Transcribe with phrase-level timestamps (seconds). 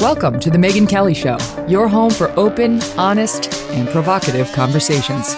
[0.00, 5.32] Welcome to The Megyn Kelly Show, your home for open, honest, and provocative conversations.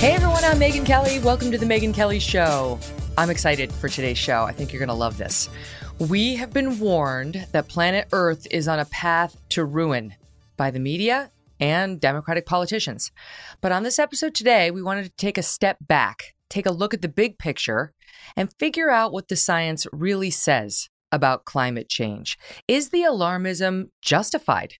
[0.00, 1.18] Hey everyone, I'm Megyn Kelly.
[1.18, 2.80] Welcome to The Megyn Kelly Show.
[3.18, 4.44] I'm excited for today's show.
[4.44, 5.50] I think you're going to love this.
[5.98, 10.14] We have been warned that planet Earth is on a path to ruin
[10.56, 13.12] by the media and Democratic politicians.
[13.60, 16.94] But on this episode today, we wanted to take a step back, take a look
[16.94, 17.92] at the big picture,
[18.36, 22.38] and figure out what the science really says about climate change.
[22.66, 24.74] Is the alarmism justified?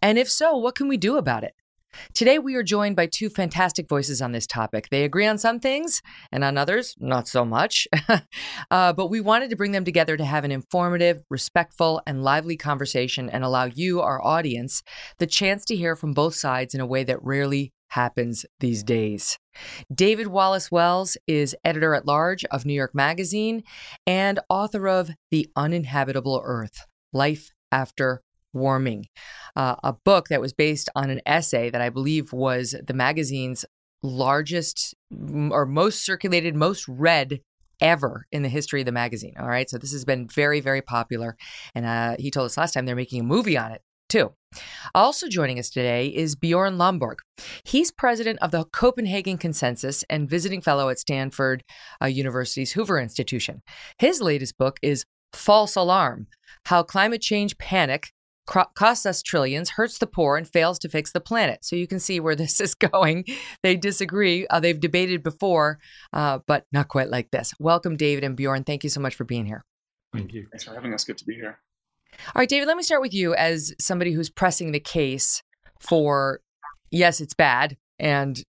[0.00, 1.54] And if so, what can we do about it?
[2.14, 4.88] Today, we are joined by two fantastic voices on this topic.
[4.90, 7.86] They agree on some things and on others, not so much.
[8.70, 12.56] uh, but we wanted to bring them together to have an informative, respectful, and lively
[12.56, 14.82] conversation and allow you, our audience,
[15.18, 19.38] the chance to hear from both sides in a way that rarely happens these days.
[19.94, 23.62] David Wallace-Wells is editor at large of New York Magazine
[24.06, 28.22] and author of The Uninhabitable Earth Life After
[28.54, 29.06] Warming,
[29.56, 33.64] uh, a book that was based on an essay that I believe was the magazine's
[34.02, 34.94] largest
[35.50, 37.40] or most circulated, most read
[37.80, 39.34] ever in the history of the magazine.
[39.38, 39.68] All right.
[39.68, 41.36] So this has been very, very popular.
[41.74, 44.32] And uh, he told us last time they're making a movie on it too.
[44.94, 47.16] Also joining us today is Bjorn Lomborg.
[47.64, 51.64] He's president of the Copenhagen Consensus and visiting fellow at Stanford
[52.02, 53.62] uh, University's Hoover Institution.
[53.98, 56.26] His latest book is False Alarm
[56.66, 58.12] How Climate Change Panic
[58.46, 61.64] Costs Us Trillions, Hurts the Poor, and Fails to Fix the Planet.
[61.64, 63.24] So you can see where this is going.
[63.62, 64.46] They disagree.
[64.48, 65.78] Uh, they've debated before,
[66.12, 67.54] uh, but not quite like this.
[67.58, 68.64] Welcome, David and Bjorn.
[68.64, 69.64] Thank you so much for being here.
[70.12, 70.48] Thank you.
[70.52, 71.04] Thanks for having us.
[71.04, 71.60] Good to be here.
[72.34, 75.42] All right, David, let me start with you as somebody who's pressing the case
[75.80, 76.40] for
[76.90, 78.42] yes, it's bad and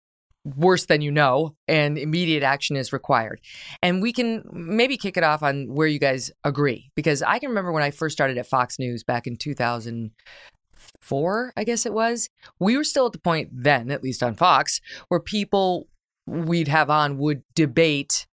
[0.58, 3.40] worse than you know, and immediate action is required.
[3.82, 7.50] And we can maybe kick it off on where you guys agree, because I can
[7.50, 12.30] remember when I first started at Fox News back in 2004, I guess it was.
[12.60, 15.88] We were still at the point then, at least on Fox, where people
[16.26, 18.28] we'd have on would debate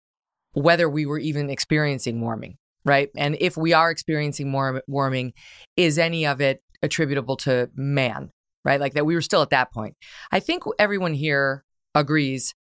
[0.53, 2.57] whether we were even experiencing warming
[2.87, 3.09] right?
[3.15, 5.33] And if we are experiencing more warming,
[5.75, 8.31] is any of it attributable to man,
[8.63, 8.79] right?
[8.79, 9.95] Like that we were still at that point.
[10.31, 12.55] I think everyone here agrees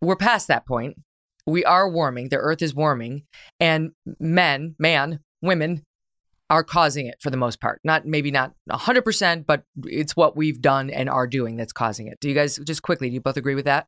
[0.00, 0.96] we're past that point.
[1.46, 3.22] We are warming, the earth is warming,
[3.58, 5.84] and men, man, women
[6.50, 7.80] are causing it for the most part.
[7.82, 12.18] Not maybe not 100%, but it's what we've done and are doing that's causing it.
[12.20, 13.86] Do you guys just quickly, do you both agree with that?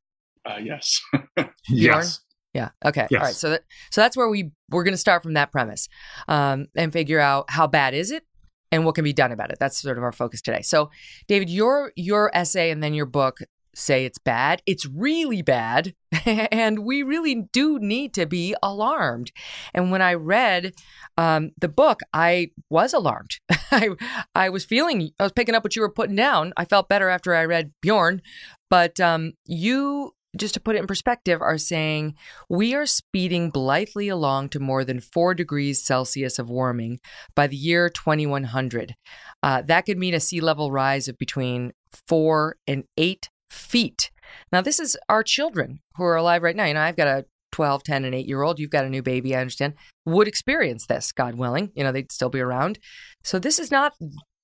[0.49, 1.01] Uh, yes.
[1.69, 2.21] yes.
[2.55, 2.71] Yeah.
[2.85, 3.07] Okay.
[3.11, 3.21] Yes.
[3.21, 3.35] All right.
[3.35, 5.89] So that so that's where we we're going to start from that premise,
[6.29, 8.25] um, and figure out how bad is it,
[8.71, 9.59] and what can be done about it.
[9.59, 10.63] That's sort of our focus today.
[10.63, 10.91] So,
[11.27, 13.39] David, your your essay and then your book
[13.75, 14.63] say it's bad.
[14.67, 15.95] It's really bad,
[16.25, 19.33] and we really do need to be alarmed.
[19.75, 20.75] And when I read
[21.19, 23.39] um, the book, I was alarmed.
[23.71, 23.91] I
[24.35, 26.53] I was feeling I was picking up what you were putting down.
[26.57, 28.23] I felt better after I read Bjorn,
[28.71, 32.15] but um, you just to put it in perspective, are saying
[32.49, 37.01] we are speeding blithely along to more than four degrees Celsius of warming
[37.35, 38.95] by the year 2100.
[39.43, 41.73] Uh, that could mean a sea level rise of between
[42.09, 44.11] four and eight feet.
[44.53, 46.65] Now, this is our children who are alive right now.
[46.65, 48.59] You know, I've got a 12, 10, and 8 year old.
[48.59, 49.75] You've got a new baby, I understand,
[50.05, 51.71] would experience this, God willing.
[51.75, 52.79] You know, they'd still be around.
[53.23, 53.95] So this is not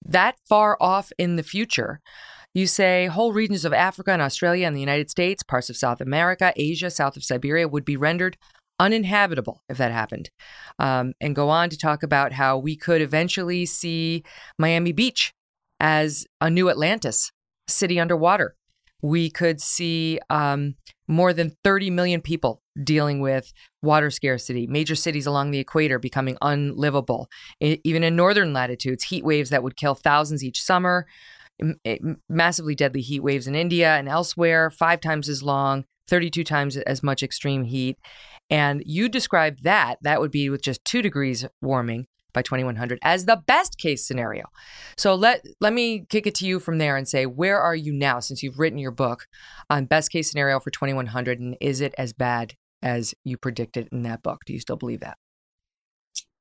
[0.04, 2.00] that far off in the future.
[2.52, 6.00] You say whole regions of Africa and Australia and the United States, parts of South
[6.00, 8.36] America, Asia, south of Siberia would be rendered
[8.80, 10.30] uninhabitable if that happened.
[10.78, 14.24] Um, and go on to talk about how we could eventually see
[14.58, 15.32] Miami Beach
[15.78, 17.30] as a new Atlantis,
[17.68, 18.56] city underwater.
[19.02, 20.74] we could see um,
[21.08, 23.50] more than 30 million people dealing with
[23.82, 27.26] water scarcity, major cities along the equator becoming unlivable.
[27.60, 31.06] even in northern latitudes, heat waves that would kill thousands each summer,
[31.84, 31.98] Eh,
[32.28, 37.02] massively deadly heat waves in India and elsewhere, five times as long, 32 times as
[37.02, 37.98] much extreme heat.
[38.48, 43.24] And you described that, that would be with just two degrees warming by 2100 as
[43.24, 44.44] the best case scenario.
[44.96, 47.92] So let let me kick it to you from there and say where are you
[47.92, 49.26] now since you've written your book
[49.68, 54.02] on best case scenario for 2100 and is it as bad as you predicted in
[54.04, 54.42] that book?
[54.46, 55.18] Do you still believe that?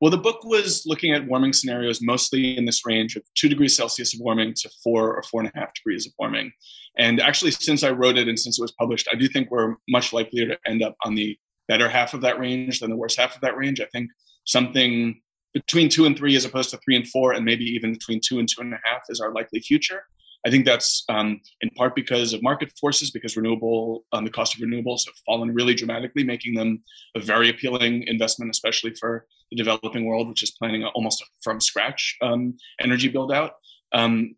[0.02, 3.76] Well, the book was looking at warming scenarios mostly in this range of two degrees
[3.76, 6.54] Celsius of warming to four or four and a half degrees of warming.
[6.98, 9.76] And actually, since I wrote it and since it was published, I do think we're
[9.90, 11.38] much likelier to end up on the
[11.68, 13.82] better half of that range than the worst half of that range.
[13.82, 14.10] I think
[14.46, 15.22] something
[15.54, 18.40] between two and three as opposed to three and four, and maybe even between two
[18.40, 20.04] and two and a half is our likely future.
[20.46, 24.56] I think that's um, in part because of market forces, because renewable, um, the cost
[24.56, 26.82] of renewables have fallen really dramatically, making them
[27.16, 32.16] a very appealing investment, especially for the developing world, which is planning almost from scratch
[32.22, 33.54] um, energy build out.
[33.92, 34.36] Um,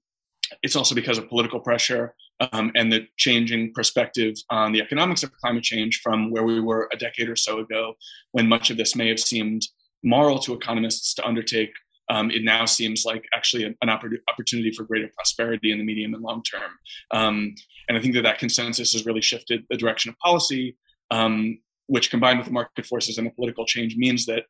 [0.63, 2.15] it's also because of political pressure
[2.51, 6.89] um, and the changing perspective on the economics of climate change from where we were
[6.92, 7.94] a decade or so ago,
[8.31, 9.62] when much of this may have seemed
[10.04, 11.71] moral to economists to undertake,
[12.09, 16.24] um, it now seems like actually an, opportunity for greater prosperity in the medium and
[16.24, 16.71] long term.
[17.12, 17.56] Um,
[17.88, 20.77] and I think that that consensus has really shifted the direction of policy,
[21.09, 24.44] um, which combined with the market forces and the political change means that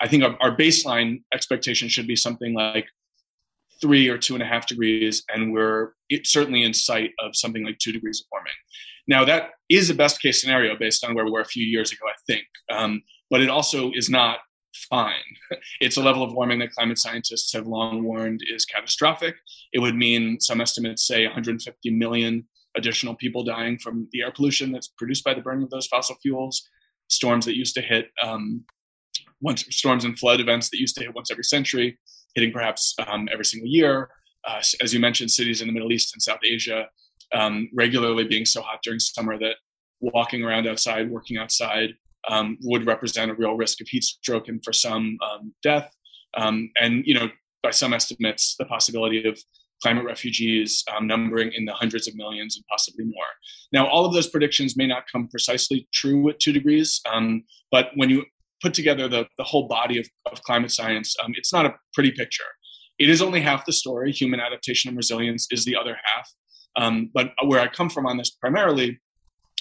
[0.00, 2.86] I think our, our baseline expectation should be something like
[3.80, 5.92] three or two and a half degrees, and we're
[6.24, 8.52] certainly in sight of something like two degrees of warming.
[9.08, 11.90] Now, that is a best case scenario based on where we were a few years
[11.90, 12.44] ago, I think.
[12.70, 14.38] Um, but it also is not
[14.74, 15.14] fine.
[15.80, 19.36] It's a level of warming that climate scientists have long warned is catastrophic.
[19.72, 22.46] It would mean some estimates say 150 million
[22.76, 26.16] additional people dying from the air pollution that's produced by the burning of those fossil
[26.22, 26.68] fuels,
[27.08, 28.64] storms that used to hit um,
[29.40, 31.98] once, storms and flood events that used to hit once every century,
[32.34, 34.08] hitting perhaps um, every single year.
[34.46, 36.86] Uh, as you mentioned, cities in the Middle East and South Asia
[37.34, 39.56] um, regularly being so hot during summer that
[40.00, 41.94] walking around outside, working outside,
[42.28, 45.90] um, would represent a real risk of heat stroke and for some um, death.
[46.36, 47.28] Um, and you know,
[47.62, 49.38] by some estimates, the possibility of
[49.82, 53.24] climate refugees um, numbering in the hundreds of millions and possibly more.
[53.72, 57.90] Now, all of those predictions may not come precisely true at two degrees, um, but
[57.96, 58.24] when you
[58.62, 62.12] put together the, the whole body of, of climate science, um, it's not a pretty
[62.12, 62.44] picture.
[62.98, 64.12] It is only half the story.
[64.12, 67.10] Human adaptation and resilience is the other half.
[67.12, 69.00] but where I come from on this primarily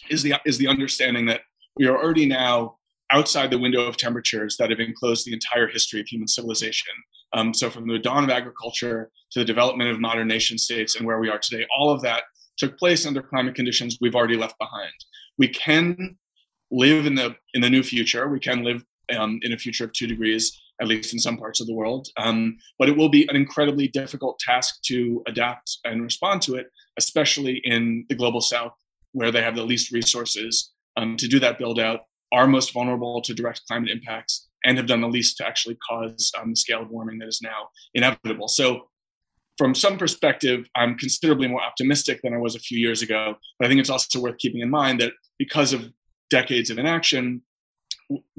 [0.10, 1.42] is the is the understanding that
[1.78, 2.78] we are already now
[3.12, 6.94] outside the window of temperatures that have enclosed the entire history of human civilization.
[7.34, 11.06] Um, so, from the dawn of agriculture to the development of modern nation states and
[11.06, 12.24] where we are today, all of that
[12.58, 14.92] took place under climate conditions we've already left behind.
[15.38, 16.18] We can
[16.72, 18.28] live in the in the new future.
[18.28, 18.84] We can live
[19.18, 22.08] um, in a future of two degrees, at least in some parts of the world.
[22.18, 26.68] Um, but it will be an incredibly difficult task to adapt and respond to it,
[26.98, 28.74] especially in the global south,
[29.14, 32.02] where they have the least resources um, to do that build out
[32.32, 36.32] are most vulnerable to direct climate impacts and have done the least to actually cause
[36.40, 38.48] um, the scale of warming that is now inevitable.
[38.48, 38.88] So,
[39.58, 43.36] from some perspective, I'm considerably more optimistic than I was a few years ago.
[43.60, 45.92] But I think it's also worth keeping in mind that because of
[46.30, 47.42] decades of inaction,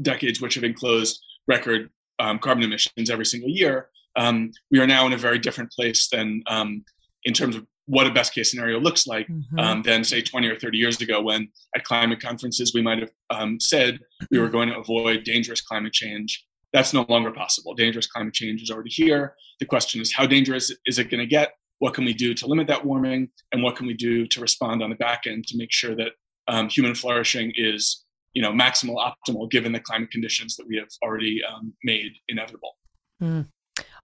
[0.01, 5.07] decades which have enclosed record um, carbon emissions every single year, um, we are now
[5.07, 6.85] in a very different place than um,
[7.25, 9.59] in terms of what a best case scenario looks like mm-hmm.
[9.59, 13.11] um, than say 20 or 30 years ago when at climate conferences we might have
[13.31, 13.99] um, said
[14.31, 16.45] we were going to avoid dangerous climate change.
[16.73, 17.75] That's no longer possible.
[17.75, 19.35] Dangerous climate change is already here.
[19.61, 21.53] The question is how dangerous is it going to get?
[21.81, 23.29] What can we do to limit that warming?
[23.53, 26.13] And what can we do to respond on the back end to make sure that
[26.49, 30.89] um, human flourishing is you know maximal optimal given the climate conditions that we have
[31.03, 32.77] already um, made inevitable?
[33.21, 33.49] Mm.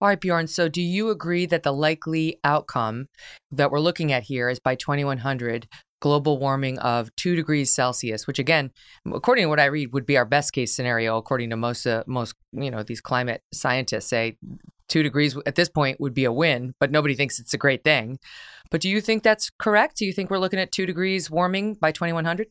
[0.01, 0.47] All right, Bjorn.
[0.47, 3.09] So, do you agree that the likely outcome
[3.51, 5.67] that we're looking at here is by 2100,
[6.01, 8.71] global warming of two degrees Celsius, which again,
[9.13, 12.05] according to what I read, would be our best case scenario, according to most uh,
[12.07, 14.37] most you know these climate scientists say
[14.89, 17.85] two degrees at this point would be a win, but nobody thinks it's a great
[17.85, 18.19] thing.
[18.71, 19.97] But do you think that's correct?
[19.97, 22.49] Do you think we're looking at two degrees warming by 2100?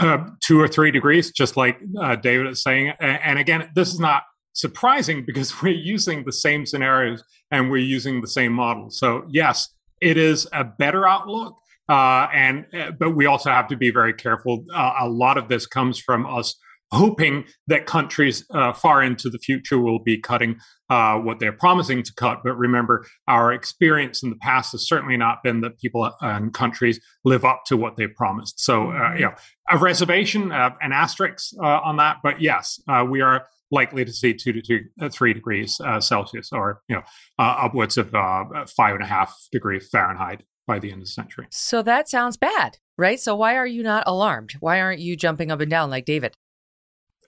[0.00, 2.92] Uh, two or three degrees, just like uh, David is saying.
[3.00, 4.24] And again, this is not
[4.58, 8.98] surprising because we're using the same scenarios and we're using the same models.
[8.98, 9.68] So yes,
[10.00, 11.56] it is a better outlook.
[11.88, 14.62] Uh, and uh, but we also have to be very careful.
[14.74, 16.54] Uh, a lot of this comes from us
[16.90, 20.56] hoping that countries uh, far into the future will be cutting
[20.90, 22.40] uh, what they're promising to cut.
[22.42, 27.00] But remember, our experience in the past has certainly not been that people and countries
[27.24, 28.60] live up to what they promised.
[28.60, 29.16] So, uh, mm-hmm.
[29.16, 29.34] you know,
[29.70, 32.18] a reservation, uh, an asterisk uh, on that.
[32.22, 36.00] But yes, uh, we are likely to see two to two, uh, three degrees uh,
[36.00, 37.02] Celsius, or you know,
[37.38, 41.46] uh, upwards of five and a half degrees Fahrenheit by the end of the century.
[41.50, 43.18] So that sounds bad, right?
[43.18, 44.52] So why are you not alarmed?
[44.60, 46.36] Why aren't you jumping up and down like David?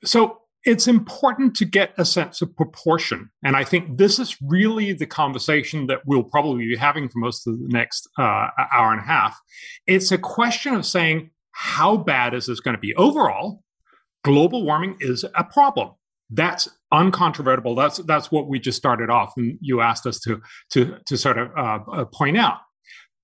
[0.04, 3.30] So it's important to get a sense of proportion.
[3.42, 7.46] And I think this is really the conversation that we'll probably be having for most
[7.46, 9.38] of the next uh, hour and a half.
[9.86, 12.94] It's a question of saying, how bad is this going to be?
[12.94, 13.62] Overall,
[14.22, 15.92] global warming is a problem.
[16.30, 17.74] That's uncontrovertible.
[17.74, 21.38] That's that's what we just started off, and you asked us to to to sort
[21.38, 22.58] of uh, uh point out.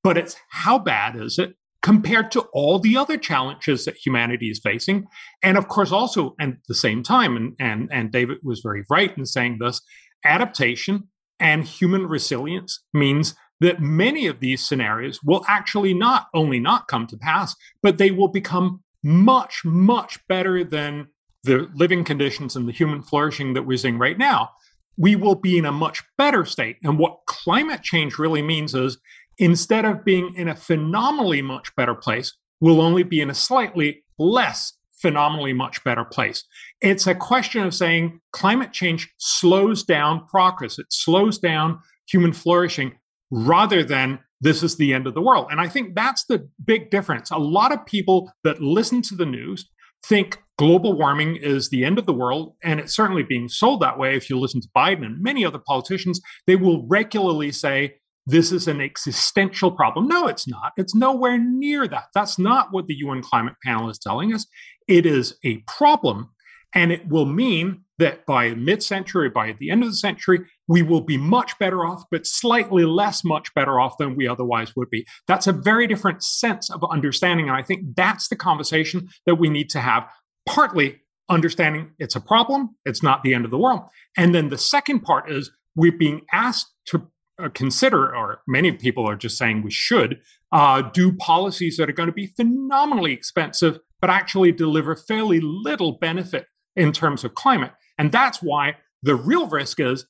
[0.03, 1.55] But it's how bad is it?
[1.87, 5.07] compared to all the other challenges that humanity is facing.
[5.41, 9.17] And of course, also at the same time, and, and, and David was very right
[9.17, 9.81] in saying this,
[10.25, 11.05] adaptation
[11.39, 17.07] and human resilience means that many of these scenarios will actually not only not come
[17.07, 21.07] to pass, but they will become much, much better than
[21.47, 24.51] the living conditions and the human flourishing that we're seeing right now.
[24.99, 26.77] We will be in a much better state.
[26.83, 28.99] And what climate change really means is
[29.39, 34.05] instead of being in a phenomenally much better place, we'll only be in a slightly
[34.19, 36.45] less phenomenally much better place.
[36.81, 42.93] It's a question of saying climate change slows down progress, it slows down human flourishing
[43.31, 45.49] rather than this is the end of the world.
[45.51, 47.31] And I think that's the big difference.
[47.31, 49.69] A lot of people that listen to the news
[50.05, 52.55] think global warming is the end of the world.
[52.63, 54.17] And it's certainly being sold that way.
[54.17, 57.97] If you listen to Biden and many other politicians, they will regularly say,
[58.27, 60.09] this is an existential problem.
[60.09, 60.73] No, it's not.
[60.77, 62.07] It's nowhere near that.
[62.13, 64.47] That's not what the UN climate panel is telling us.
[64.89, 66.31] It is a problem.
[66.75, 70.83] And it will mean that by mid century, by the end of the century, we
[70.83, 74.91] will be much better off, but slightly less much better off than we otherwise would
[74.91, 75.07] be.
[75.27, 77.49] That's a very different sense of understanding.
[77.49, 80.07] And I think that's the conversation that we need to have,
[80.47, 83.83] partly understanding it's a problem, it's not the end of the world.
[84.17, 87.09] And then the second part is we're being asked to
[87.43, 90.21] uh, consider, or many people are just saying we should,
[90.53, 95.99] uh, do policies that are going to be phenomenally expensive, but actually deliver fairly little
[95.99, 97.73] benefit in terms of climate.
[97.99, 100.07] And that's why the real risk is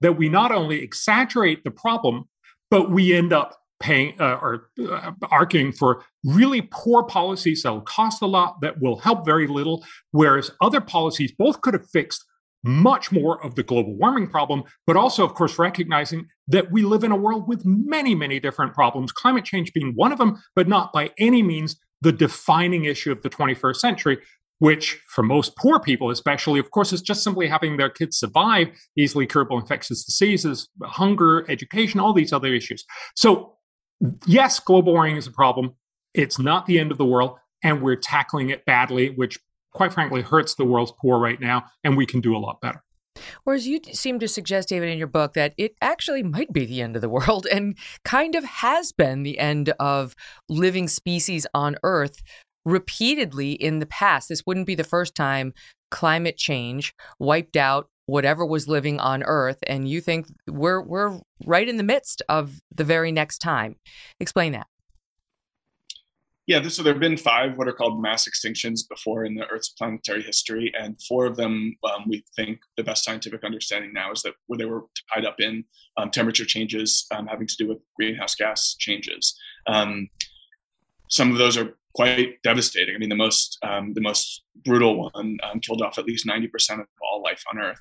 [0.00, 2.24] that we not only exaggerate the problem,
[2.70, 7.82] but we end up paying uh, or uh, arguing for really poor policies that will
[7.82, 12.24] cost a lot, that will help very little, whereas other policies both could have fixed
[12.64, 17.04] much more of the global warming problem, but also, of course, recognizing that we live
[17.04, 20.66] in a world with many, many different problems, climate change being one of them, but
[20.66, 24.18] not by any means the defining issue of the 21st century,
[24.58, 28.68] which for most poor people, especially, of course, is just simply having their kids survive
[28.96, 32.84] easily curable infectious diseases, hunger, education, all these other issues.
[33.14, 33.52] So,
[34.26, 35.74] yes, global warming is a problem.
[36.14, 39.38] It's not the end of the world, and we're tackling it badly, which
[39.72, 42.82] quite frankly hurts the world's poor right now, and we can do a lot better.
[43.44, 46.82] Whereas you seem to suggest, David, in your book, that it actually might be the
[46.82, 50.14] end of the world and kind of has been the end of
[50.48, 52.22] living species on Earth
[52.64, 54.28] repeatedly in the past.
[54.28, 55.54] This wouldn't be the first time
[55.90, 61.68] climate change wiped out whatever was living on Earth, and you think we're we're right
[61.68, 63.76] in the midst of the very next time.
[64.20, 64.66] Explain that.
[66.46, 69.70] Yeah, so there have been five what are called mass extinctions before in the Earth's
[69.70, 74.22] planetary history, and four of them um, we think the best scientific understanding now is
[74.22, 75.64] that where they were tied up in
[75.96, 79.36] um, temperature changes um, having to do with greenhouse gas changes.
[79.66, 80.08] Um,
[81.08, 82.94] some of those are quite devastating.
[82.94, 86.46] I mean, the most um, the most brutal one um, killed off at least ninety
[86.46, 87.80] percent of all life on Earth.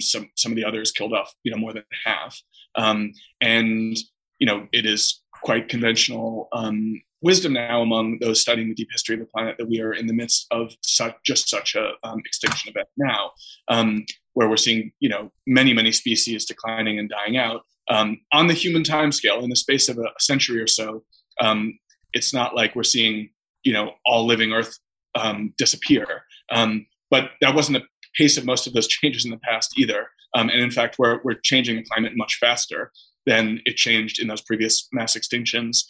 [0.00, 2.40] some some of the others killed off you know more than half,
[2.76, 3.96] and
[4.38, 9.14] you know it is quite conventional um, wisdom now among those studying the deep history
[9.14, 12.20] of the planet that we are in the midst of such just such a um,
[12.24, 13.32] extinction event now,
[13.68, 18.46] um, where we're seeing you know many many species declining and dying out um, on
[18.46, 21.02] the human time scale in the space of a, a century or so.
[21.40, 21.78] Um,
[22.12, 23.30] it's not like we're seeing
[23.68, 24.78] you know all living Earth
[25.14, 26.06] um, disappear,
[26.50, 27.84] um, but that wasn't the
[28.16, 30.08] pace of most of those changes in the past either.
[30.34, 32.90] and in fact, we're we're changing the climate much faster
[33.26, 35.84] than it changed in those previous mass extinctions.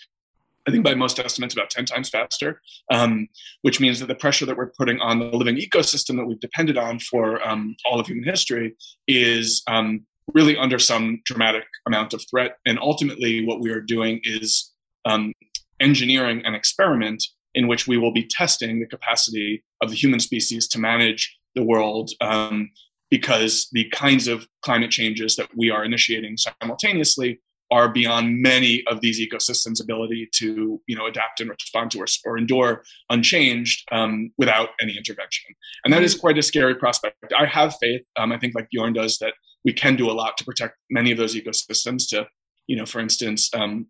[0.67, 2.61] I think by most estimates, about 10 times faster,
[2.93, 3.27] um,
[3.63, 6.77] which means that the pressure that we're putting on the living ecosystem that we've depended
[6.77, 10.05] on for um, all of human history is um,
[10.35, 12.57] really under some dramatic amount of threat.
[12.67, 14.73] And ultimately, what we are doing is
[15.07, 15.33] um,
[15.81, 20.69] engineering an experiment in which we will be testing the capacity of the human species
[20.69, 22.71] to manage the world um,
[23.11, 27.41] because the kinds of climate changes that we are initiating simultaneously
[27.71, 32.07] are beyond many of these ecosystems' ability to you know adapt and respond to or,
[32.25, 35.55] or endure unchanged um, without any intervention.
[35.85, 36.21] And that is mm-hmm.
[36.21, 37.17] quite a scary prospect.
[37.39, 38.03] I have faith.
[38.17, 41.13] Um, I think, like Bjorn does, that we can do a lot to protect many
[41.13, 42.09] of those ecosystems.
[42.11, 42.27] To
[42.67, 43.87] you know, for instance, um,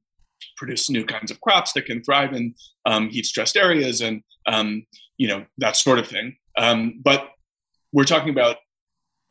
[0.56, 2.54] produce new kinds of crops that can thrive in
[2.86, 4.84] um, heat-stressed areas, and um,
[5.16, 6.36] you know that sort of thing.
[6.56, 7.30] Um, but
[7.92, 8.56] we're talking about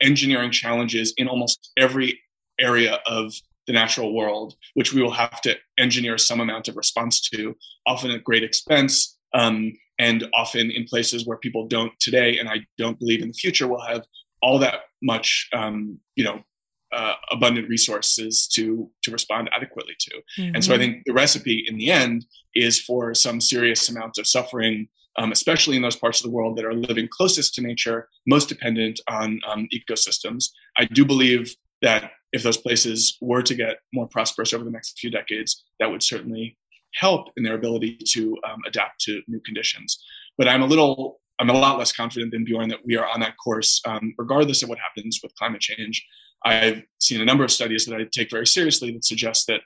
[0.00, 2.20] engineering challenges in almost every
[2.60, 3.32] area of
[3.66, 7.54] the natural world, which we will have to engineer some amount of response to,
[7.86, 12.64] often at great expense, um, and often in places where people don't today, and I
[12.78, 14.04] don't believe in the future will have
[14.40, 16.42] all that much, um, you know,
[16.92, 20.16] uh, abundant resources to to respond adequately to.
[20.38, 20.54] Mm-hmm.
[20.54, 20.92] And so I mm-hmm.
[20.92, 25.76] think the recipe in the end is for some serious amount of suffering, um, especially
[25.76, 29.40] in those parts of the world that are living closest to nature, most dependent on
[29.48, 30.50] um, ecosystems.
[30.76, 34.98] I do believe that if those places were to get more prosperous over the next
[34.98, 36.56] few decades, that would certainly
[36.94, 40.02] help in their ability to um, adapt to new conditions.
[40.36, 43.20] But I'm a little, I'm a lot less confident than Bjorn that we are on
[43.20, 46.04] that course, um, regardless of what happens with climate change.
[46.44, 49.60] I've seen a number of studies that I take very seriously that suggest that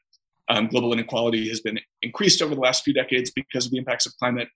[0.48, 4.06] um, global inequality has been increased over the last few decades because of the impacts
[4.06, 4.48] of climate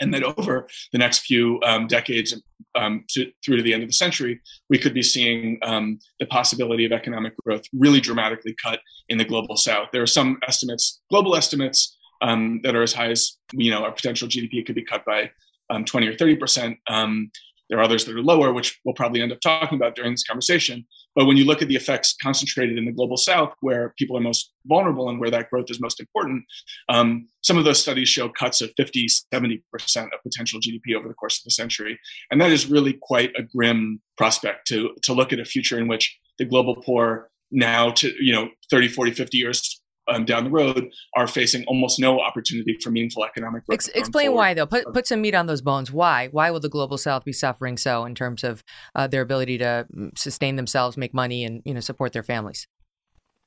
[0.00, 2.34] and that over the next few um, decades
[2.74, 4.40] um, to, through to the end of the century,
[4.70, 9.24] we could be seeing um, the possibility of economic growth really dramatically cut in the
[9.24, 9.88] global south.
[9.92, 13.90] There are some estimates, global estimates, um, that are as high as you know our
[13.90, 15.30] potential GDP could be cut by
[15.72, 16.78] um, 20 or 30 percent.
[16.88, 17.30] Um,
[17.72, 20.24] there are others that are lower, which we'll probably end up talking about during this
[20.24, 20.86] conversation.
[21.14, 24.20] But when you look at the effects concentrated in the global south, where people are
[24.20, 26.44] most vulnerable and where that growth is most important,
[26.90, 29.62] um, some of those studies show cuts of 50, 70%
[30.04, 31.98] of potential GDP over the course of the century.
[32.30, 35.88] And that is really quite a grim prospect to, to look at a future in
[35.88, 40.50] which the global poor now to, you know, 30, 40, 50 years um, down the
[40.50, 43.74] road are facing almost no opportunity for meaningful economic growth.
[43.74, 44.38] Ex- explain forward.
[44.38, 44.66] why, though.
[44.66, 45.92] Put put some meat on those bones.
[45.92, 46.28] Why?
[46.28, 48.62] Why will the global South be suffering so in terms of
[48.94, 52.66] uh, their ability to mm, sustain themselves, make money, and you know support their families?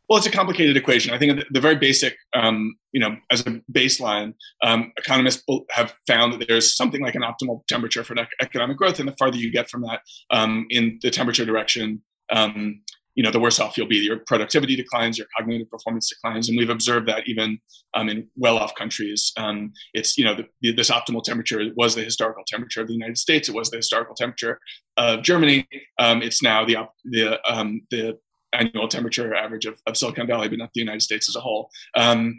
[0.08, 1.13] Well, it's a complicated equation.
[1.13, 6.34] I think the very basic, um, you know, as a baseline, um, economists have found
[6.34, 9.69] that there's something like an optimal temperature for economic growth, and the farther you get
[9.69, 12.82] from that um, in the temperature direction, um,
[13.15, 13.97] you know, the worse off you'll be.
[13.97, 17.58] Your productivity declines, your cognitive performance declines, and we've observed that even
[17.93, 19.32] um, in well-off countries.
[19.38, 23.17] Um, it's you know, the, this optimal temperature was the historical temperature of the United
[23.17, 23.49] States.
[23.49, 24.60] It was the historical temperature
[24.97, 25.67] of Germany.
[25.97, 28.17] Um, it's now the the um, the
[28.54, 31.69] annual temperature average of, of, Silicon Valley, but not the United States as a whole.
[31.95, 32.38] Um,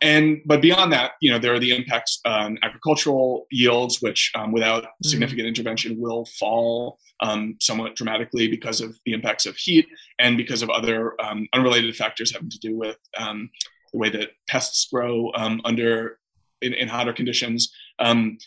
[0.00, 4.52] and but beyond that, you know, there are the impacts on agricultural yields, which um,
[4.52, 5.08] without mm-hmm.
[5.08, 9.86] significant intervention will fall um, somewhat dramatically because of the impacts of heat
[10.20, 13.50] and because of other um, unrelated factors having to do with um,
[13.92, 16.18] the way that pests grow um, under
[16.62, 17.72] in, in, hotter conditions.
[17.98, 18.38] Um,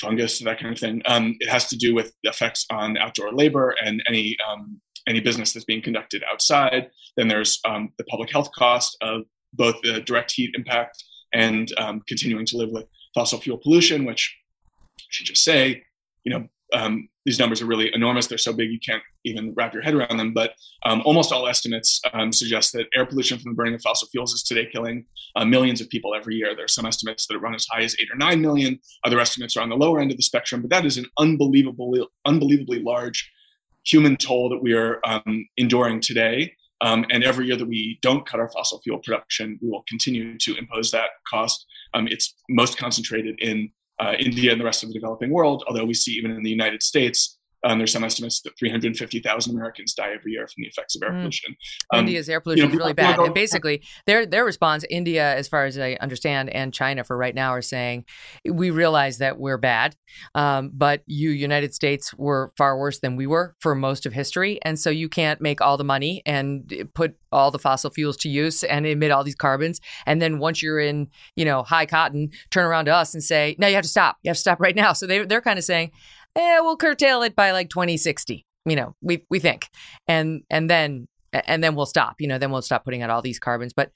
[0.00, 1.02] fungus, that kind of thing.
[1.04, 4.36] it has to do with the effects on outdoor labor and any
[5.06, 6.90] any business that's being conducted outside.
[7.16, 9.22] Then there's the public health cost of
[9.52, 14.36] both the direct heat impact and um, continuing to live with fossil fuel pollution, which
[14.78, 15.82] I should just say,
[16.24, 18.26] you know, um, these numbers are really enormous.
[18.26, 20.32] They're so big you can't even wrap your head around them.
[20.32, 24.08] But um, almost all estimates um, suggest that air pollution from the burning of fossil
[24.08, 25.04] fuels is today killing
[25.36, 26.54] uh, millions of people every year.
[26.54, 28.78] There are some estimates that run as high as eight or nine million.
[29.04, 30.62] Other estimates are on the lower end of the spectrum.
[30.62, 33.30] But that is an unbelievably, unbelievably large
[33.84, 36.54] human toll that we are um, enduring today.
[36.82, 40.38] Um, and every year that we don't cut our fossil fuel production, we will continue
[40.38, 41.66] to impose that cost.
[41.94, 45.84] Um, it's most concentrated in uh, India and the rest of the developing world, although
[45.84, 50.12] we see even in the United States um, there's some estimates that 350,000 Americans die
[50.14, 51.20] every year from the effects of air mm.
[51.20, 51.56] pollution.
[51.92, 53.18] Um, India's air pollution you know, is really bad.
[53.18, 57.34] And basically, their their response, India, as far as I understand, and China for right
[57.34, 58.04] now, are saying
[58.44, 59.96] we realize that we're bad,
[60.34, 64.58] um, but you, United States, were far worse than we were for most of history,
[64.62, 68.28] and so you can't make all the money and put all the fossil fuels to
[68.28, 72.30] use and emit all these carbons, and then once you're in, you know, high cotton,
[72.50, 74.16] turn around to us and say, no, you have to stop.
[74.22, 74.94] You have to stop right now.
[74.94, 75.90] So they they're kind of saying
[76.36, 79.68] eh, we'll curtail it by like 2060 you know we we think.
[80.06, 83.22] And and then and then we'll stop you know then we'll stop putting out all
[83.22, 83.72] these carbons.
[83.72, 83.90] But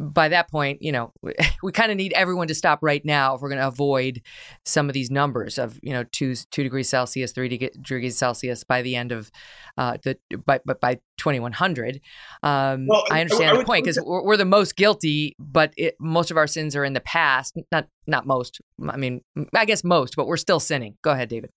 [0.00, 1.12] by that point you know
[1.62, 4.22] we kind of need everyone to stop right now if we're going to avoid
[4.64, 8.82] some of these numbers of you know 2 2 degrees celsius 3 degrees celsius by
[8.82, 9.30] the end of
[9.78, 12.00] uh the by by, by 2100
[12.42, 15.74] um well, i understand I, I the point because we're, we're, the most guilty but
[15.76, 17.56] it, most of our sins are in the past.
[17.70, 19.22] Not not most i mean
[19.54, 20.96] i guess most but we're still sinning.
[21.02, 21.50] Go ahead david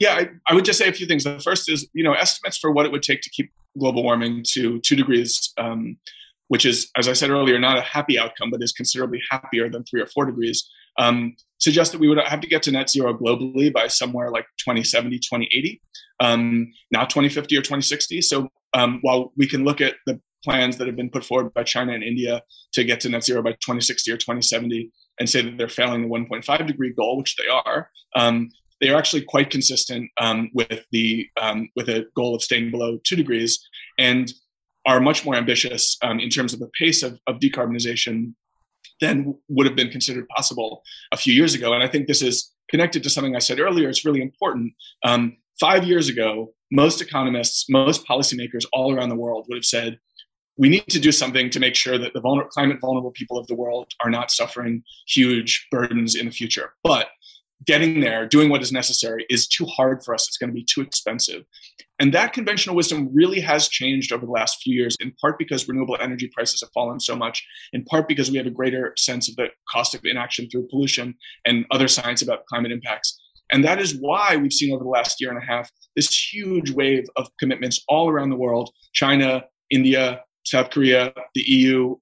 [0.00, 1.24] Yeah, I, I, would just say a few things.
[1.24, 4.42] The first is, you know, estimates for what it would take to keep global warming
[4.54, 5.98] to two degrees, um,
[6.48, 9.84] which is, as I said earlier, not a happy outcome, but is considerably happier than
[9.84, 10.66] three or four degrees,
[10.98, 14.46] um, suggest that we would have to get to net zero globally by somewhere like
[14.58, 15.82] 2070, 2080,
[16.20, 18.22] um, not 2050 or 2060.
[18.22, 21.62] So um, while we can look at the plans that have been put forward by
[21.62, 25.58] China and India to get to net zero by 2060 or 2070 and say that
[25.58, 28.48] they're failing the 1.5 degree goal, which they are, um,
[28.80, 32.98] they are actually quite consistent um, with the um, with a goal of staying below
[33.04, 33.60] two degrees,
[33.98, 34.32] and
[34.86, 38.32] are much more ambitious um, in terms of the pace of, of decarbonization
[39.00, 41.72] than would have been considered possible a few years ago.
[41.72, 43.88] And I think this is connected to something I said earlier.
[43.88, 44.72] It's really important.
[45.04, 49.98] Um, five years ago, most economists, most policymakers all around the world would have said,
[50.56, 53.46] we need to do something to make sure that the vulner- climate vulnerable people of
[53.46, 56.74] the world are not suffering huge burdens in the future.
[56.84, 57.08] But
[57.66, 60.26] getting there, doing what is necessary, is too hard for us.
[60.26, 61.44] It's going to be too expensive.
[61.98, 65.68] And that conventional wisdom really has changed over the last few years, in part because
[65.68, 69.28] renewable energy prices have fallen so much, in part because we have a greater sense
[69.28, 73.20] of the cost of inaction through pollution and other science about climate impacts.
[73.52, 76.70] And that is why we've seen over the last year and a half this huge
[76.70, 81.96] wave of commitments all around the world China, India, South Korea, the EU,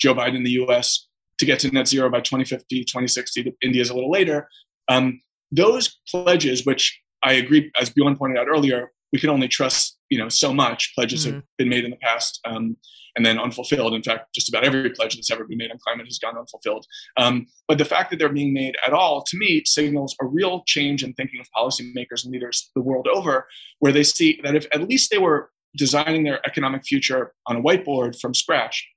[0.00, 3.56] Joe Biden, the US, to get to net zero by 2050, 2060.
[3.62, 4.48] India's a little later.
[4.90, 9.98] Um, those pledges, which I agree, as Bjorn pointed out earlier, we can only trust
[10.10, 10.92] you know so much.
[10.94, 11.36] Pledges mm-hmm.
[11.36, 12.76] have been made in the past um,
[13.16, 13.94] and then unfulfilled.
[13.94, 16.86] In fact, just about every pledge that's ever been made on climate has gone unfulfilled.
[17.16, 20.62] Um, but the fact that they're being made at all, to me, signals a real
[20.66, 23.46] change in thinking of policymakers and leaders the world over,
[23.78, 27.62] where they see that if at least they were designing their economic future on a
[27.62, 28.88] whiteboard from scratch,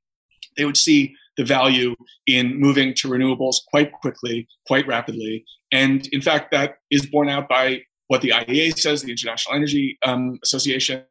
[0.58, 1.96] they would see the value
[2.28, 5.46] in moving to renewables quite quickly, quite rapidly.
[5.72, 9.98] And in fact, that is borne out by what the IEA says, the International Energy
[10.06, 11.04] um, Association,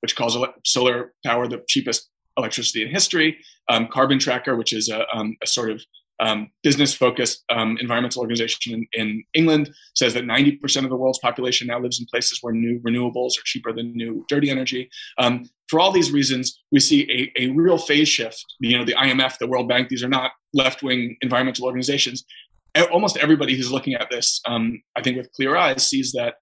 [0.00, 5.06] which calls solar power the cheapest electricity in history, um, Carbon Tracker, which is a,
[5.16, 5.82] um, a sort of
[6.22, 11.18] um, business focused um, environmental organization in, in, England says that 90% of the world's
[11.18, 14.88] population now lives in places where new renewables are cheaper than new dirty energy.
[15.18, 18.44] Um, for all these reasons, we see a, a real phase shift.
[18.60, 22.24] You know, the IMF, the World Bank, these are not left wing environmental organizations.
[22.92, 26.34] Almost everybody who's looking at this, um, I think, with clear eyes, sees that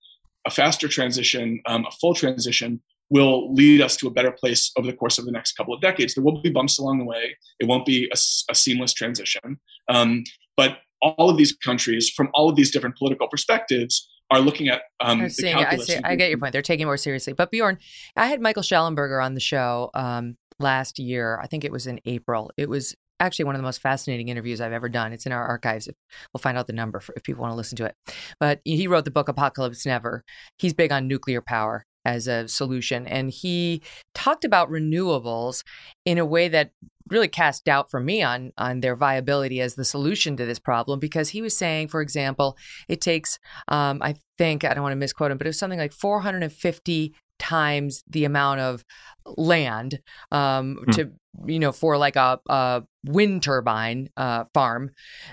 [0.46, 4.86] a faster transition, um, a full transition, will lead us to a better place over
[4.86, 6.14] the course of the next couple of decades.
[6.14, 7.36] There will be bumps along the way.
[7.58, 8.16] It won't be a,
[8.50, 9.58] a seamless transition.
[9.88, 10.24] Um,
[10.56, 14.82] but all of these countries, from all of these different political perspectives, are looking at
[15.00, 16.52] um, seeing I, see, I get your point.
[16.52, 17.32] They're taking more seriously.
[17.32, 17.78] But Bjorn,
[18.16, 21.40] I had Michael Shellenberger on the show um, last year.
[21.42, 22.52] I think it was in April.
[22.56, 25.12] It was actually one of the most fascinating interviews I've ever done.
[25.12, 25.88] It's in our archives.
[26.32, 27.96] We'll find out the number for, if people want to listen to it.
[28.38, 30.24] But he wrote the book Apocalypse Never.
[30.58, 33.06] He's big on nuclear power as a solution.
[33.06, 33.82] And he
[34.14, 35.64] talked about renewables
[36.04, 36.70] in a way that
[37.08, 41.00] really cast doubt for me on on their viability as the solution to this problem
[41.00, 42.56] because he was saying for example
[42.88, 45.78] it takes um, i think i don't want to misquote him but it was something
[45.78, 48.84] like 450 times the amount of
[49.24, 50.90] land um, hmm.
[50.92, 51.10] to
[51.46, 54.90] you know for like a, a wind turbine uh, farm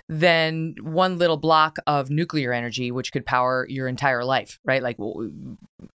[0.08, 4.98] than one little block of nuclear energy which could power your entire life right like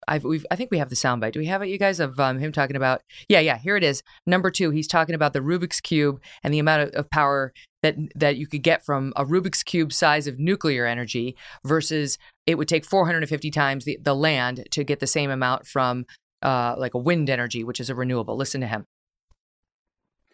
[0.07, 2.19] I've, we've i think we have the soundbite do we have it you guys of
[2.21, 5.41] um, him talking about yeah yeah here it is number two he's talking about the
[5.41, 9.25] rubik's cube and the amount of, of power that that you could get from a
[9.25, 14.67] rubik's cube size of nuclear energy versus it would take 450 times the, the land
[14.73, 16.07] to get the same amount from
[16.43, 18.37] uh, like a wind energy, which is a renewable.
[18.37, 18.85] Listen to him.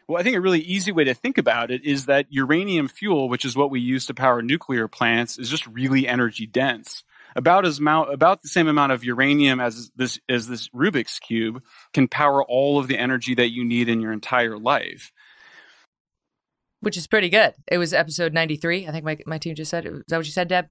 [0.09, 3.29] Well, I think a really easy way to think about it is that uranium fuel,
[3.29, 7.05] which is what we use to power nuclear plants, is just really energy dense.
[7.37, 11.62] About as amount, about the same amount of uranium as this as this Rubik's cube
[11.92, 15.12] can power all of the energy that you need in your entire life.
[16.81, 17.53] Which is pretty good.
[17.66, 18.88] It was episode ninety three.
[18.88, 19.85] I think my my team just said.
[19.85, 20.68] Is that what you said, Deb?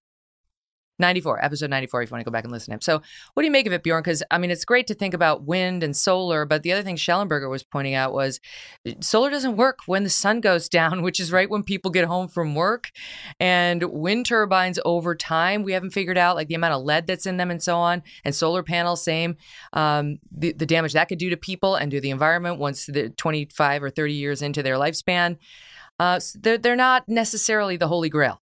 [0.99, 2.81] 94, episode 94, if you want to go back and listen to him.
[2.81, 3.01] So,
[3.33, 4.01] what do you make of it, Bjorn?
[4.01, 6.95] Because, I mean, it's great to think about wind and solar, but the other thing
[6.95, 8.39] Shellenberger was pointing out was
[8.87, 12.05] uh, solar doesn't work when the sun goes down, which is right when people get
[12.05, 12.91] home from work.
[13.39, 17.25] And wind turbines over time, we haven't figured out like the amount of lead that's
[17.25, 18.03] in them and so on.
[18.25, 19.37] And solar panels, same.
[19.73, 23.09] Um, the, the damage that could do to people and to the environment once the
[23.09, 25.37] 25 or 30 years into their lifespan.
[25.99, 28.41] Uh, they're, they're not necessarily the holy grail.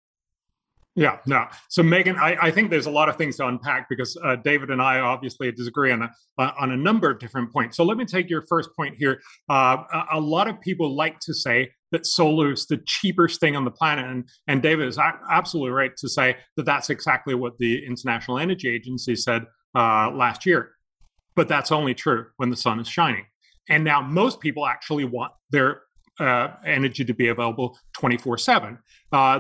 [0.97, 1.47] Yeah, no.
[1.69, 4.71] So, Megyn, I, I, think there's a lot of things to unpack because uh, David
[4.71, 7.77] and I obviously disagree on a, uh, on a number of different points.
[7.77, 9.21] So, let me take your first point here.
[9.49, 9.79] Uh,
[10.13, 13.73] a, lot of people like to say that solar is the cheapest thing on the
[13.73, 14.05] planet.
[14.05, 18.39] And, and David is a- absolutely right to say that that's exactly what the International
[18.39, 20.71] Energy Agency said uh, last year.
[21.35, 23.25] But that's only true when the sun is shining.
[23.69, 25.83] And now most people actually want their
[26.21, 28.79] uh, energy to be available 24 uh, 7.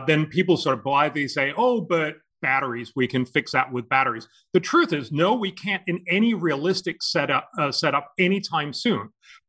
[0.06, 4.28] Then people sort of blithely say, oh, but batteries, we can fix that with batteries.
[4.52, 9.08] The truth is, no, we can't in any realistic setup, uh, setup anytime soon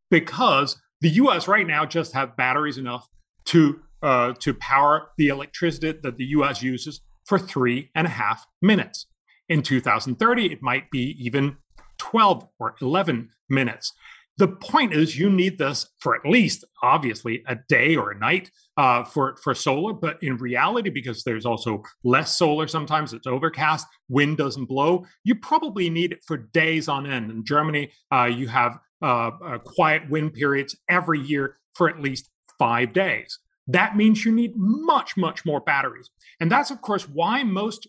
[0.10, 3.06] because the US right now just have batteries enough
[3.48, 8.46] to, uh, to power the electricity that the US uses for three and a half
[8.62, 9.08] minutes.
[9.50, 11.58] In 2030, it might be even
[11.98, 13.92] 12 or 11 minutes.
[14.38, 18.52] The point is, you need this for at least, obviously, a day or a night
[18.76, 19.94] uh, for for solar.
[19.94, 25.06] But in reality, because there's also less solar, sometimes it's overcast, wind doesn't blow.
[25.24, 27.32] You probably need it for days on end.
[27.32, 32.30] In Germany, uh, you have uh, uh quiet wind periods every year for at least
[32.60, 33.40] five days.
[33.68, 36.10] That means you need much, much more batteries,
[36.42, 37.88] and that's of course why most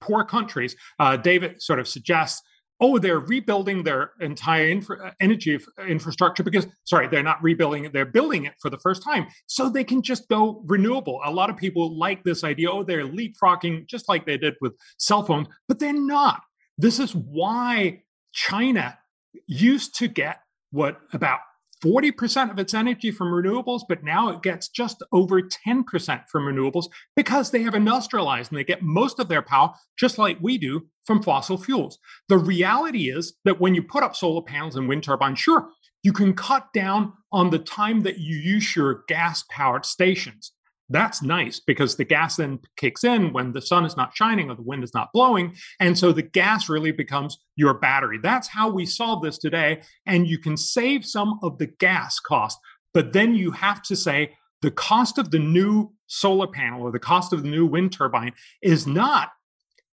[0.00, 2.42] poor countries, uh, David sort of suggests
[2.80, 7.92] oh, they're rebuilding their entire infra- uh, energy infrastructure because, sorry, they're not rebuilding it,
[7.92, 9.26] they're building it for the first time.
[9.46, 11.20] So they can just go renewable.
[11.24, 14.74] A lot of people like this idea, oh, they're leapfrogging just like they did with
[14.98, 16.42] cell phones, but they're not.
[16.78, 18.98] This is why China
[19.46, 20.40] used to get
[20.70, 21.40] what about
[21.84, 26.86] 40% of its energy from renewables, but now it gets just over 10% from renewables
[27.16, 30.86] because they have industrialized and they get most of their power, just like we do,
[31.04, 31.98] from fossil fuels.
[32.28, 35.70] The reality is that when you put up solar panels and wind turbines, sure,
[36.02, 40.52] you can cut down on the time that you use your gas powered stations.
[40.90, 44.56] That's nice because the gas then kicks in when the sun is not shining or
[44.56, 45.54] the wind is not blowing.
[45.78, 48.18] And so the gas really becomes your battery.
[48.20, 49.82] That's how we solve this today.
[50.04, 52.58] And you can save some of the gas cost.
[52.92, 56.98] But then you have to say the cost of the new solar panel or the
[56.98, 59.30] cost of the new wind turbine is not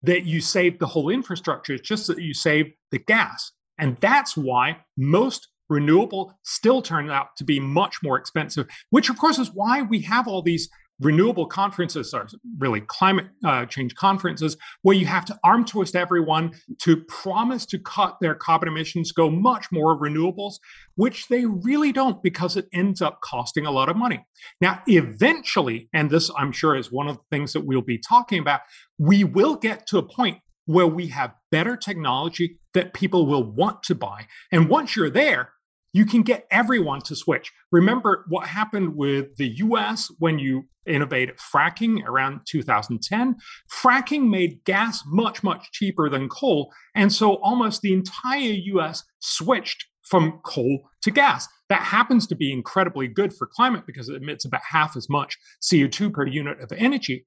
[0.03, 3.51] that you save the whole infrastructure, it's just that you save the gas.
[3.79, 9.17] And that's why most renewable still turn out to be much more expensive, which of
[9.17, 12.27] course is why we have all these renewable conferences are
[12.57, 16.51] really climate uh, change conferences where you have to arm twist everyone
[16.81, 20.55] to promise to cut their carbon emissions, go much more renewables,
[20.95, 24.25] which they really don't because it ends up costing a lot of money.
[24.61, 28.39] Now, eventually, and this I'm sure is one of the things that we'll be talking
[28.39, 28.61] about,
[28.97, 33.83] we will get to a point where we have better technology that people will want
[33.83, 34.27] to buy.
[34.51, 35.53] And once you're there,
[35.93, 37.51] you can get everyone to switch.
[37.71, 43.35] Remember what happened with the US when you innovated fracking around 2010?
[43.71, 46.73] Fracking made gas much, much cheaper than coal.
[46.95, 51.47] And so almost the entire US switched from coal to gas.
[51.69, 55.37] That happens to be incredibly good for climate because it emits about half as much
[55.61, 57.25] CO2 per unit of energy.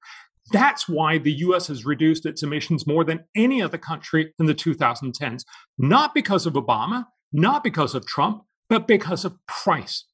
[0.52, 4.55] That's why the US has reduced its emissions more than any other country in the
[4.55, 5.44] 2010s,
[5.79, 10.05] not because of Obama, not because of Trump, but because of price.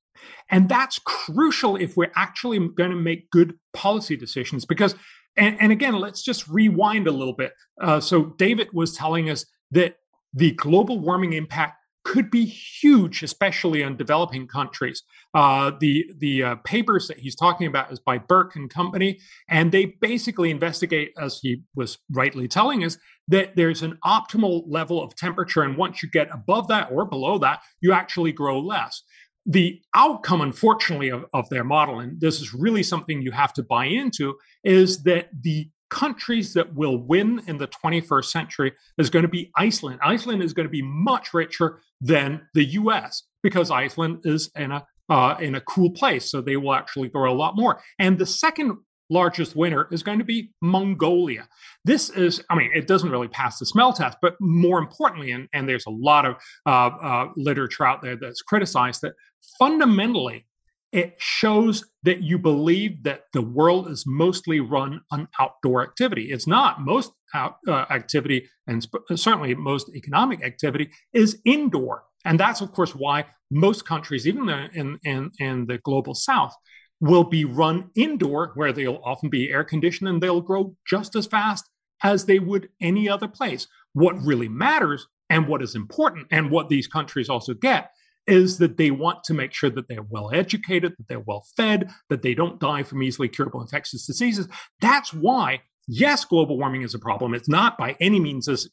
[0.51, 4.65] And that's crucial if we're actually going to make good policy decisions.
[4.65, 4.95] Because,
[5.37, 7.53] and, and again, let's just rewind a little bit.
[7.81, 9.97] Uh, so, David was telling us that
[10.35, 15.03] the global warming impact could be huge, especially in developing countries.
[15.35, 19.73] Uh, the the uh, papers that he's talking about is by Burke and Company, and
[19.73, 25.15] they basically investigate, as he was rightly telling us, that there's an optimal level of
[25.15, 29.03] temperature, and once you get above that or below that, you actually grow less.
[29.45, 33.63] The outcome, unfortunately, of, of their model, and this is really something you have to
[33.63, 39.25] buy into, is that the countries that will win in the 21st century is going
[39.25, 40.01] to be Iceland.
[40.03, 44.87] Iceland is going to be much richer than the US because Iceland is in a
[45.09, 47.83] uh, in a cool place, so they will actually grow a lot more.
[47.99, 48.79] And the second
[49.11, 51.47] largest winner is going to be Mongolia.
[51.85, 55.49] This is, I mean, it doesn't really pass the smell test, but more importantly, and,
[55.53, 59.13] and there's a lot of uh, uh, literature out there that's criticized that
[59.59, 60.47] fundamentally
[60.93, 66.31] it shows that you believe that the world is mostly run on outdoor activity.
[66.33, 66.83] It's not.
[66.83, 72.05] Most out, uh, activity, and sp- certainly most economic activity, is indoor.
[72.25, 76.55] And that's, of course, why most countries, even in, in, in the global south,
[77.01, 81.27] will be run indoor, where they'll often be air conditioned and they'll grow just as
[81.27, 81.69] fast
[82.03, 83.67] as they would any other place.
[83.93, 87.91] What really matters and what is important, and what these countries also get,
[88.27, 91.91] is that they want to make sure that they're well educated, that they're well fed,
[92.09, 94.47] that they don't die from easily curable infectious diseases.
[94.81, 97.35] That's why, yes, global warming is a problem.
[97.35, 98.69] It's not by any means this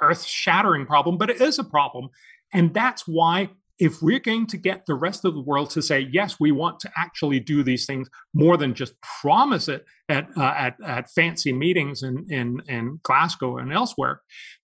[0.00, 2.08] earth shattering problem, but it is a problem.
[2.52, 6.08] And that's why if we're going to get the rest of the world to say,
[6.12, 10.54] yes, we want to actually do these things more than just promise it at, uh,
[10.56, 14.20] at, at fancy meetings in, in, in Glasgow and elsewhere,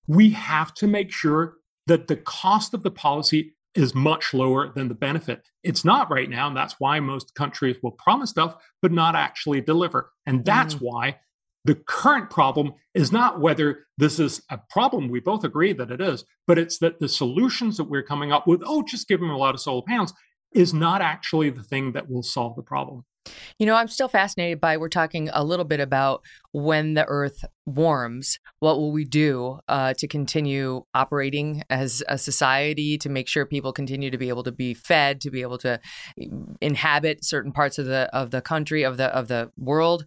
[0.06, 1.54] we have to make sure
[1.86, 5.48] that the cost of the policy is much lower than the benefit.
[5.62, 9.60] It's not right now, and that's why most countries will promise stuff but not actually
[9.60, 10.10] deliver.
[10.26, 10.80] And that's mm.
[10.82, 11.18] why
[11.64, 16.00] the current problem is not whether this is a problem, we both agree that it
[16.00, 19.30] is, but it's that the solutions that we're coming up with, oh, just give them
[19.30, 20.14] a lot of solar panels,
[20.52, 23.04] is not actually the thing that will solve the problem.
[23.58, 27.44] You know, I'm still fascinated by we're talking a little bit about when the earth
[27.66, 33.46] warms, what will we do uh, to continue operating as a society to make sure
[33.46, 35.80] people continue to be able to be fed, to be able to
[36.18, 40.04] mm, inhabit certain parts of the of the country of the of the world?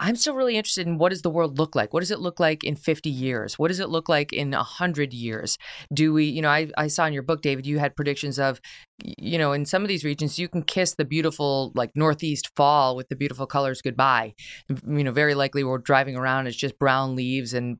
[0.00, 1.92] I'm still really interested in what does the world look like?
[1.92, 3.58] What does it look like in 50 years?
[3.58, 5.58] What does it look like in 100 years?
[5.92, 8.60] Do we, you know, I, I saw in your book, David, you had predictions of,
[8.98, 12.96] you know, in some of these regions, you can kiss the beautiful like northeast fall
[12.96, 14.34] with the beautiful colors goodbye.
[14.68, 17.78] You know, very likely we're driving around, it's just brown leaves and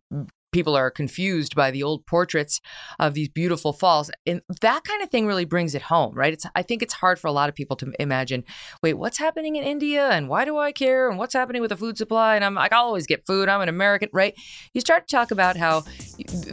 [0.55, 2.61] people are confused by the old portraits
[3.01, 6.33] of these beautiful falls and that kind of thing really brings it home right?
[6.33, 8.45] It's i think it's hard for a lot of people to imagine
[8.83, 10.09] wait what's happening in india?
[10.09, 11.11] And why do i care?
[11.11, 12.37] And what's happening with the food supply?
[12.37, 13.49] And i'm like i'll always get food.
[13.49, 14.35] I'm an american right?
[14.73, 15.83] You start to talk about how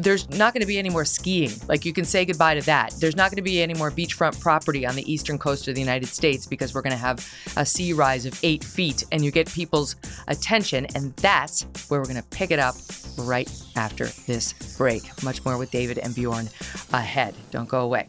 [0.05, 1.51] there's not going to be any more skiing.
[1.67, 2.95] Like you can say goodbye to that.
[2.99, 5.81] There's not going to be any more beachfront property on the eastern coast of the
[5.81, 7.17] united states because we're going to have
[7.55, 9.95] a sea rise of eight feet and you get people's
[10.27, 12.75] attention and that's where we're going to pick it up
[13.17, 15.03] right after this break.
[15.23, 16.49] Much more with David and Bjorn
[16.93, 17.35] ahead.
[17.51, 18.07] Don't go away.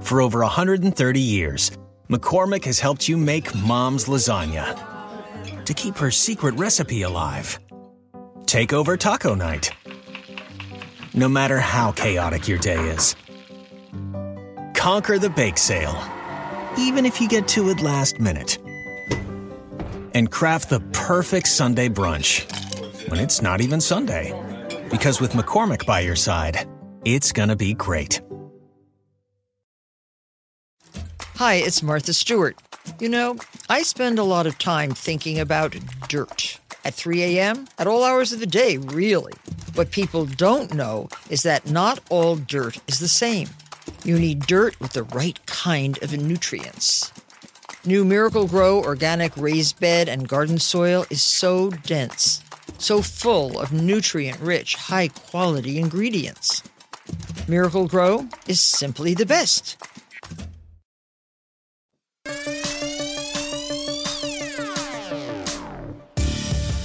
[0.00, 1.70] For over 130 years,
[2.10, 4.78] McCormick has helped you make mom's lasagna
[5.64, 7.58] to keep her secret recipe alive.
[8.46, 9.70] Take over taco night.
[11.14, 13.16] No matter how chaotic your day is,
[14.74, 15.96] conquer the bake sale,
[16.78, 18.58] even if you get to it last minute.
[20.12, 22.63] And craft the perfect Sunday brunch
[23.14, 24.34] when it's not even Sunday.
[24.90, 26.68] Because with McCormick by your side,
[27.04, 28.20] it's gonna be great.
[31.36, 32.56] Hi, it's Martha Stewart.
[32.98, 33.36] You know,
[33.68, 35.76] I spend a lot of time thinking about
[36.08, 36.58] dirt.
[36.84, 39.34] At 3 a.m., at all hours of the day, really.
[39.74, 43.48] What people don't know is that not all dirt is the same.
[44.04, 47.12] You need dirt with the right kind of nutrients.
[47.86, 52.43] New Miracle-Gro organic raised bed and garden soil is so dense
[52.78, 56.62] so full of nutrient rich, high quality ingredients.
[57.48, 59.76] Miracle-Gro is simply the best.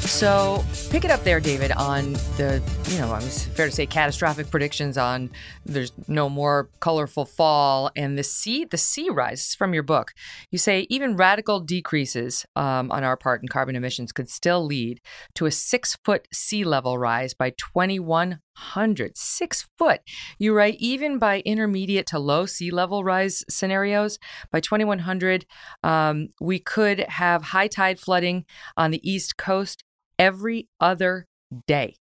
[0.05, 4.49] So pick it up there, David, on the, you know, I'm fair to say catastrophic
[4.49, 5.29] predictions on
[5.63, 10.13] there's no more colorful fall and the sea, the sea rise from your book.
[10.49, 14.99] You say even radical decreases um, on our part in carbon emissions could still lead
[15.35, 19.15] to a six foot sea level rise by 2100.
[19.15, 20.01] Six foot.
[20.39, 24.17] You write even by intermediate to low sea level rise scenarios,
[24.51, 25.45] by 2100,
[25.83, 29.83] um, we could have high tide flooding on the East Coast
[30.19, 31.27] every other
[31.67, 31.95] day.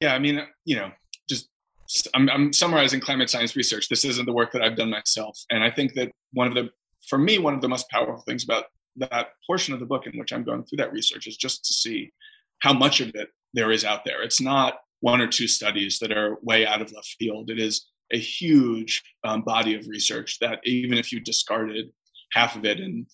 [0.00, 0.90] Yeah, I mean, you know,
[1.28, 3.88] just I'm, I'm summarizing climate science research.
[3.88, 6.70] This isn't the work that I've done myself, and I think that one of the,
[7.08, 8.64] for me, one of the most powerful things about
[8.96, 11.72] that portion of the book in which I'm going through that research is just to
[11.72, 12.12] see
[12.60, 14.22] how much of it there is out there.
[14.22, 17.50] It's not one or two studies that are way out of left field.
[17.50, 21.90] It is a huge um, body of research that even if you discarded
[22.32, 23.06] half of it and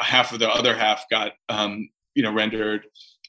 [0.00, 2.86] half of the other half got um, you know rendered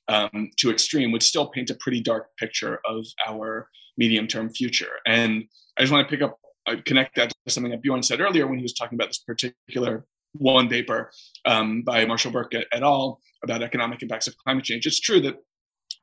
[0.09, 4.93] um, to extreme would still paint a pretty dark picture of our medium term future.
[5.05, 5.45] And
[5.77, 8.47] I just want to pick up, uh, connect that to something that Bjorn said earlier
[8.47, 11.11] when he was talking about this particular one paper
[11.45, 13.19] um, by Marshall Burke et, al.
[13.43, 14.85] about economic impacts of climate change.
[14.85, 15.37] It's true that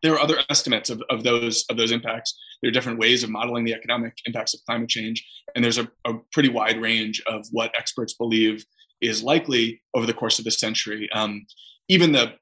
[0.02, 2.36] there are other estimates of, of those of those impacts.
[2.62, 5.88] There are different ways of modeling the economic impacts of climate change, and there's a,
[6.06, 8.64] a pretty wide range of what experts believe
[9.00, 11.08] is likely over the course of the century.
[11.12, 11.46] Um,
[11.88, 12.34] even the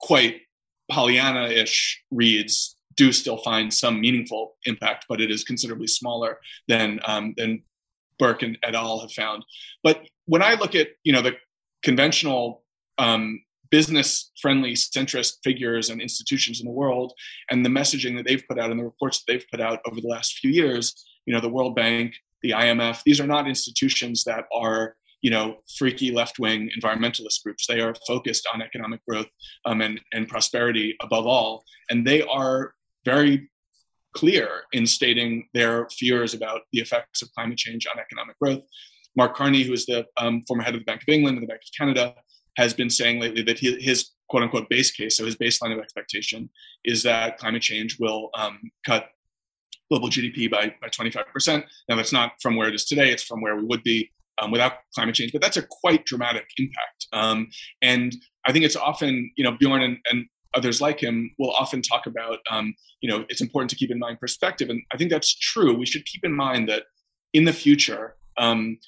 [0.00, 0.42] quite
[0.90, 7.34] Pollyanna-ish reads do still find some meaningful impact, but it is considerably smaller than um,
[7.36, 7.62] than
[8.18, 9.00] Burke and et al.
[9.00, 9.44] have found.
[9.82, 11.36] But when I look at you know the
[11.82, 12.62] conventional
[12.98, 17.14] um, business-friendly centrist figures and institutions in the world,
[17.50, 20.00] and the messaging that they've put out and the reports that they've put out over
[20.00, 24.24] the last few years, you know, the World Bank, the IMF, these are not institutions
[24.24, 27.66] that are you know freaky left wing environmentalist groups.
[27.66, 29.28] They are focused on economic growth
[29.64, 33.48] um, and and prosperity above all, and they are very
[34.14, 38.62] clear in stating their fears about the effects of climate change on economic growth.
[39.16, 41.48] Mark Carney, who is the um, former head of the Bank of England and the
[41.48, 42.14] Bank of Canada,
[42.56, 46.50] has been saying lately that his quote unquote base case, so his baseline of expectation,
[46.84, 49.08] is that climate change will um, cut
[49.90, 51.64] global GDP by, by 25%.
[51.88, 54.10] Now, that's not from where it is today, it's from where we would be
[54.40, 57.06] um, without climate change, but that's a quite dramatic impact.
[57.12, 57.48] Um,
[57.82, 58.14] and
[58.46, 62.06] I think it's often, you know, Bjorn and, and others like him will often talk
[62.06, 64.68] about, um, you know, it's important to keep in mind perspective.
[64.68, 65.74] And I think that's true.
[65.74, 66.84] We should keep in mind that
[67.32, 68.78] in the future, um,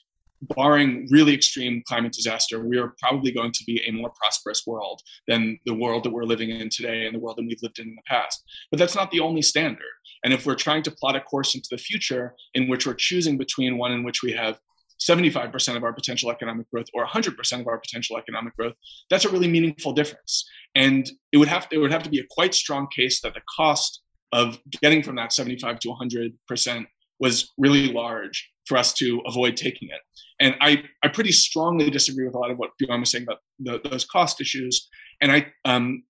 [0.57, 5.01] barring really extreme climate disaster, we are probably going to be a more prosperous world
[5.27, 7.89] than the world that we're living in today and the world that we've lived in
[7.89, 8.45] in the past.
[8.71, 9.83] But that's not the only standard.
[10.23, 13.39] And if we're trying to plot a course into the future in which we're choosing
[13.39, 14.59] between one in which we have
[15.01, 18.75] 75% of our potential economic growth or 100% of our potential economic growth,
[19.11, 20.49] that's a really meaningful difference.
[20.75, 23.35] And it would have to, it would have to be a quite strong case that
[23.35, 26.87] the cost of getting from that 75 to 100%
[27.21, 30.01] was really large for us to avoid taking it.
[30.41, 33.39] And I, I pretty strongly disagree with a lot of what Bjorn was saying about
[33.61, 34.89] the, those cost issues.
[35.21, 36.03] And I, um,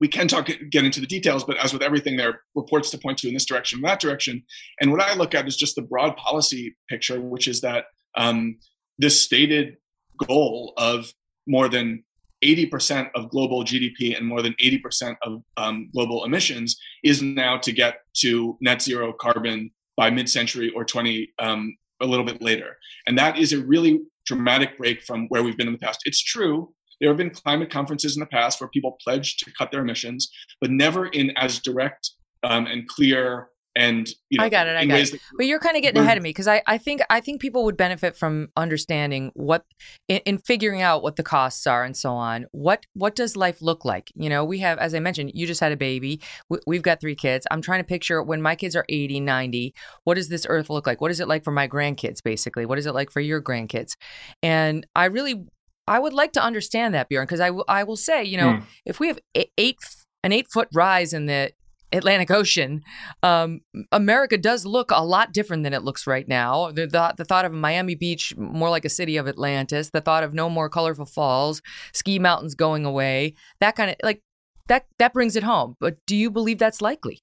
[0.00, 2.98] we can talk get into the details, but as with everything, there are reports to
[2.98, 4.42] point to in this direction, that direction.
[4.80, 7.84] And what I look at is just the broad policy picture, which is that
[8.16, 8.58] um,
[8.98, 9.76] this stated
[10.26, 11.12] goal of
[11.46, 12.04] more than
[12.44, 17.72] 80% of global GDP and more than 80% of um, global emissions is now to
[17.72, 22.78] get to net zero carbon by mid-century or 20 um, a little bit later.
[23.06, 26.00] And that is a really dramatic break from where we've been in the past.
[26.06, 26.72] It's true.
[27.00, 30.30] There have been climate conferences in the past where people pledged to cut their emissions,
[30.60, 32.10] but never in as direct
[32.42, 34.76] um, and clear and you know, I got it.
[34.76, 35.12] I got it.
[35.12, 37.40] That, but you're kind of getting ahead of me because I, I think I think
[37.40, 39.64] people would benefit from understanding what
[40.08, 42.46] in, in, figuring out what the costs are and so on.
[42.50, 44.10] What what does life look like?
[44.16, 46.20] You know, we have, as I mentioned, you just had a baby.
[46.66, 47.46] We, have got three kids.
[47.50, 49.74] I'm trying to picture when my kids are 80, 90.
[50.04, 51.00] What does this earth look like?
[51.00, 52.22] What is it like for my grandkids?
[52.22, 53.92] Basically, what is it like for your grandkids?
[54.42, 55.44] And I really
[55.86, 58.54] I would like to understand that, Bjorn, because I, w- I will say, you know,
[58.54, 58.62] mm.
[58.84, 59.78] if we have eight
[60.22, 61.52] an eight foot rise in the
[61.92, 62.82] Atlantic Ocean,
[63.22, 63.60] um,
[63.92, 66.70] America does look a lot different than it looks right now.
[66.70, 70.22] The, the, the, thought of Miami Beach more like a city of Atlantis, the thought
[70.22, 71.62] of no more colorful falls,
[71.92, 74.22] ski mountains going away, that kind of like
[74.68, 75.76] that that brings it home.
[75.80, 77.22] But do you believe that's likely?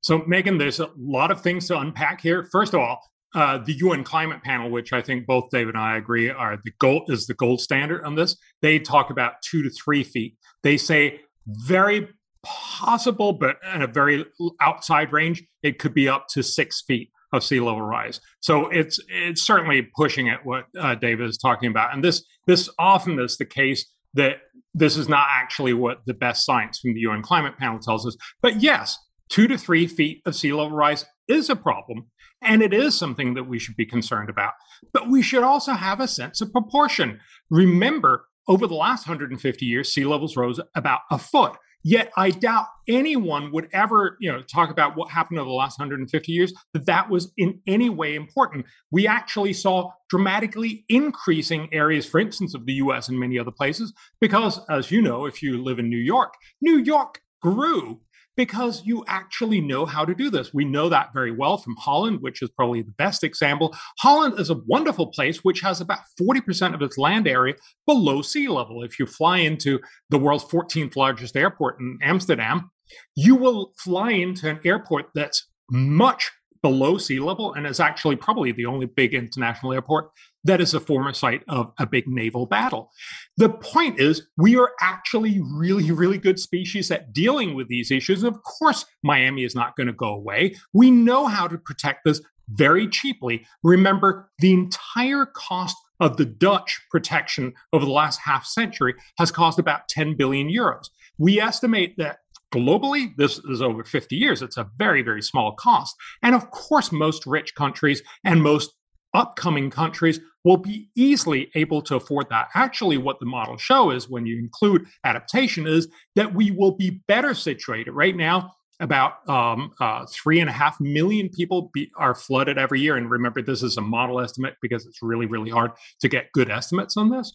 [0.00, 2.48] So, Megyn, there's a lot of things to unpack here.
[2.52, 3.00] First of all,
[3.34, 6.72] uh, the UN climate panel, which I think both Dave and I agree are the
[6.78, 8.36] gold is the gold standard on this.
[8.62, 10.36] They talk about two to three feet.
[10.62, 12.08] They say very
[12.46, 14.24] possible, but in a very
[14.60, 18.20] outside range, it could be up to six feet of sea level rise.
[18.40, 22.68] So it's it's certainly pushing at what uh, David is talking about, and this this
[22.78, 24.38] often is the case that
[24.74, 28.16] this is not actually what the best science from the UN climate panel tells us.
[28.42, 32.06] But yes, two to three feet of sea level rise is a problem,
[32.42, 34.52] and it is something that we should be concerned about.
[34.92, 37.20] But we should also have a sense of proportion.
[37.50, 41.56] Remember, over the last 150 years, sea levels rose about a foot.
[41.88, 45.78] Yet I doubt anyone would ever, you know, talk about what happened over the last
[45.78, 48.66] 150 years that that was in any way important.
[48.90, 53.08] We actually saw dramatically increasing areas, for instance, of the U.S.
[53.08, 56.78] and many other places, because, as you know, if you live in New York, New
[56.78, 58.00] York grew
[58.36, 60.52] because you actually know how to do this.
[60.52, 63.74] We know that very well from Holland, which is probably the best example.
[63.98, 67.54] Holland is a wonderful place which has about 40% of its land area
[67.86, 68.82] below sea level.
[68.82, 69.80] If you fly into
[70.10, 72.70] the world's 14th largest airport in Amsterdam,
[73.14, 76.30] you will fly into an airport that's much
[76.62, 80.10] below sea level and is actually probably the only big international airport
[80.46, 82.90] that is a former site of a big naval battle.
[83.36, 88.22] The point is, we are actually really, really good species at dealing with these issues.
[88.22, 90.56] And Of course, Miami is not going to go away.
[90.72, 93.46] We know how to protect this very cheaply.
[93.62, 99.58] Remember, the entire cost of the Dutch protection over the last half century has cost
[99.58, 100.88] about 10 billion euros.
[101.18, 102.18] We estimate that
[102.54, 104.42] globally, this is over 50 years.
[104.42, 105.96] It's a very, very small cost.
[106.22, 108.72] And of course, most rich countries and most
[109.14, 112.46] upcoming countries will be easily able to afford that.
[112.54, 117.02] Actually, what the models show is when you include adaptation, is that we will be
[117.08, 117.90] better situated.
[117.90, 122.80] Right now, about um, uh, three and a half million people be, are flooded every
[122.80, 122.96] year.
[122.96, 126.48] And remember, this is a model estimate because it's really, really hard to get good
[126.48, 127.32] estimates on this.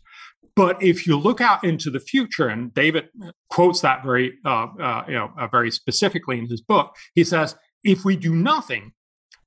[0.55, 3.09] But if you look out into the future, and David
[3.49, 7.57] quotes that very, uh, uh, you know, uh, very specifically in his book, he says,
[7.83, 8.93] if we do nothing,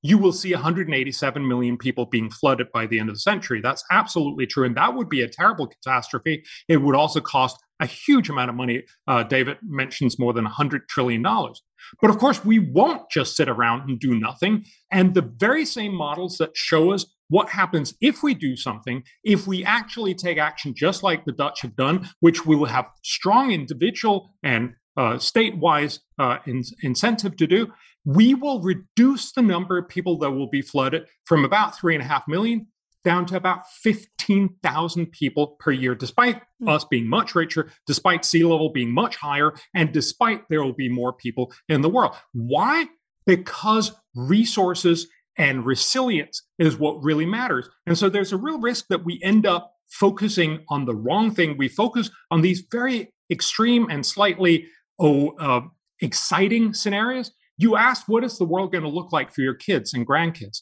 [0.05, 3.59] you will see 187 million people being flooded by the end of the century.
[3.59, 4.63] That's absolutely true.
[4.63, 6.43] And that would be a terrible catastrophe.
[6.69, 8.83] It would also cost a huge amount of money.
[9.07, 11.23] Uh, David mentions more than $100 trillion.
[11.23, 14.65] But of course, we won't just sit around and do nothing.
[14.91, 19.47] And the very same models that show us what happens if we do something, if
[19.47, 24.35] we actually take action just like the Dutch have done, which will have strong individual
[24.43, 27.71] and uh, state-wise uh, in- incentive to do,
[28.05, 32.03] we will reduce the number of people that will be flooded from about three and
[32.03, 32.67] a half million
[33.05, 36.69] down to about 15,000 people per year, despite mm.
[36.69, 40.89] us being much richer, despite sea level being much higher, and despite there will be
[40.89, 42.15] more people in the world.
[42.33, 42.87] Why?
[43.25, 47.69] Because resources and resilience is what really matters.
[47.85, 51.57] And so there's a real risk that we end up focusing on the wrong thing.
[51.57, 54.67] We focus on these very extreme and slightly
[54.99, 55.61] oh, uh,
[56.01, 57.31] exciting scenarios.
[57.57, 60.61] You ask, what is the world going to look like for your kids and grandkids?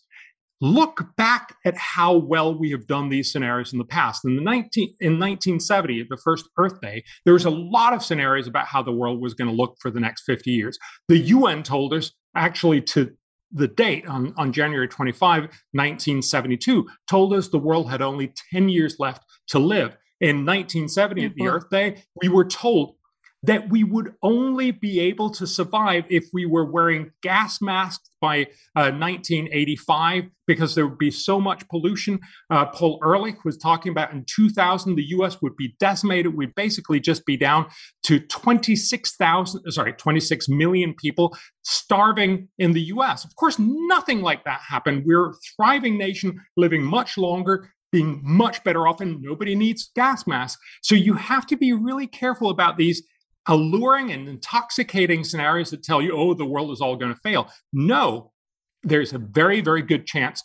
[0.61, 4.23] Look back at how well we have done these scenarios in the past.
[4.23, 8.47] In the 19 in 1970, the first Earth Day, there was a lot of scenarios
[8.47, 10.77] about how the world was going to look for the next 50 years.
[11.09, 13.11] The UN told us actually to
[13.51, 18.95] the date on, on January 25, 1972, told us the world had only 10 years
[18.99, 19.97] left to live.
[20.21, 22.95] In 1970, at the Earth Day, we were told
[23.43, 28.43] that we would only be able to survive if we were wearing gas masks by
[28.75, 32.19] uh, 1985 because there would be so much pollution.
[32.49, 36.35] Uh, Paul Ehrlich was talking about in 2000, the US would be decimated.
[36.35, 37.67] We'd basically just be down
[38.03, 43.25] to 26,000, sorry, 26 million people starving in the US.
[43.25, 45.03] Of course, nothing like that happened.
[45.05, 50.25] We're a thriving nation living much longer being much better off and nobody needs gas
[50.25, 50.61] masks.
[50.81, 53.03] So you have to be really careful about these
[53.47, 57.49] alluring and intoxicating scenarios that tell you, oh, the world is all going to fail.
[57.71, 58.31] No,
[58.83, 60.41] there's a very, very good chance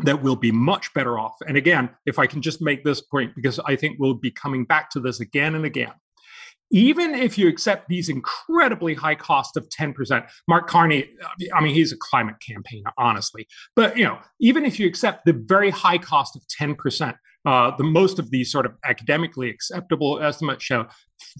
[0.00, 1.36] that we'll be much better off.
[1.46, 4.64] And again, if I can just make this point, because I think we'll be coming
[4.64, 5.92] back to this again and again.
[6.72, 11.08] Even if you accept these incredibly high costs of 10%, Mark Carney,
[11.54, 13.46] I mean, he's a climate campaigner, honestly.
[13.76, 17.14] But, you know, even if you accept the very high cost of 10%,
[17.46, 20.86] uh, the most of these sort of academically acceptable estimates show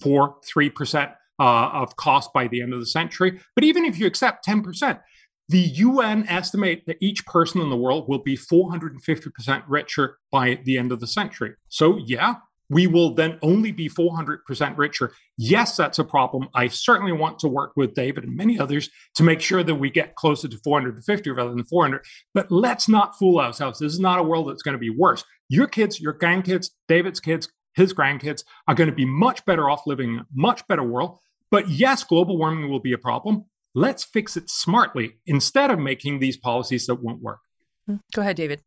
[0.00, 3.40] four, three percent uh, of cost by the end of the century.
[3.54, 5.00] But even if you accept ten percent,
[5.48, 10.76] the UN estimate that each person in the world will be 450% richer by the
[10.76, 11.54] end of the century.
[11.68, 12.34] So, yeah,
[12.68, 15.12] we will then only be 400% richer.
[15.36, 16.48] Yes, that's a problem.
[16.54, 19.90] I certainly want to work with David and many others to make sure that we
[19.90, 22.04] get closer to 450 rather than 400.
[22.34, 23.78] But let's not fool ourselves.
[23.78, 25.24] This is not a world that's going to be worse.
[25.48, 29.86] Your kids, your grandkids, David's kids, his grandkids are going to be much better off
[29.86, 31.18] living in a much better world.
[31.50, 33.44] But yes, global warming will be a problem.
[33.74, 37.40] Let's fix it smartly instead of making these policies that won't work.
[37.88, 38.00] Mm-hmm.
[38.14, 38.62] Go ahead, David.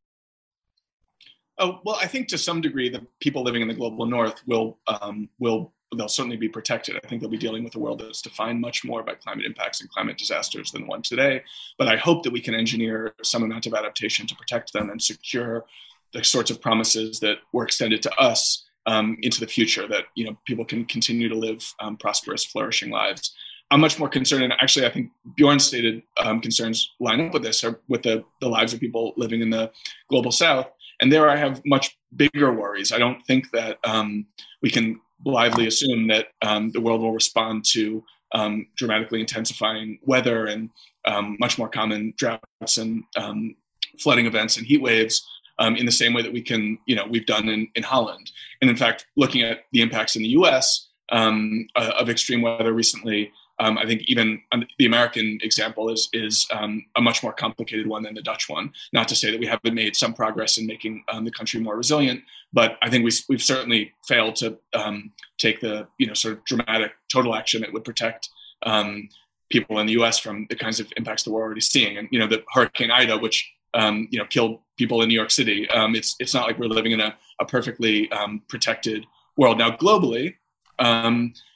[1.60, 4.78] Oh well, I think to some degree the people living in the global north will
[4.88, 6.95] um, will they'll certainly be protected.
[6.95, 9.82] I think they'll be dealing with a world that's defined much more by climate impacts
[9.82, 11.43] and climate disasters than one today.
[11.78, 15.01] But I hope that we can engineer some amount of adaptation to protect them and
[15.01, 15.66] secure
[16.14, 19.88] the sorts of promises that were extended to us um, into the future.
[19.88, 23.36] That you know people can continue to live um, prosperous, flourishing lives.
[23.72, 27.43] I'm much more concerned, and actually, I think Bjorn's stated um, concerns line up with
[27.43, 29.72] this, or with the, the lives of people living in the
[30.10, 30.68] global south
[30.99, 32.91] and there I have much bigger worries.
[32.91, 34.25] I don't think that um,
[34.61, 40.45] we can blithely assume that um, the world will respond to um, dramatically intensifying weather
[40.47, 40.69] and
[41.05, 43.55] um, much more common droughts and um,
[43.99, 45.27] flooding events and heat waves
[45.57, 48.31] um, in the same way that we can, you know, we've done in, in Holland.
[48.61, 50.87] And in fact, looking at the impacts in the U.S.
[51.11, 51.41] Uh,
[51.75, 54.41] of extreme weather recently, um, I think even
[54.78, 58.72] the American example is is um, a much more complicated one than the Dutch one.
[58.93, 61.76] Not to say that we haven't made some progress in making um, the country more
[61.76, 62.22] resilient,
[62.53, 66.45] but I think we, we've certainly failed to um, take the you know sort of
[66.45, 68.30] dramatic total action that would protect
[68.66, 69.10] um,
[69.49, 70.20] people in the U.S.
[70.20, 71.97] from the kinds of impacts that we're already seeing.
[71.97, 75.32] And you know the Hurricane Ida, which um, you know killed people in New York
[75.32, 75.68] City.
[75.70, 78.10] it's it's not like we're living in a, a perfectly
[78.47, 79.05] protected
[79.36, 80.36] world now globally.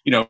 [0.03, 0.27] you know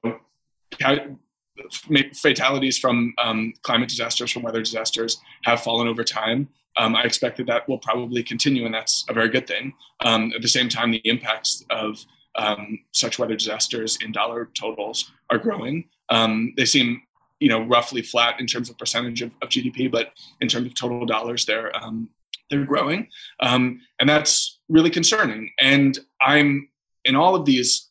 [2.14, 6.49] fatalities from um, climate disasters, from weather disasters, have fallen over time.
[6.78, 9.74] Um, I expect that that will probably continue, and that's a very good thing.
[10.04, 12.04] Um, at the same time, the impacts of
[12.36, 15.86] um, such weather disasters in dollar totals are growing.
[16.10, 17.04] Um, they seem,
[17.39, 20.74] you know, roughly flat in terms of percentage of, of GDP, but in terms of
[20.74, 22.10] total dollars, they're um,
[22.49, 23.08] they're growing,
[23.39, 25.51] and that's really concerning.
[25.60, 26.70] And I'm
[27.06, 27.89] in all of these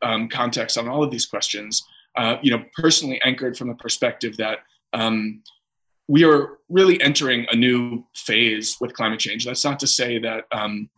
[0.00, 1.84] contexts on all of these questions
[2.16, 4.58] uh, you know, personally anchored from the perspective that
[4.92, 5.42] um,
[6.08, 9.44] we are really entering a new phase with climate change.
[9.44, 10.90] That's not to say that, um,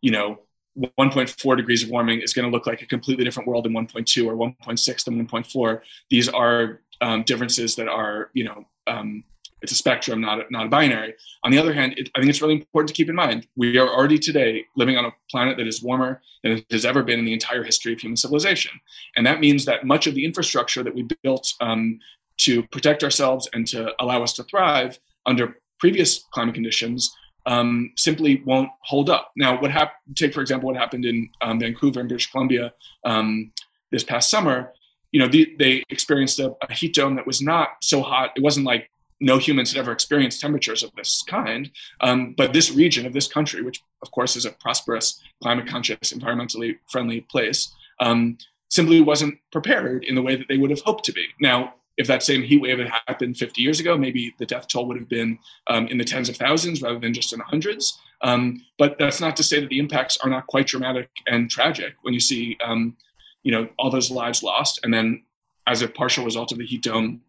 [0.00, 0.40] you know,
[0.78, 4.26] 1.4 degrees of warming is going to look like a completely different world than 1.2
[4.26, 5.80] or 1.6 than 1.4.
[6.08, 9.24] These are um, differences that are, you know, um,
[9.62, 11.14] it's a spectrum, not a, not a binary.
[11.44, 13.78] On the other hand, it, I think it's really important to keep in mind we
[13.78, 17.18] are already today living on a planet that is warmer than it has ever been
[17.18, 18.72] in the entire history of human civilization,
[19.16, 21.98] and that means that much of the infrastructure that we built um,
[22.38, 27.14] to protect ourselves and to allow us to thrive under previous climate conditions
[27.46, 29.32] um, simply won't hold up.
[29.36, 29.72] Now, what?
[30.14, 32.72] Take for example what happened in um, Vancouver in British Columbia
[33.04, 33.52] um,
[33.90, 34.72] this past summer.
[35.12, 38.30] You know, the, they experienced a, a heat dome that was not so hot.
[38.36, 38.90] It wasn't like
[39.20, 41.70] no humans had ever experienced temperatures of this kind.
[42.00, 46.12] Um, but this region of this country, which of course is a prosperous, climate conscious,
[46.12, 48.38] environmentally friendly place, um,
[48.70, 51.26] simply wasn't prepared in the way that they would have hoped to be.
[51.40, 54.86] Now, if that same heat wave had happened 50 years ago, maybe the death toll
[54.86, 57.98] would have been um, in the tens of thousands rather than just in the hundreds.
[58.22, 61.94] Um, but that's not to say that the impacts are not quite dramatic and tragic
[62.02, 62.96] when you see, um,
[63.42, 65.24] you know, all those lives lost, and then
[65.66, 67.20] as a partial result of the heat dome,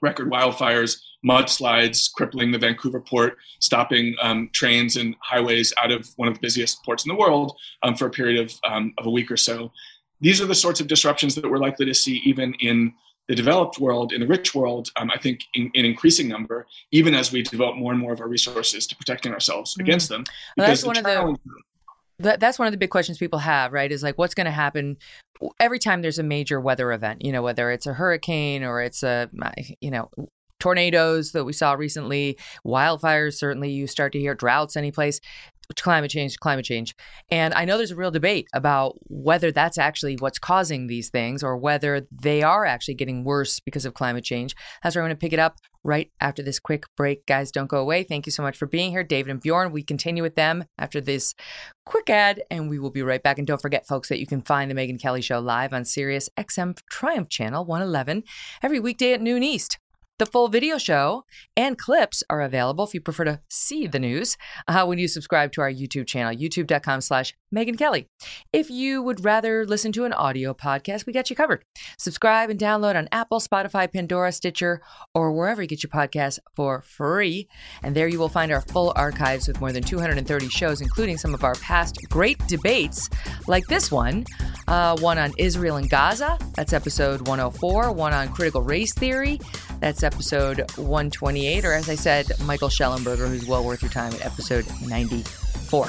[0.00, 6.28] record wildfires, mudslides crippling the Vancouver port, stopping um, trains and highways out of one
[6.28, 9.10] of the busiest ports in the world um, for a period of, um, of a
[9.10, 9.72] week or so.
[10.20, 12.92] These are the sorts of disruptions that we're likely to see even in
[13.28, 17.14] the developed world, in the rich world, um, I think in, in, increasing number, even
[17.14, 19.82] as we devote more and more of our resources to protecting ourselves mm-hmm.
[19.82, 20.24] against them.
[20.56, 21.38] Well, that's one of the
[22.18, 23.90] that's one of the big questions people have, right?
[23.90, 24.98] Is like, what's going to happen
[25.58, 27.24] every time there's a major weather event?
[27.24, 29.28] You know, whether it's a hurricane or it's a,
[29.80, 30.10] you know,
[30.64, 33.34] tornadoes that we saw recently, wildfires.
[33.34, 35.20] Certainly, you start to hear droughts anyplace
[35.76, 36.94] climate change, climate change.
[37.30, 41.42] And I know there's a real debate about whether that's actually what's causing these things
[41.42, 44.54] or whether they are actually getting worse because of climate change.
[44.82, 47.26] That's where I'm going to pick it up right after this quick break.
[47.26, 48.04] Guys, don't go away.
[48.04, 49.04] Thank you so much for being here.
[49.04, 51.34] David and Bjorn, we continue with them after this
[51.84, 53.38] quick ad, and we will be right back.
[53.38, 56.28] And don't forget, folks, that you can find the Megyn Kelly Show live on Sirius
[56.38, 58.24] XM Triumph Channel 111
[58.62, 59.78] every weekday at noon East.
[60.20, 61.24] The full video show
[61.56, 64.36] and clips are available if you prefer to see the news
[64.68, 68.06] uh, when you subscribe to our YouTube channel, youtube.com slash Megyn Kelly.
[68.52, 71.64] If you would rather listen to an audio podcast, we got you covered.
[71.98, 74.82] Subscribe and download on Apple, Spotify, Pandora, Stitcher,
[75.16, 77.48] or wherever you get your podcasts for free.
[77.82, 81.34] And there you will find our full archives with more than 230 shows, including some
[81.34, 83.10] of our past great debates,
[83.48, 84.24] like this one,
[84.68, 86.38] uh, one on Israel and Gaza.
[86.54, 87.90] That's episode 104.
[87.90, 89.40] One on critical race theory.
[89.84, 94.24] That's episode 128, or as I said, Michael Shellenberger, who's well worth your time at
[94.24, 95.88] episode 94.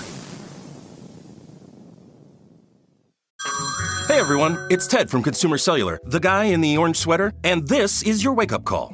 [4.10, 8.04] Hey everyone, it's Ted from Consumer Cellular, the guy in the orange sweater, and this
[8.04, 8.94] is your wake up call.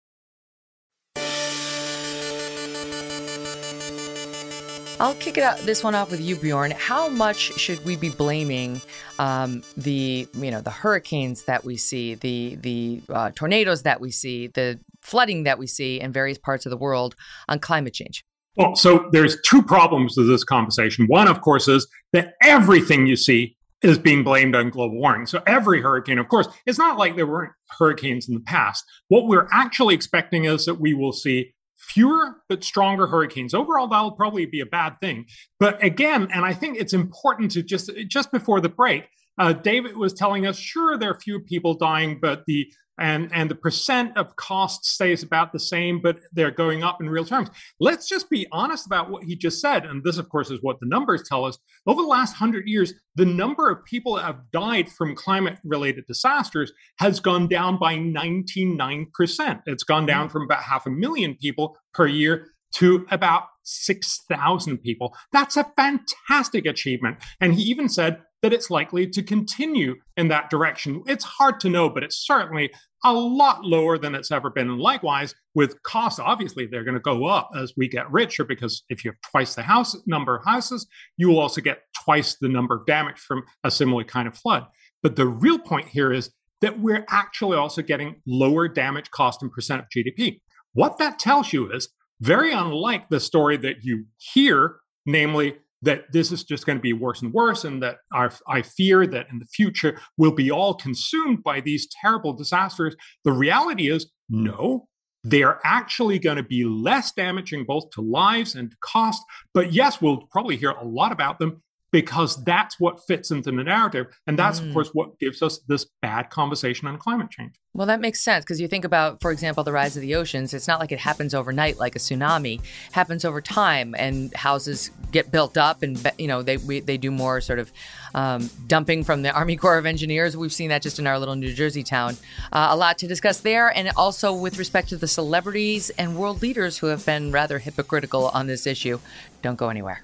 [5.01, 6.69] I'll kick it out this one off with you, Bjorn.
[6.69, 8.79] How much should we be blaming
[9.17, 14.11] um, the you know the hurricanes that we see, the the uh, tornadoes that we
[14.11, 17.15] see, the flooding that we see in various parts of the world
[17.49, 18.23] on climate change?
[18.55, 21.07] Well, so there's two problems with this conversation.
[21.07, 25.25] One, of course, is that everything you see is being blamed on global warming.
[25.25, 28.85] So every hurricane, of course, it's not like there weren't hurricanes in the past.
[29.07, 33.53] What we're actually expecting is that we will see fewer but stronger hurricanes.
[33.53, 35.25] Overall, that'll probably be a bad thing.
[35.59, 39.07] But again, and I think it's important to just just before the break,
[39.37, 42.71] uh, David was telling us, sure, there are few people dying, but the
[43.01, 47.09] and and the percent of cost stays about the same, but they're going up in
[47.09, 47.49] real terms.
[47.79, 50.79] Let's just be honest about what he just said, and this, of course, is what
[50.79, 51.57] the numbers tell us.
[51.87, 56.71] Over the last hundred years, the number of people that have died from climate-related disasters
[56.99, 59.61] has gone down by 99%.
[59.65, 65.15] It's gone down from about half a million people per year to about 6,000 people.
[65.33, 67.17] That's a fantastic achievement.
[67.41, 71.03] And he even said that it's likely to continue in that direction.
[71.07, 72.71] It's hard to know, but it's certainly
[73.03, 74.69] a lot lower than it's ever been.
[74.69, 78.83] And likewise, with costs, obviously they're going to go up as we get richer because
[78.89, 80.87] if you have twice the house number of houses,
[81.17, 84.65] you will also get twice the number of damage from a similar kind of flood.
[85.03, 86.31] But the real point here is
[86.61, 90.41] that we're actually also getting lower damage cost and percent of GDP.
[90.73, 91.89] What that tells you is
[92.21, 94.77] very unlike the story that you hear,
[95.07, 98.61] namely that this is just going to be worse and worse, and that our, I
[98.61, 102.95] fear that in the future we'll be all consumed by these terrible disasters.
[103.23, 104.87] The reality is, no,
[105.23, 109.21] they're actually going to be less damaging both to lives and to cost.
[109.53, 111.61] But yes, we'll probably hear a lot about them
[111.91, 114.07] because that's what fits into the narrative.
[114.27, 114.67] And that's, mm.
[114.67, 117.53] of course, what gives us this bad conversation on climate change.
[117.73, 120.53] Well, that makes sense because you think about, for example, the rise of the oceans.
[120.53, 122.59] It's not like it happens overnight like a tsunami.
[122.59, 126.97] It happens over time, and houses get built up, and you know they we, they
[126.97, 127.71] do more sort of
[128.13, 130.35] um, dumping from the Army Corps of Engineers.
[130.35, 132.17] We've seen that just in our little New Jersey town.
[132.51, 136.41] Uh, a lot to discuss there, and also with respect to the celebrities and world
[136.41, 138.99] leaders who have been rather hypocritical on this issue.
[139.41, 140.03] Don't go anywhere.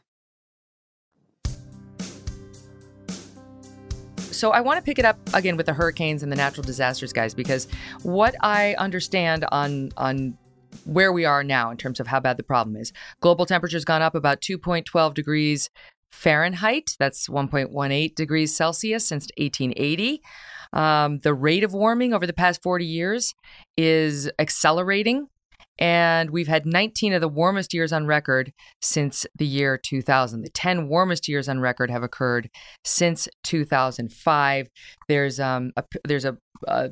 [4.41, 7.13] So I want to pick it up again with the hurricanes and the natural disasters,
[7.13, 7.67] guys, because
[8.01, 10.35] what I understand on on
[10.85, 12.91] where we are now in terms of how bad the problem is.
[13.19, 15.69] Global temperature's gone up about 2.12 degrees
[16.11, 16.95] Fahrenheit.
[16.97, 20.23] That's 1.18 degrees Celsius since 1880.
[20.73, 23.35] Um, the rate of warming over the past 40 years
[23.77, 25.27] is accelerating
[25.81, 30.43] and we've had 19 of the warmest years on record since the year 2000.
[30.43, 32.51] The 10 warmest years on record have occurred
[32.85, 34.69] since 2005.
[35.07, 36.91] There's um a, there's a, a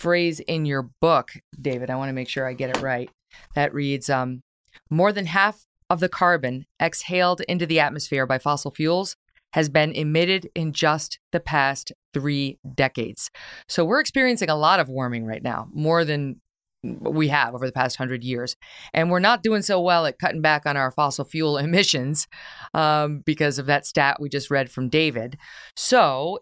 [0.00, 1.88] phrase in your book, David.
[1.88, 3.08] I want to make sure I get it right.
[3.54, 4.42] That reads um
[4.90, 9.16] more than half of the carbon exhaled into the atmosphere by fossil fuels
[9.52, 13.30] has been emitted in just the past three decades.
[13.68, 16.40] So we're experiencing a lot of warming right now, more than
[16.82, 18.56] we have over the past hundred years.
[18.94, 22.26] And we're not doing so well at cutting back on our fossil fuel emissions
[22.74, 25.36] um, because of that stat we just read from David.
[25.76, 26.40] So,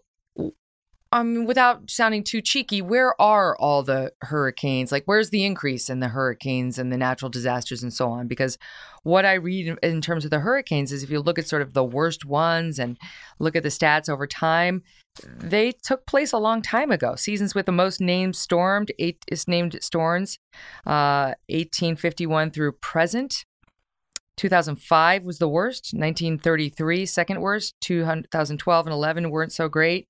[1.11, 4.91] um, without sounding too cheeky, where are all the hurricanes?
[4.91, 8.27] Like, where's the increase in the hurricanes and the natural disasters and so on?
[8.27, 8.59] Because
[9.01, 11.73] what I read in terms of the hurricanes is if you look at sort of
[11.73, 12.95] the worst ones and
[13.39, 14.83] look at the stats over time,
[15.23, 17.15] they took place a long time ago.
[17.15, 20.39] Seasons with the most named stormed, eight is named storms,
[20.85, 23.45] uh, 1851 through present.
[24.37, 25.93] 2005 was the worst.
[25.93, 27.75] 1933, second worst.
[27.81, 30.07] 2012 and 11 weren't so great.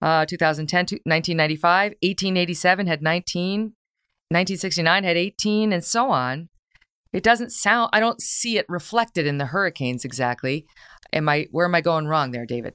[0.00, 6.48] Uh, 2010, 1995, 1887 had 19, 1969 had 18, and so on.
[7.12, 7.90] It doesn't sound.
[7.92, 10.66] I don't see it reflected in the hurricanes exactly.
[11.12, 11.46] Am I?
[11.52, 12.74] Where am I going wrong there, David?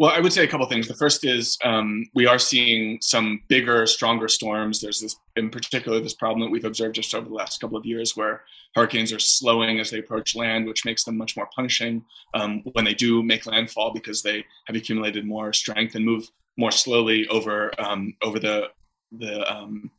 [0.00, 0.88] Well, I would say a couple things.
[0.88, 4.80] The first is um, we are seeing some bigger, stronger storms.
[4.80, 7.84] There's this, in particular, this problem that we've observed just over the last couple of
[7.84, 8.44] years, where
[8.74, 12.86] hurricanes are slowing as they approach land, which makes them much more punishing um, when
[12.86, 16.26] they do make landfall because they have accumulated more strength and move
[16.56, 18.68] more slowly over um, over the
[19.12, 19.90] the um,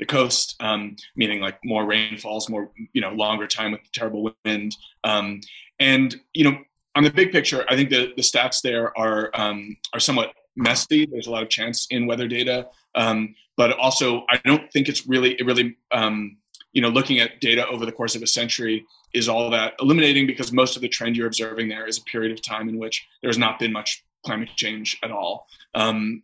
[0.00, 4.76] the coast, um, meaning like more rainfalls, more you know longer time with terrible wind,
[5.04, 5.40] um,
[5.78, 6.58] and you know
[6.96, 11.06] on the big picture, I think the, the stats there are um, are somewhat messy.
[11.06, 15.06] There's a lot of chance in weather data, um, but also I don't think it's
[15.06, 16.38] really it really um,
[16.72, 20.26] you know looking at data over the course of a century is all that illuminating
[20.26, 23.06] because most of the trend you're observing there is a period of time in which
[23.22, 25.46] there's not been much climate change at all.
[25.74, 26.22] Um,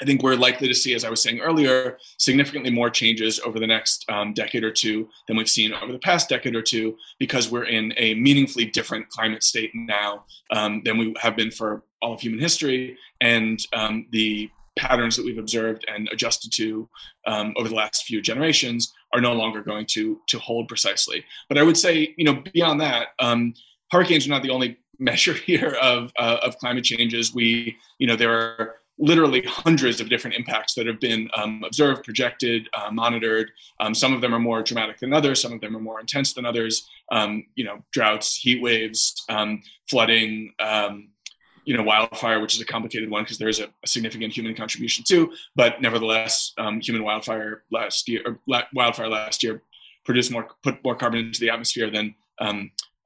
[0.00, 3.58] I think we're likely to see, as I was saying earlier, significantly more changes over
[3.58, 6.96] the next um, decade or two than we've seen over the past decade or two,
[7.18, 11.82] because we're in a meaningfully different climate state now um, than we have been for
[12.00, 12.96] all of human history.
[13.20, 16.88] And um, the patterns that we've observed and adjusted to
[17.26, 21.24] um, over the last few generations are no longer going to to hold precisely.
[21.48, 23.54] But I would say, you know, beyond that, um,
[23.90, 27.34] hurricanes are not the only measure here of uh, of climate changes.
[27.34, 32.04] We, you know, there are literally hundreds of different impacts that have been um, observed,
[32.04, 33.50] projected, uh, monitored.
[33.80, 35.40] Um, some of them are more dramatic than others.
[35.40, 36.88] Some of them are more intense than others.
[37.10, 40.52] Um, you know, droughts, heat waves, um, flooding.
[40.58, 41.10] Um,
[41.64, 45.04] you know, wildfire, which is a complicated one because there's a, a, significant human contribution
[45.06, 45.30] too.
[45.54, 49.62] But nevertheless, um, human wildfire last year, or la- wildfire last year,
[50.06, 52.14] produced more, put more carbon into the atmosphere than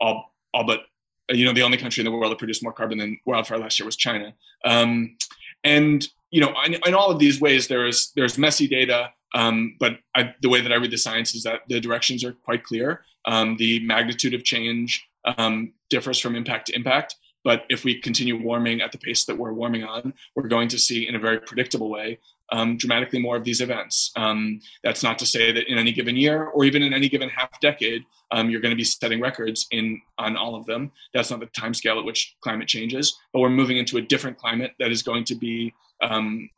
[0.01, 0.83] all, all but
[1.29, 3.79] you know, the only country in the world that produced more carbon than wildfire last
[3.79, 4.35] year was China.
[4.65, 5.17] Um,
[5.65, 9.99] and you know, in, in, all of these ways, there's there's messy data, um, but
[10.15, 13.05] I, the way that I read the science is that the directions are quite clear.
[13.27, 17.17] Um, the magnitude of change um, differs from impact to impact.
[17.45, 20.79] But if we continue warming at the pace that we're warming on, we're going to
[20.79, 22.19] see in a very predictable way
[22.53, 24.13] um, dramatically more of these events.
[24.15, 27.29] Um, that's not to say that in any given year or even in any given
[27.31, 30.93] half decade, um, you're going to be setting records in on all of them.
[31.15, 34.39] That's not the time scale at which climate changes, but we're moving into a different
[34.39, 36.49] climate that is going to be um,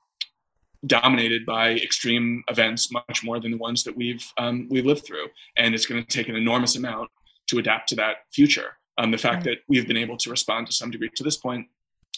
[0.87, 5.29] dominated by extreme events much more than the ones that we've um, we've lived through,
[5.57, 7.09] and it's going to take an enormous amount
[7.47, 8.77] to adapt to that future.
[8.99, 11.67] Um, the fact that we've been able to respond to some degree to this point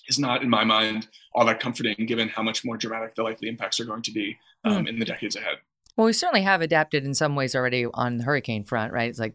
[0.08, 3.48] is not, in my mind, all that comforting, given how much more dramatic the likely
[3.48, 4.88] impacts are going to be um, mm.
[4.88, 5.56] in the decades ahead.
[5.96, 9.08] Well, we certainly have adapted in some ways already on the hurricane front, right?
[9.08, 9.34] It's like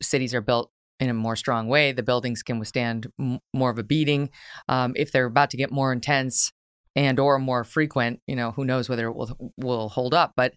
[0.00, 1.92] cities are built in a more strong way.
[1.92, 4.30] The buildings can withstand m- more of a beating.
[4.68, 6.52] Um, if they're about to get more intense,
[6.94, 10.32] and or more frequent, you know, who knows whether it will will hold up.
[10.36, 10.54] But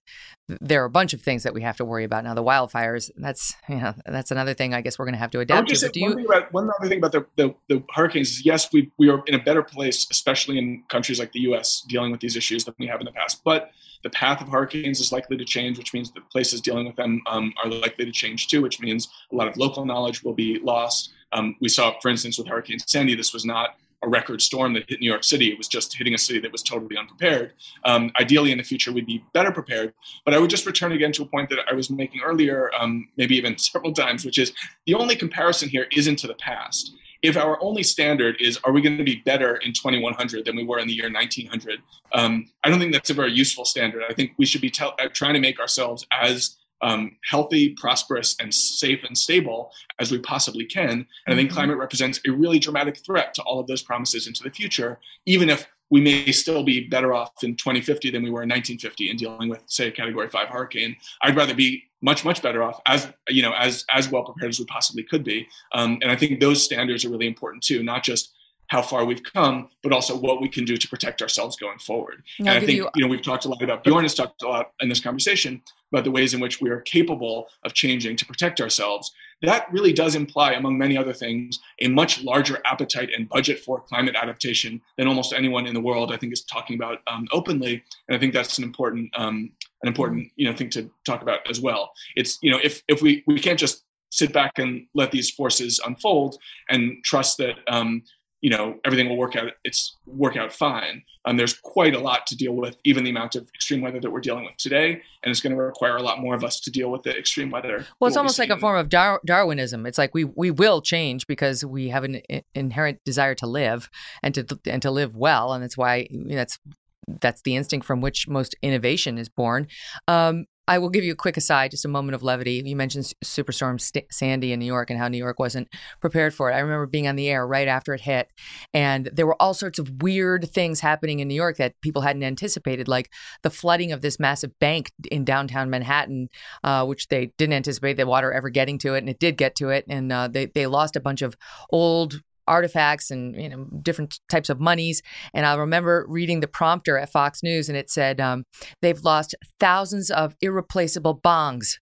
[0.48, 2.34] there are a bunch of things that we have to worry about now.
[2.34, 4.74] The wildfires, that's you know, that's another thing.
[4.74, 6.02] I guess we're going to have to adapt to.
[6.02, 6.26] One you?
[6.26, 9.36] About, one other thing about the, the, the hurricanes is yes, we we are in
[9.36, 11.84] a better place, especially in countries like the U.S.
[11.88, 13.42] dealing with these issues than we have in the past.
[13.44, 13.72] But
[14.04, 17.22] the path of hurricanes is likely to change, which means the places dealing with them
[17.28, 20.60] um, are likely to change too, which means a lot of local knowledge will be
[20.60, 21.12] lost.
[21.32, 24.90] Um, we saw, for instance, with Hurricane Sandy, this was not a record storm that
[24.90, 25.52] hit New York City.
[25.52, 27.54] It was just hitting a city that was totally unprepared.
[27.84, 29.94] Um, ideally, in the future, we'd be better prepared.
[30.24, 33.08] But I would just return again to a point that I was making earlier, um,
[33.18, 34.54] maybe even several times, which is
[34.86, 36.94] the only comparison here isn't to the past.
[37.22, 40.64] If our only standard is, are we going to be better in 2100 than we
[40.64, 41.80] were in the year 1900?
[42.14, 44.04] Um, I don't think that's a very useful standard.
[44.08, 48.36] I think we should be tell, uh, trying to make ourselves as um, healthy, prosperous,
[48.40, 50.90] and safe and stable as we possibly can.
[50.90, 51.58] And I think mm-hmm.
[51.58, 55.50] climate represents a really dramatic threat to all of those promises into the future, even
[55.50, 59.18] if we may still be better off in 2050 than we were in 1950 in
[59.18, 60.96] dealing with, say, a Category Five hurricane.
[61.24, 64.60] I'd rather be much, much better off as you know as as well prepared as
[64.60, 65.48] we possibly could be.
[65.74, 68.35] Um, and I think those standards are really important too, not just
[68.68, 72.24] how far we've come, but also what we can do to protect ourselves going forward.
[72.40, 74.48] and I think you, you know we've talked a lot about Bjorn has talked a
[74.48, 75.62] lot in this conversation
[75.92, 79.14] about the ways in which we are capable of changing to protect ourselves.
[79.42, 83.82] That really does imply, among many other things, a much larger appetite and budget for
[83.82, 87.84] climate adaptation than almost anyone in the world, I think, is talking about um, openly.
[88.08, 89.52] And I think that's an important, um,
[89.84, 91.92] an important, you know, thing to talk about as well.
[92.16, 93.84] It's, you know, if if we we can't just
[94.16, 96.38] sit back and let these forces unfold
[96.70, 98.02] and trust that um,
[98.46, 101.02] you know everything will work out it's work out fine.
[101.26, 104.12] Um, there's quite a lot to deal with even the amount of extreme weather that
[104.12, 106.70] we're dealing with today and it's going to require a lot more of us to
[106.70, 107.88] deal with the extreme weather.
[108.00, 109.88] Well it's almost like a form of Dar- darwinism.
[109.88, 112.22] It's like we we will change because we have an
[112.54, 113.90] inherent desire to live
[114.22, 116.60] and to and to live well and that's why that's
[117.08, 119.68] that's the instinct from which most innovation is born.
[120.08, 122.62] Um, I will give you a quick aside, just a moment of levity.
[122.66, 125.70] You mentioned Superstorm St- Sandy in New York and how New York wasn't
[126.02, 126.56] prepared for it.
[126.56, 128.30] I remember being on the air right after it hit,
[128.74, 132.24] and there were all sorts of weird things happening in New York that people hadn't
[132.24, 133.12] anticipated, like
[133.44, 136.30] the flooding of this massive bank in downtown Manhattan,
[136.64, 139.56] uh, which they didn't anticipate the water ever getting to it, and it did get
[139.56, 141.36] to it, and uh, they they lost a bunch of
[141.70, 145.02] old artifacts and you know different types of monies.
[145.34, 148.46] And I remember reading the prompter at Fox News, and it said um,
[148.82, 151.78] they've lost thousands of irreplaceable bongs.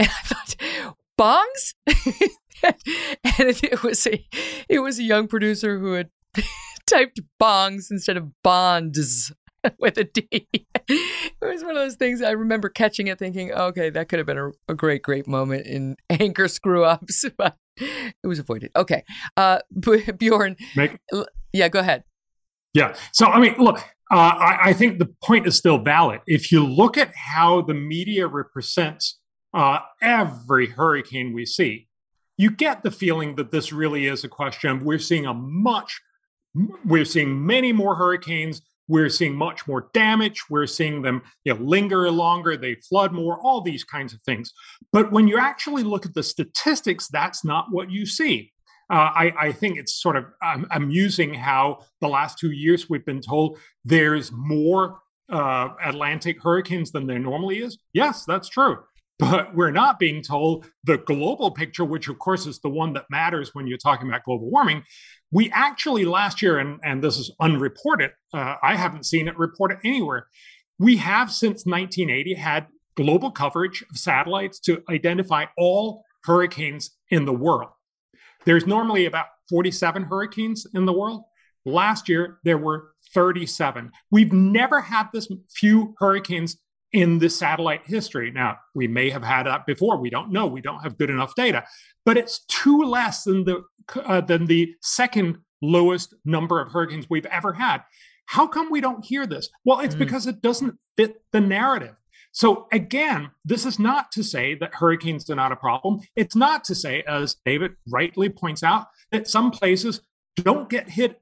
[0.00, 1.74] And I thought, bongs?
[2.62, 4.24] and it was a
[4.68, 6.10] it was a young producer who had
[6.86, 9.32] typed bongs instead of bonds
[9.78, 10.28] with a D.
[10.32, 14.26] it was one of those things I remember catching it thinking, okay, that could have
[14.26, 18.70] been a, a great, great moment in anchor screw ups, but it was avoided.
[18.76, 19.04] Okay.
[19.36, 19.60] Uh,
[20.18, 20.56] Bjorn.
[20.76, 20.98] Make-
[21.52, 22.04] yeah, go ahead.
[22.74, 22.94] Yeah.
[23.12, 23.78] So, I mean, look,
[24.10, 26.20] uh, I, I, think the point is still valid.
[26.26, 29.18] If you look at how the media represents
[29.54, 31.88] uh, every hurricane we see,
[32.36, 34.84] you get the feeling that this really is a question.
[34.84, 36.00] We're seeing a much,
[36.84, 40.42] we're seeing many more hurricanes we're seeing much more damage.
[40.50, 44.52] We're seeing them you know, linger longer, they flood more, all these kinds of things.
[44.92, 48.52] But when you actually look at the statistics, that's not what you see.
[48.90, 53.04] Uh, I, I, think it's sort of um, amusing how the last two years we've
[53.04, 57.76] been told there's more uh, Atlantic hurricanes than there normally is.
[57.92, 58.78] Yes, that's true.
[59.18, 63.04] but we're not being told the global picture, which of course is the one that
[63.10, 64.82] matters when you're talking about global warming.
[65.30, 69.78] We actually last year, and, and this is unreported, uh, I haven't seen it reported
[69.84, 70.26] anywhere.
[70.78, 72.66] We have since 1980 had
[72.96, 77.70] global coverage of satellites to identify all hurricanes in the world.
[78.44, 81.22] There's normally about 47 hurricanes in the world.
[81.64, 83.90] Last year, there were 37.
[84.10, 86.56] We've never had this few hurricanes
[86.92, 88.30] in the satellite history.
[88.30, 89.98] Now, we may have had that before.
[89.98, 90.46] We don't know.
[90.46, 91.64] We don't have good enough data,
[92.04, 93.62] but it's two less than the
[93.94, 97.82] uh, than the second lowest number of hurricanes we've ever had.
[98.26, 99.48] How come we don't hear this?
[99.64, 100.00] Well, it's mm.
[100.00, 101.94] because it doesn't fit the narrative.
[102.32, 106.00] So again, this is not to say that hurricanes are not a problem.
[106.14, 110.02] It's not to say, as David rightly points out, that some places
[110.36, 111.20] don't get hit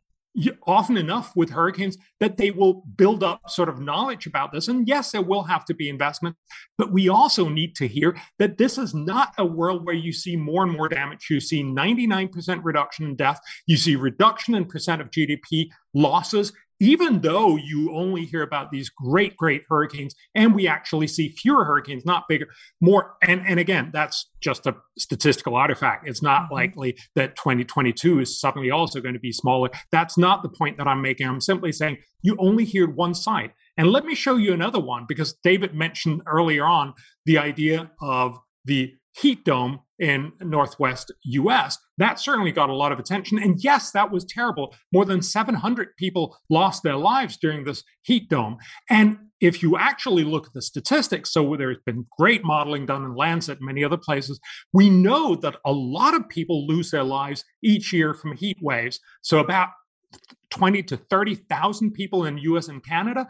[0.66, 4.68] often enough with hurricanes that they will build up sort of knowledge about this.
[4.68, 6.37] And yes, there will have to be investment,
[6.78, 10.37] but we also need to hear that this is not a world where you see
[10.37, 11.28] more and more damage.
[11.30, 17.20] You see 99% reduction in death, you see reduction in percent of GDP losses, even
[17.20, 22.05] though you only hear about these great, great hurricanes, and we actually see fewer hurricanes,
[22.05, 22.47] not bigger,
[22.81, 23.16] more.
[23.22, 26.09] And, and again, that's just a statistical artifact.
[26.09, 26.55] It's not mm-hmm.
[26.55, 29.70] likely that 2022 is suddenly also going to be smaller.
[29.91, 31.27] That's not the point that I'm making.
[31.27, 33.53] I'm simply saying you only hear one side.
[33.77, 38.39] And let me show you another one because David mentioned earlier on the idea of
[38.64, 41.79] the heat dome in northwest US.
[41.97, 43.39] That certainly got a lot of attention.
[43.39, 44.75] And yes, that was terrible.
[44.93, 48.59] More than 700 people lost their lives during this heat dome.
[48.91, 53.14] And if you actually look at the statistics, so there's been great modeling done in
[53.14, 54.41] Lancet and many other places,
[54.73, 59.01] we know that a lot of people lose their lives each year from heat waves.
[59.23, 59.71] So about
[60.51, 63.27] 20 to 30,000 people in US and Canada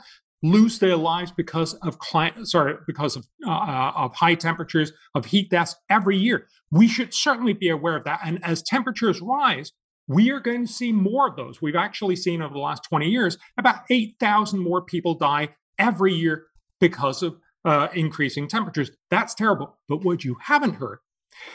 [0.50, 5.26] lose their lives because of climate, sorry, because of uh, uh, of high temperatures, of
[5.26, 6.46] heat deaths every year.
[6.70, 8.20] We should certainly be aware of that.
[8.24, 9.72] And as temperatures rise,
[10.08, 11.60] we are going to see more of those.
[11.60, 16.46] We've actually seen over the last 20 years about 8,000 more people die every year
[16.80, 18.90] because of uh, increasing temperatures.
[19.10, 19.76] That's terrible.
[19.88, 20.98] But what you haven't heard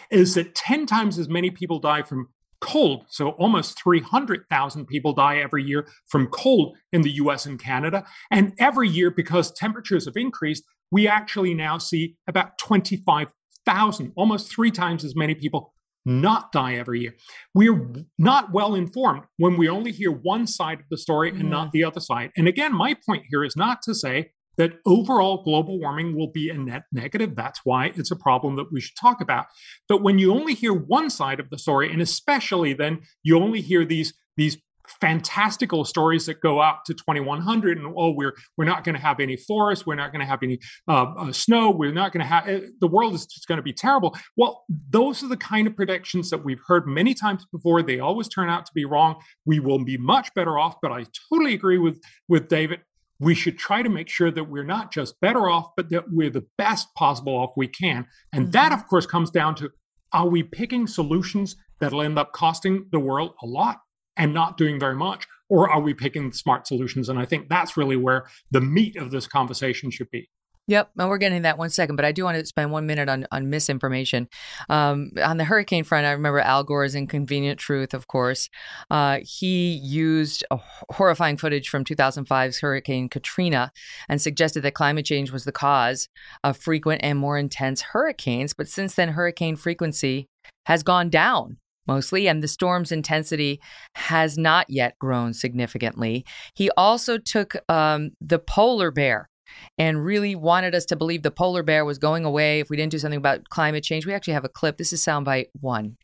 [0.09, 2.29] is that 10 times as many people die from
[2.62, 3.05] cold.
[3.09, 8.05] So almost 300,000 people die every year from cold in the US and Canada.
[8.30, 14.72] And every year, because temperatures have increased, we actually now see about 25,000, almost three
[14.72, 15.74] times as many people
[16.05, 17.16] not die every year.
[17.53, 21.68] We're not well informed when we only hear one side of the story and not
[21.68, 21.72] mm.
[21.74, 22.32] the other side.
[22.36, 24.32] And again, my point here is not to say
[24.62, 27.36] that overall global warming will be a net negative.
[27.36, 29.47] That's why it's a problem that we should talk about.
[29.89, 33.62] But when you only hear one side of the story, and especially then you only
[33.62, 34.57] hear these these
[34.99, 39.20] fantastical stories that go out to 2100 and oh we're we're not going to have
[39.20, 42.28] any forests we're not going to have any uh, uh, snow we're not going to
[42.28, 45.66] have eh, the world is just going to be terrible well those are the kind
[45.66, 49.16] of predictions that we've heard many times before they always turn out to be wrong
[49.45, 52.80] we will be much better off but i totally agree with with david
[53.22, 56.32] we should try to make sure that we're not just better off, but that we're
[56.32, 58.07] the best possible off we can.
[58.34, 58.51] And mm-hmm.
[58.51, 59.69] that, of course, comes down to
[60.11, 63.78] are we picking solutions that'll end up costing the world a lot
[64.17, 65.28] and not doing very much?
[65.49, 67.09] Or are we picking smart solutions?
[67.09, 70.28] And I think that's really where the meat of this conversation should be.
[70.68, 73.09] Yep, and we're getting that one second, but I do want to spend one minute
[73.09, 74.30] on on misinformation.
[74.70, 78.47] Um, on the hurricane front, I remember Al Gore's Inconvenient Truth, of course.
[78.89, 80.45] Uh, he used
[80.91, 83.72] horrifying footage from 2005's Hurricane Katrina
[84.07, 86.07] and suggested that climate change was the cause
[86.43, 88.53] of frequent and more intense hurricanes.
[88.53, 90.28] But since then, hurricane frequency
[90.68, 91.57] has gone down
[91.88, 93.59] mostly, and the storm's intensity
[93.95, 96.24] has not yet grown significantly.
[96.55, 99.28] He also took um, the polar bear
[99.77, 102.91] and really wanted us to believe the polar bear was going away if we didn't
[102.91, 104.05] do something about climate change.
[104.05, 104.77] We actually have a clip.
[104.77, 105.97] This is soundbite one.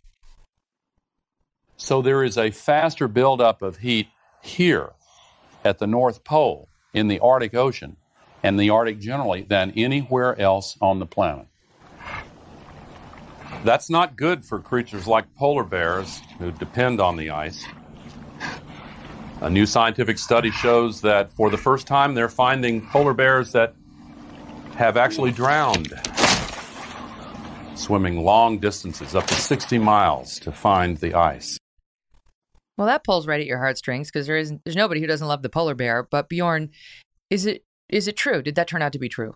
[1.78, 4.08] So there is a faster buildup of heat
[4.42, 4.94] here
[5.64, 7.98] at the North Pole in the Arctic Ocean
[8.44, 11.48] and the Arctic generally than anywhere else on the planet.
[13.64, 17.66] That's not good for creatures like polar bears who depend on the ice.
[19.42, 23.76] A new scientific study shows that for the first time, they're finding polar bears that
[24.76, 25.94] have actually drowned,
[27.76, 31.58] swimming long distances, up to 60 miles, to find the ice.
[32.78, 35.44] Well, that pulls right at your heartstrings because there is there's nobody who doesn't love
[35.44, 36.08] the polar bear.
[36.10, 36.72] But Bjorn,
[37.30, 38.42] is it is it true?
[38.42, 39.36] Did that turn out to be true?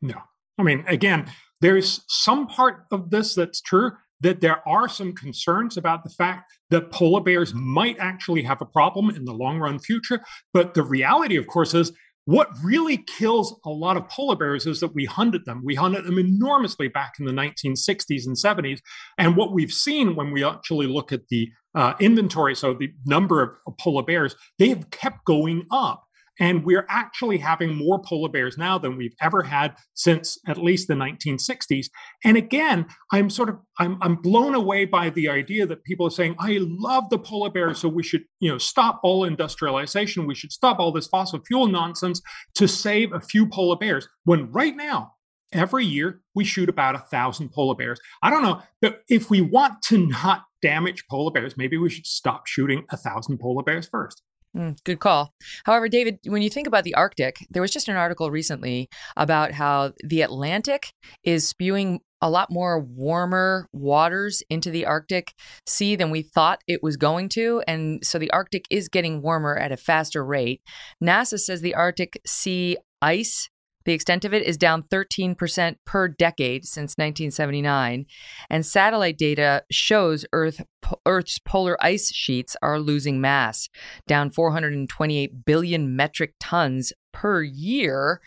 [0.00, 0.16] No.
[0.58, 5.76] I mean, again, there's some part of this that's true, that there are some concerns
[5.76, 9.78] about the fact that polar bears might actually have a problem in the long run
[9.78, 10.20] future.
[10.52, 11.92] But the reality, of course, is
[12.26, 15.62] what really kills a lot of polar bears is that we hunted them.
[15.64, 18.80] We hunted them enormously back in the 1960s and 70s.
[19.18, 23.42] And what we've seen when we actually look at the uh, inventory, so the number
[23.42, 26.04] of, polar bears, they have kept going up.
[26.40, 30.88] And we're actually having more polar bears now than we've ever had since at least
[30.88, 31.86] the 1960s.
[32.24, 36.10] And again, I'm sort of I'm, I'm blown away by the idea that people are
[36.10, 40.26] saying, I love the polar bears, so we should, you know, stop all industrialization.
[40.26, 42.20] We should stop all this fossil fuel nonsense
[42.54, 44.08] to save a few polar bears.
[44.24, 45.12] When right now,
[45.52, 48.00] every year we shoot about a thousand polar bears.
[48.22, 52.06] I don't know, but if we want to not damage polar bears, maybe we should
[52.06, 54.22] stop shooting a thousand polar bears first.
[54.56, 55.32] Mm, good call.
[55.64, 59.52] However, David, when you think about the Arctic, there was just an article recently about
[59.52, 60.92] how the Atlantic
[61.22, 65.34] is spewing a lot more warmer waters into the Arctic
[65.66, 67.62] Sea than we thought it was going to.
[67.66, 70.60] And so the Arctic is getting warmer at a faster rate.
[71.02, 73.49] NASA says the Arctic Sea ice
[73.84, 78.06] the extent of it is down 13% per decade since 1979,
[78.48, 80.62] and satellite data shows Earth,
[81.06, 83.68] Earth's polar ice sheets are losing mass,
[84.06, 88.20] down 428 billion metric tons per year.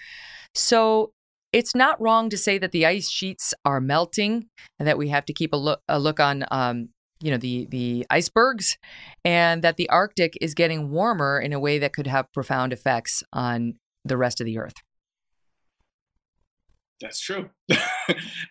[0.55, 1.11] So
[1.51, 4.47] it's not wrong to say that the ice sheets are melting
[4.79, 6.89] and that we have to keep a look, a look on um,
[7.21, 8.77] you know the the icebergs
[9.23, 13.23] and that the arctic is getting warmer in a way that could have profound effects
[13.31, 14.73] on the rest of the earth
[17.03, 17.49] that's true.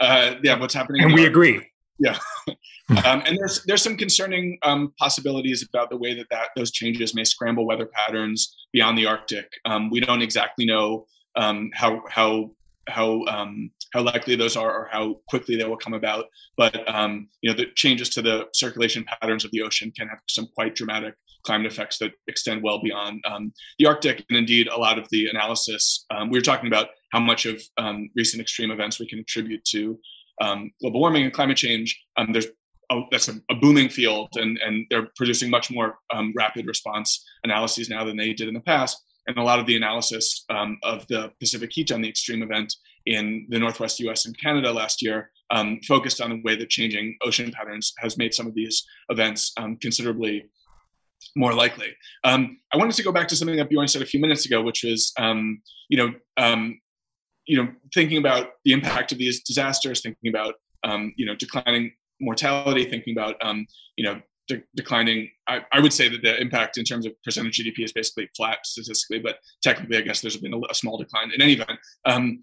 [0.00, 1.03] uh, yeah, what's happening?
[1.03, 1.66] And we agree.
[1.98, 6.70] Yeah, um, and there's there's some concerning um, possibilities about the way that, that those
[6.70, 9.50] changes may scramble weather patterns beyond the Arctic.
[9.64, 12.50] Um, we don't exactly know um, how how
[12.89, 16.26] how um, how likely those are or how quickly they will come about.
[16.57, 20.18] But um, you know, the changes to the circulation patterns of the ocean can have
[20.28, 21.14] some quite dramatic
[21.45, 24.24] climate effects that extend well beyond um, the Arctic.
[24.28, 27.62] And indeed, a lot of the analysis um, we were talking about how much of
[27.78, 29.99] um, recent extreme events we can attribute to
[30.41, 32.01] um, global warming and climate change.
[32.30, 32.47] there's
[32.91, 35.99] a, that's a, a, booming field, and and they're producing much more
[36.37, 39.77] rapid response analyses now than they did in the past and a lot of the
[39.77, 42.75] analysis um, of the Pacific heat on the extreme event
[43.07, 47.16] in the Northwest US and Canada last year, um, focused on the way that changing
[47.25, 50.45] ocean patterns has made some of these events um, considerably
[51.37, 51.89] more likely.
[52.25, 54.62] Um, I wanted to go back to something that Bjorn said a few minutes ago,
[54.62, 56.81] which was, um, you know, um,
[57.47, 60.55] you know, thinking about the impact of these disasters, thinking about,
[61.16, 63.37] you know, declining mortality, thinking about,
[63.97, 64.20] you know,
[64.57, 65.28] de- declining.
[65.48, 68.66] I, I, would say that the impact in terms of percentage GDP is basically flat
[68.66, 71.32] statistically, but technically, I guess there's been a, a small decline.
[71.32, 72.40] In any event, um,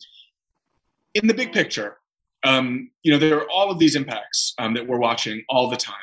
[1.14, 1.98] in the big picture,
[2.44, 5.78] um, you know, there are all of these impacts um, that we're watching all the
[5.78, 5.96] time,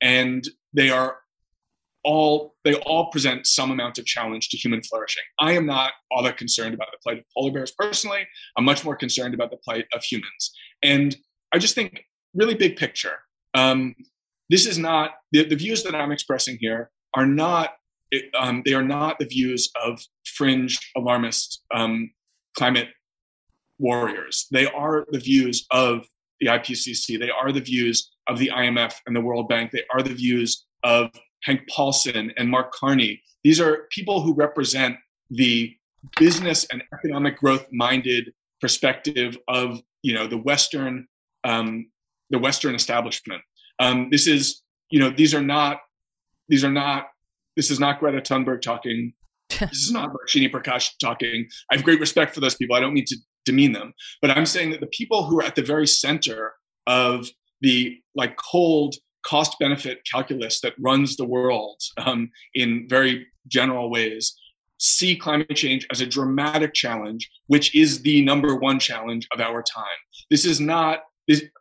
[0.00, 1.18] and they are
[2.04, 5.24] all they all present some amount of challenge to human flourishing.
[5.38, 8.26] I am not all that concerned about the plight of polar bears personally.
[8.56, 10.52] I'm much more concerned about the plight of humans,
[10.82, 11.16] and
[11.52, 12.04] I just think
[12.34, 13.18] really big picture.
[13.54, 13.94] Um,
[14.48, 17.74] this is not the, the views that I'm expressing here are not
[18.38, 22.10] um, they are not the views of fringe alarmist um,
[22.56, 22.88] climate
[23.78, 24.46] warriors.
[24.50, 26.06] They are the views of
[26.40, 27.18] the IPCC.
[27.18, 29.72] They are the views of the IMF and the World Bank.
[29.72, 31.10] They are the views of
[31.42, 33.22] Hank Paulson and Mark Carney.
[33.44, 34.96] These are people who represent
[35.30, 35.74] the
[36.18, 41.06] business and economic growth minded perspective of you know the Western
[41.44, 41.90] um,
[42.30, 43.42] the Western establishment.
[43.78, 45.78] Um, this is, you know, these are not,
[46.48, 47.08] these are not,
[47.56, 49.12] this is not Greta Thunberg talking.
[49.48, 51.48] this is not Shini Prakash talking.
[51.70, 52.76] I have great respect for those people.
[52.76, 55.54] I don't mean to demean them, but I'm saying that the people who are at
[55.54, 56.52] the very center
[56.86, 57.28] of
[57.60, 64.36] the like cold cost benefit calculus that runs the world um, in very general ways
[64.78, 69.62] see climate change as a dramatic challenge, which is the number one challenge of our
[69.62, 69.84] time.
[70.30, 71.00] This is not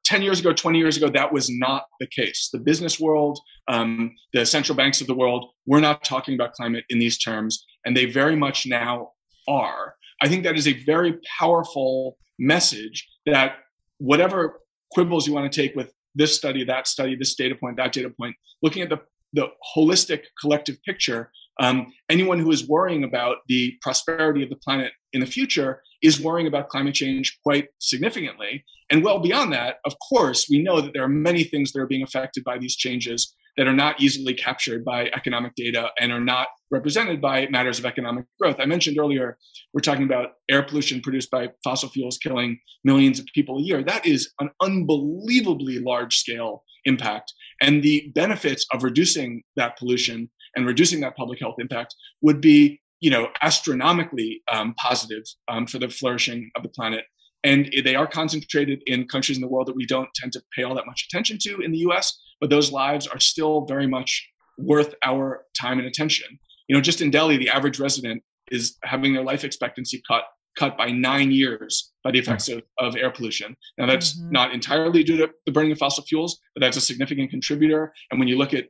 [0.05, 2.49] 10 years ago, 20 years ago, that was not the case.
[2.51, 6.85] The business world, um, the central banks of the world, we're not talking about climate
[6.89, 9.11] in these terms, and they very much now
[9.47, 9.95] are.
[10.21, 13.57] I think that is a very powerful message that
[13.97, 17.93] whatever quibbles you want to take with this study, that study, this data point, that
[17.93, 18.99] data point, looking at the,
[19.33, 24.93] the holistic collective picture, um, anyone who is worrying about the prosperity of the planet
[25.13, 28.63] in the future is worrying about climate change quite significantly.
[28.89, 31.87] And well beyond that, of course, we know that there are many things that are
[31.87, 36.21] being affected by these changes that are not easily captured by economic data and are
[36.21, 38.57] not represented by matters of economic growth.
[38.59, 39.37] I mentioned earlier,
[39.73, 43.83] we're talking about air pollution produced by fossil fuels killing millions of people a year.
[43.83, 47.33] That is an unbelievably large scale impact.
[47.61, 52.79] And the benefits of reducing that pollution and reducing that public health impact would be
[52.99, 57.05] you know, astronomically um, positive um, for the flourishing of the planet.
[57.43, 60.63] And they are concentrated in countries in the world that we don't tend to pay
[60.63, 64.27] all that much attention to in the US, but those lives are still very much
[64.57, 66.39] worth our time and attention.
[66.67, 70.23] You know, just in Delhi, the average resident is having their life expectancy cut
[70.57, 73.55] cut by nine years by the effects of, of air pollution.
[73.77, 74.31] Now, that's mm-hmm.
[74.31, 77.93] not entirely due to the burning of fossil fuels, but that's a significant contributor.
[78.09, 78.65] And when you look at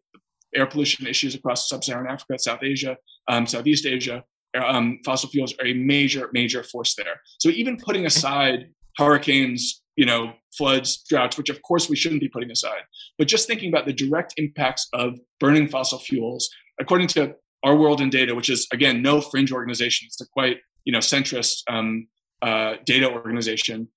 [0.55, 2.97] air pollution issues across sub-Saharan Africa, South Asia,
[3.27, 4.23] um, Southeast Asia,
[4.55, 7.21] um, fossil fuels are a major, major force there.
[7.39, 12.29] So even putting aside hurricanes, you know, floods, droughts, which of course we shouldn't be
[12.29, 12.81] putting aside,
[13.17, 16.49] but just thinking about the direct impacts of burning fossil fuels,
[16.79, 20.57] according to our world in data, which is again no fringe organization, it's a quite
[20.85, 22.07] you know centrist um,
[22.41, 23.87] uh, data organization.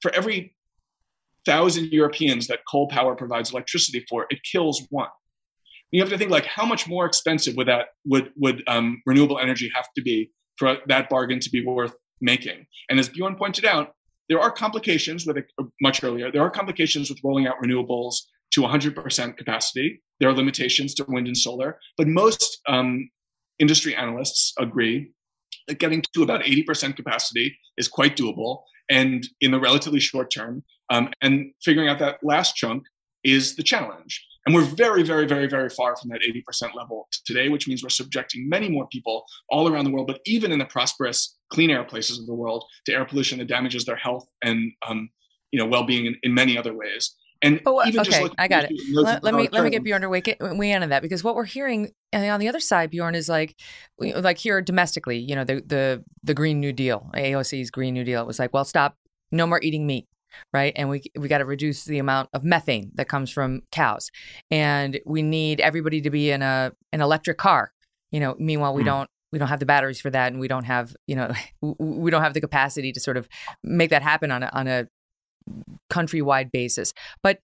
[0.00, 0.56] For every
[1.46, 5.08] thousand Europeans that coal power provides electricity for, it kills one
[5.92, 9.38] you have to think like how much more expensive would that would would um, renewable
[9.38, 12.66] energy have to be for that bargain to be worth making?
[12.88, 13.94] And as Bjorn pointed out,
[14.28, 16.30] there are complications with it uh, much earlier.
[16.30, 18.16] There are complications with rolling out renewables
[18.52, 20.02] to 100% capacity.
[20.18, 23.10] There are limitations to wind and solar, but most um,
[23.58, 25.12] industry analysts agree
[25.68, 30.64] that getting to about 80% capacity is quite doable and in the relatively short term.
[30.90, 32.84] Um, and figuring out that last chunk
[33.22, 34.24] is the challenge.
[34.46, 37.90] And we're very, very, very, very far from that 80% level today, which means we're
[37.90, 41.84] subjecting many more people all around the world, but even in the prosperous, clean air
[41.84, 45.10] places of the world, to air pollution that damages their health and um,
[45.50, 47.14] you know well-being in, in many other ways.
[47.42, 48.72] And oh, okay, I got it.
[48.92, 51.34] Let, let me let me get Bjorn to wake it, we into that because what
[51.34, 53.56] we're hearing on the other side, Bjorn, is like
[53.98, 58.20] like here domestically, you know, the the the Green New Deal, AOC's Green New Deal,
[58.20, 58.96] it was like, well, stop,
[59.32, 60.06] no more eating meat
[60.52, 60.72] right?
[60.76, 64.10] And we we got to reduce the amount of methane that comes from cows,
[64.50, 67.72] and we need everybody to be in a an electric car.
[68.10, 68.86] You know, meanwhile we mm.
[68.86, 71.32] don't we don't have the batteries for that, and we don't have you know
[71.78, 73.28] we don't have the capacity to sort of
[73.62, 74.88] make that happen on a on a
[75.90, 76.92] countrywide basis.
[77.22, 77.40] But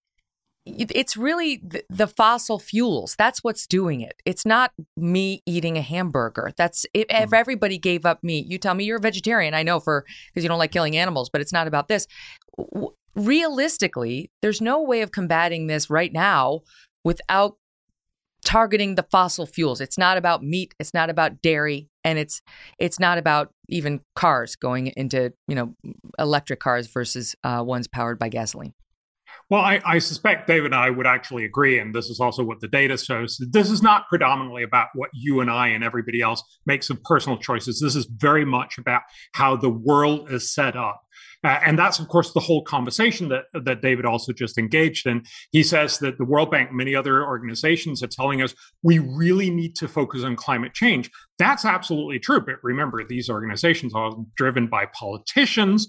[0.66, 3.14] it's really the, fossil fuels.
[3.16, 4.20] That's what's doing it.
[4.24, 6.52] It's not me eating a hamburger.
[6.56, 7.36] That's if, if mm.
[7.36, 8.46] everybody gave up meat.
[8.46, 9.54] You tell me you're a vegetarian.
[9.54, 12.06] I know for because you don't like killing animals, but it's not about this.
[13.14, 16.62] Realistically, there's no way of combating this right now
[17.04, 17.56] without
[18.44, 19.80] targeting the fossil fuels.
[19.80, 20.74] It's not about meat.
[20.78, 22.42] It's not about dairy, and it's
[22.78, 25.74] it's not about even cars going into you know
[26.18, 28.74] electric cars versus uh, ones powered by gasoline.
[29.48, 32.60] Well, I, I, suspect David and I would actually agree, and this is also what
[32.60, 33.36] the data shows.
[33.50, 37.38] This is not predominantly about what you and I and everybody else makes of personal
[37.38, 37.80] choices.
[37.80, 39.02] This is very much about
[39.34, 41.02] how the world is set up.
[41.44, 45.22] Uh, and that's, of course, the whole conversation that, that David also just engaged in.
[45.52, 49.76] He says that the World Bank, many other organizations are telling us we really need
[49.76, 51.10] to focus on climate change.
[51.38, 52.40] That's absolutely true.
[52.40, 55.88] But remember, these organizations are driven by politicians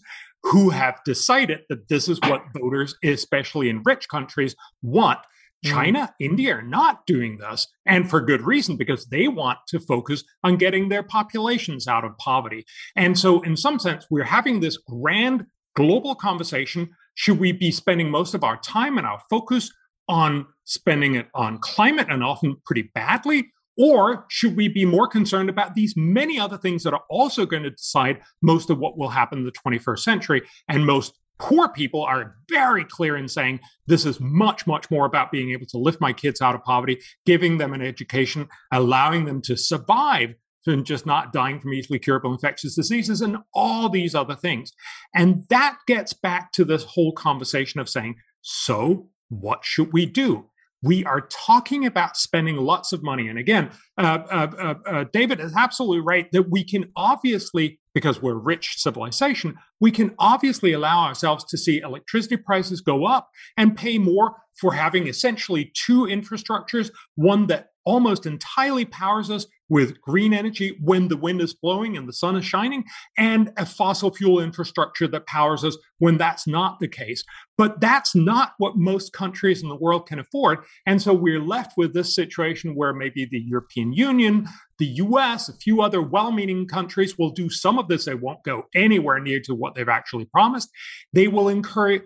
[0.51, 5.19] who have decided that this is what voters, especially in rich countries, want.
[5.65, 5.71] Mm.
[5.71, 10.23] China, India are not doing this, and for good reason, because they want to focus
[10.43, 12.65] on getting their populations out of poverty.
[12.95, 15.45] And so, in some sense, we're having this grand
[15.75, 16.89] global conversation.
[17.15, 19.71] Should we be spending most of our time and our focus
[20.07, 23.51] on spending it on climate and often pretty badly?
[23.77, 27.63] Or should we be more concerned about these many other things that are also going
[27.63, 30.41] to decide most of what will happen in the 21st century?
[30.67, 35.31] And most poor people are very clear in saying this is much, much more about
[35.31, 39.41] being able to lift my kids out of poverty, giving them an education, allowing them
[39.43, 40.33] to survive
[40.65, 44.73] than just not dying from easily curable infectious diseases and all these other things.
[45.15, 50.49] And that gets back to this whole conversation of saying, so what should we do?
[50.83, 53.27] We are talking about spending lots of money.
[53.27, 58.21] And again, uh, uh, uh, uh, David is absolutely right that we can obviously, because
[58.21, 63.29] we're a rich civilization, we can obviously allow ourselves to see electricity prices go up
[63.57, 69.99] and pay more for having essentially two infrastructures one that almost entirely powers us with
[70.01, 72.83] green energy when the wind is blowing and the sun is shining,
[73.17, 77.23] and a fossil fuel infrastructure that powers us when that's not the case.
[77.57, 80.59] But that's not what most countries in the world can afford.
[80.85, 84.47] And so we're left with this situation where maybe the European Union,
[84.79, 88.05] the US, a few other well meaning countries will do some of this.
[88.05, 90.69] They won't go anywhere near to what they've actually promised.
[91.13, 92.01] They will incur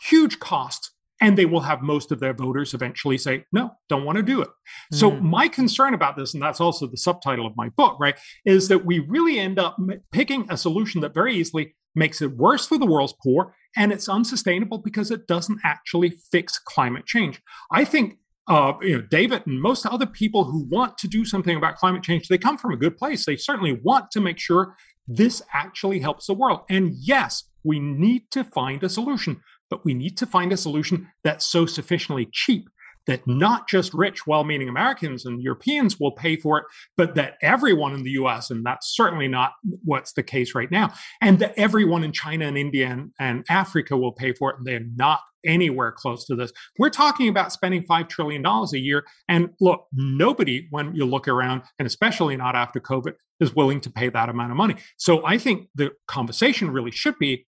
[0.00, 4.16] huge costs and they will have most of their voters eventually say no don't want
[4.16, 4.98] to do it mm.
[4.98, 8.68] so my concern about this and that's also the subtitle of my book right is
[8.68, 9.76] that we really end up
[10.12, 14.08] picking a solution that very easily makes it worse for the world's poor and it's
[14.08, 17.40] unsustainable because it doesn't actually fix climate change
[17.72, 18.18] i think
[18.48, 22.02] uh, you know, David and most other people who want to do something about climate
[22.02, 23.26] change, they come from a good place.
[23.26, 24.74] They certainly want to make sure
[25.06, 26.60] this actually helps the world.
[26.70, 29.40] And yes, we need to find a solution,
[29.70, 32.68] but we need to find a solution that's so sufficiently cheap
[33.08, 36.64] that not just rich, well meaning Americans and Europeans will pay for it,
[36.96, 40.92] but that everyone in the US, and that's certainly not what's the case right now,
[41.22, 44.66] and that everyone in China and India and, and Africa will pay for it, and
[44.66, 46.52] they're not anywhere close to this.
[46.78, 49.04] We're talking about spending $5 trillion a year.
[49.28, 53.90] And look, nobody, when you look around, and especially not after COVID, is willing to
[53.90, 54.74] pay that amount of money.
[54.96, 57.46] So I think the conversation really should be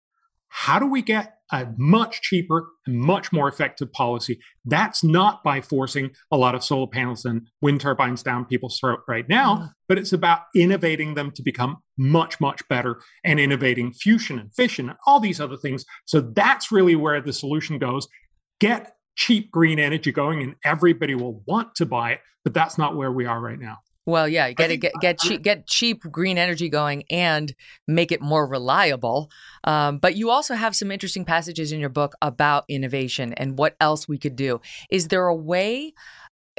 [0.48, 4.39] how do we get a much cheaper and much more effective policy?
[4.64, 9.01] That's not by forcing a lot of solar panels and wind turbines down people's throat
[9.09, 9.70] right now, mm.
[9.89, 14.89] but it's about innovating them to become much, much better and innovating fusion and fission
[14.89, 15.85] and all these other things.
[16.06, 18.09] So that's really where the solution goes.
[18.60, 22.97] Get cheap green energy going and everybody will want to buy it, but that's not
[22.97, 23.78] where we are right now.
[24.10, 27.54] Well, yeah, get it, get get cheap, get cheap green energy going and
[27.86, 29.30] make it more reliable.
[29.64, 33.76] Um, but you also have some interesting passages in your book about innovation and what
[33.80, 34.60] else we could do.
[34.90, 35.94] Is there a way?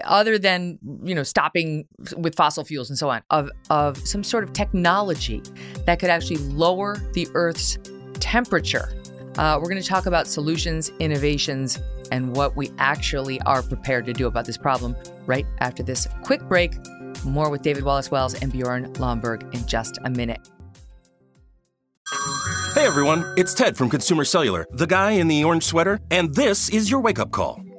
[0.05, 1.85] other than you know stopping
[2.17, 5.43] with fossil fuels and so on of of some sort of technology
[5.85, 7.77] that could actually lower the earth's
[8.15, 8.93] temperature
[9.37, 11.77] uh, we're going to talk about solutions innovations
[12.11, 14.95] and what we actually are prepared to do about this problem
[15.25, 16.73] right after this quick break
[17.25, 20.49] more with David Wallace-Wells and Bjorn Lomborg in just a minute.
[22.73, 26.69] Hey everyone, it's Ted from Consumer Cellular, the guy in the orange sweater, and this
[26.69, 27.61] is your wake up call.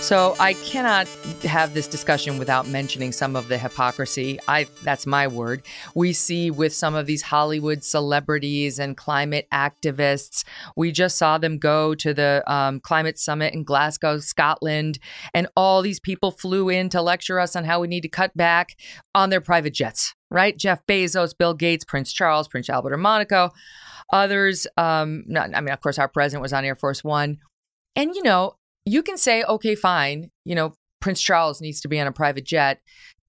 [0.00, 1.06] So I cannot
[1.42, 4.40] have this discussion without mentioning some of the hypocrisy.
[4.48, 5.62] I that's my word.
[5.94, 10.42] We see with some of these Hollywood celebrities and climate activists.
[10.74, 14.98] We just saw them go to the um, climate summit in Glasgow, Scotland,
[15.32, 18.34] and all these people flew in to lecture us on how we need to cut
[18.36, 18.76] back
[19.14, 20.14] on their private jets.
[20.30, 20.56] Right?
[20.56, 23.50] Jeff Bezos, Bill Gates, Prince Charles, Prince Albert of Monaco,
[24.12, 24.66] others.
[24.76, 27.38] Um, not, I mean, of course, our president was on Air Force One.
[27.96, 28.54] And, you know,
[28.84, 32.44] you can say, okay, fine, you know, Prince Charles needs to be on a private
[32.44, 32.80] jet.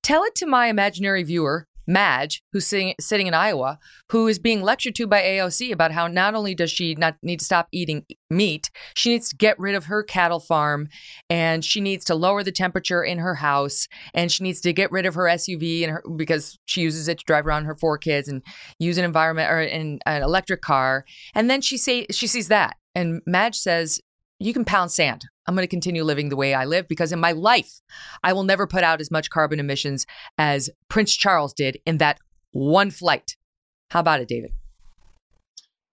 [0.03, 3.79] Tell it to my imaginary viewer, Madge, who's sitting, sitting in Iowa,
[4.11, 7.39] who is being lectured to by AOC about how not only does she not need
[7.39, 10.87] to stop eating meat, she needs to get rid of her cattle farm
[11.29, 14.91] and she needs to lower the temperature in her house and she needs to get
[14.91, 17.97] rid of her SUV and her, because she uses it to drive around her four
[17.97, 18.41] kids and
[18.79, 21.05] use an environment or an, an electric car.
[21.33, 23.99] And then she say she sees that and Madge says,
[24.39, 25.25] you can pound sand.
[25.47, 27.81] I'm going to continue living the way I live because in my life,
[28.23, 30.05] I will never put out as much carbon emissions
[30.37, 32.19] as Prince Charles did in that
[32.51, 33.35] one flight.
[33.89, 34.51] How about it, David?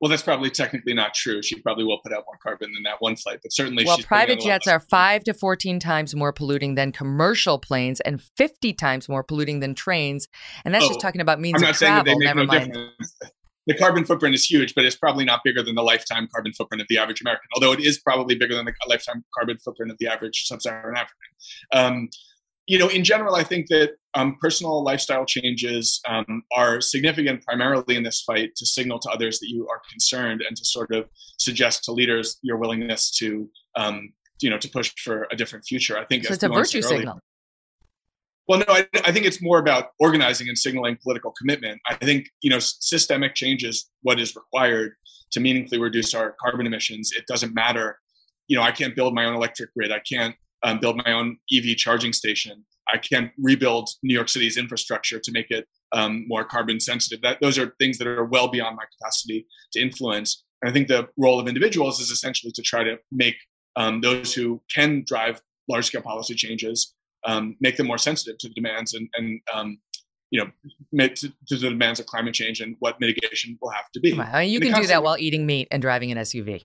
[0.01, 1.43] Well, that's probably technically not true.
[1.43, 3.85] She probably will put out more carbon than that one flight, but certainly.
[3.85, 8.73] Well, private jets are five to fourteen times more polluting than commercial planes, and fifty
[8.73, 10.29] times more polluting than trains.
[10.65, 12.17] And that's oh, just talking about means of travel.
[12.21, 12.73] Never no mind.
[12.73, 13.19] Difference
[13.69, 16.81] the carbon footprint is huge, but it's probably not bigger than the lifetime carbon footprint
[16.81, 19.99] of the average American, although it is probably bigger than the lifetime carbon footprint of
[19.99, 21.29] the average sub Saharan African.
[21.75, 22.09] Um,
[22.67, 27.97] you know, in general, I think that um, personal lifestyle changes um, are significant primarily
[27.97, 31.07] in this fight to signal to others that you are concerned and to sort of
[31.39, 35.99] suggest to leaders your willingness to, um, you know, to push for a different future.
[35.99, 37.21] I think so it's a virtue signal.
[38.49, 41.81] Well, no, I, I, think it's more about organizing and signaling political commitment.
[41.87, 44.95] I think you know systemic change is what is required
[45.33, 47.13] to meaningfully reduce our carbon emissions.
[47.17, 47.99] It doesn't matter,
[48.47, 49.93] you know, I can't build my own electric grid.
[49.93, 52.65] I can't um, build my own EV charging station.
[52.91, 57.21] I can't rebuild New York City's infrastructure to make it um, more carbon sensitive.
[57.21, 60.43] That those are things that are well beyond my capacity to influence.
[60.63, 63.37] And I think the role of individuals is essentially to try to make
[63.77, 66.95] um, those who can drive large scale policy changes
[67.27, 69.79] um, make them more sensitive to the demands and, and um,
[70.31, 74.01] you know, to, to, the demands of climate change and what mitigation will have to
[74.01, 74.13] be.
[74.47, 76.65] You can do that while eating meat and driving an SUV.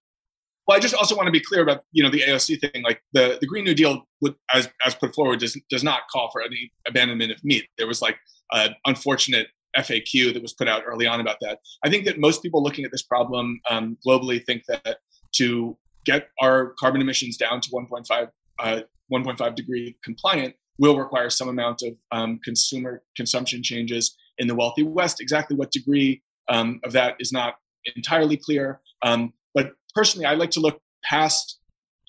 [0.68, 2.84] Well, I just also want to be clear about you know the AOC thing.
[2.84, 6.30] Like the, the Green New Deal, would, as as put forward, does does not call
[6.32, 7.66] for any abandonment of meat.
[7.78, 8.18] There was like
[8.54, 9.48] an unfortunate
[9.78, 11.60] FAQ that was put out early on about that.
[11.84, 15.00] I think that most people looking at this problem um, globally think that
[15.36, 18.82] to get our carbon emissions down to 1.5 uh,
[19.14, 24.84] 1.5 degree compliant, will require some amount of um, consumer consumption changes in the wealthy
[24.84, 25.22] West.
[25.22, 27.56] Exactly what degree um, of that is not
[27.96, 28.82] entirely clear.
[29.04, 31.60] Um, but personally, I like to look past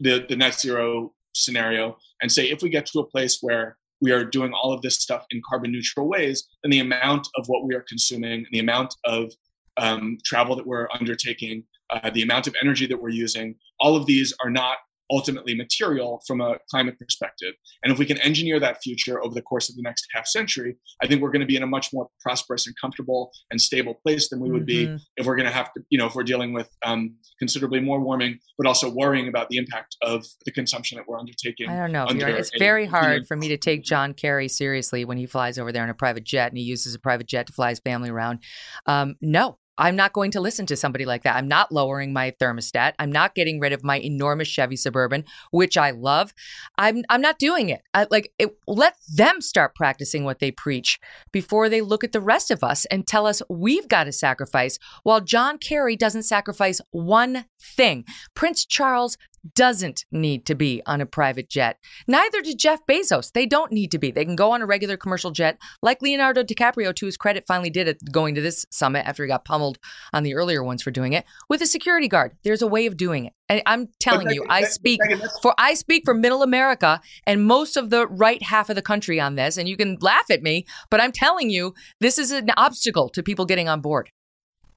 [0.01, 4.12] the, the net zero scenario and say if we get to a place where we
[4.12, 7.64] are doing all of this stuff in carbon neutral ways, then the amount of what
[7.64, 9.32] we are consuming, the amount of
[9.76, 14.06] um, travel that we're undertaking, uh, the amount of energy that we're using, all of
[14.06, 14.78] these are not
[15.15, 17.55] ultimately material from a climate perspective.
[17.82, 20.77] And if we can engineer that future over the course of the next half century,
[21.01, 23.95] I think we're going to be in a much more prosperous and comfortable and stable
[24.05, 24.97] place than we would mm-hmm.
[24.97, 27.81] be if we're going to have to, you know, if we're dealing with um, considerably
[27.81, 31.69] more warming, but also worrying about the impact of the consumption that we're undertaking.
[31.69, 32.07] I don't know.
[32.09, 35.27] It's a, very hard you know, for me to take John Kerry seriously when he
[35.27, 37.70] flies over there in a private jet and he uses a private jet to fly
[37.70, 38.41] his family around.
[38.86, 41.37] Um, no, I'm not going to listen to somebody like that.
[41.37, 42.93] I'm not lowering my thermostat.
[42.99, 46.33] I'm not getting rid of my enormous Chevy Suburban, which I love.
[46.79, 47.83] I'm I'm not doing it.
[47.93, 51.01] I, like it, let them start practicing what they preach
[51.33, 54.79] before they look at the rest of us and tell us we've got to sacrifice
[55.03, 58.05] while John Kerry doesn't sacrifice one thing.
[58.35, 59.17] Prince Charles
[59.55, 61.79] doesn't need to be on a private jet.
[62.07, 63.33] Neither did Jeff Bezos.
[63.33, 64.11] They don't need to be.
[64.11, 67.71] They can go on a regular commercial jet, like Leonardo DiCaprio, to his credit, finally
[67.71, 69.79] did it going to this summit after he got pummeled
[70.12, 72.33] on the earlier ones for doing it with a security guard.
[72.45, 73.33] There's a way of doing it.
[73.49, 75.01] And I'm telling you, I speak
[75.43, 79.21] for I speak for middle America and most of the right half of the country
[79.21, 79.59] on this.
[79.59, 83.23] And you can laugh at me, but I'm telling you, this is an obstacle to
[83.23, 84.11] people getting on board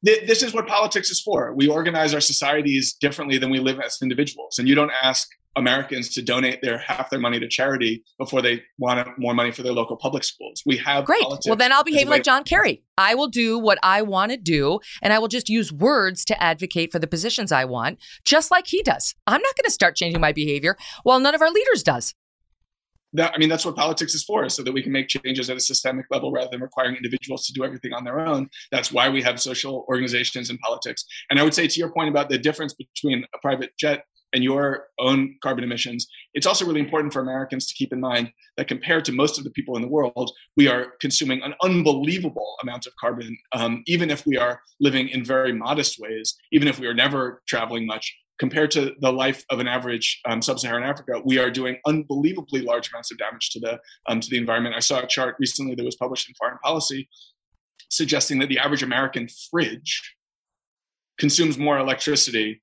[0.04, 1.54] this is what politics is for.
[1.56, 4.60] We organize our societies differently than we live as individuals.
[4.60, 8.62] And you don't ask Americans to donate their half their money to charity before they
[8.78, 10.62] want more money for their local public schools.
[10.66, 11.26] We have great.
[11.46, 12.84] Well, then I'll behave like John Kerry.
[12.98, 16.42] I will do what I want to do, and I will just use words to
[16.42, 19.16] advocate for the positions I want, just like he does.
[19.26, 22.14] I'm not going to start changing my behavior while none of our leaders does
[23.18, 25.58] that I mean that's what politics is for, so that we can make changes at
[25.58, 28.50] a systemic level rather than requiring individuals to do everything on their own.
[28.72, 31.06] That's why we have social organizations in politics.
[31.30, 34.04] And I would say to your point about the difference between a private jet
[34.34, 38.30] and your own carbon emissions, it's also really important for Americans to keep in mind
[38.58, 42.56] that compared to most of the people in the world, we are consuming an unbelievable
[42.62, 46.78] amount of carbon, um, even if we are living in very modest ways, even if
[46.78, 51.22] we are never traveling much compared to the life of an average um, sub-Saharan Africa,
[51.26, 54.76] we are doing unbelievably large amounts of damage to the um, to the environment.
[54.76, 57.10] I saw a chart recently that was published in Foreign Policy
[57.90, 60.16] suggesting that the average American fridge
[61.18, 62.62] consumes more electricity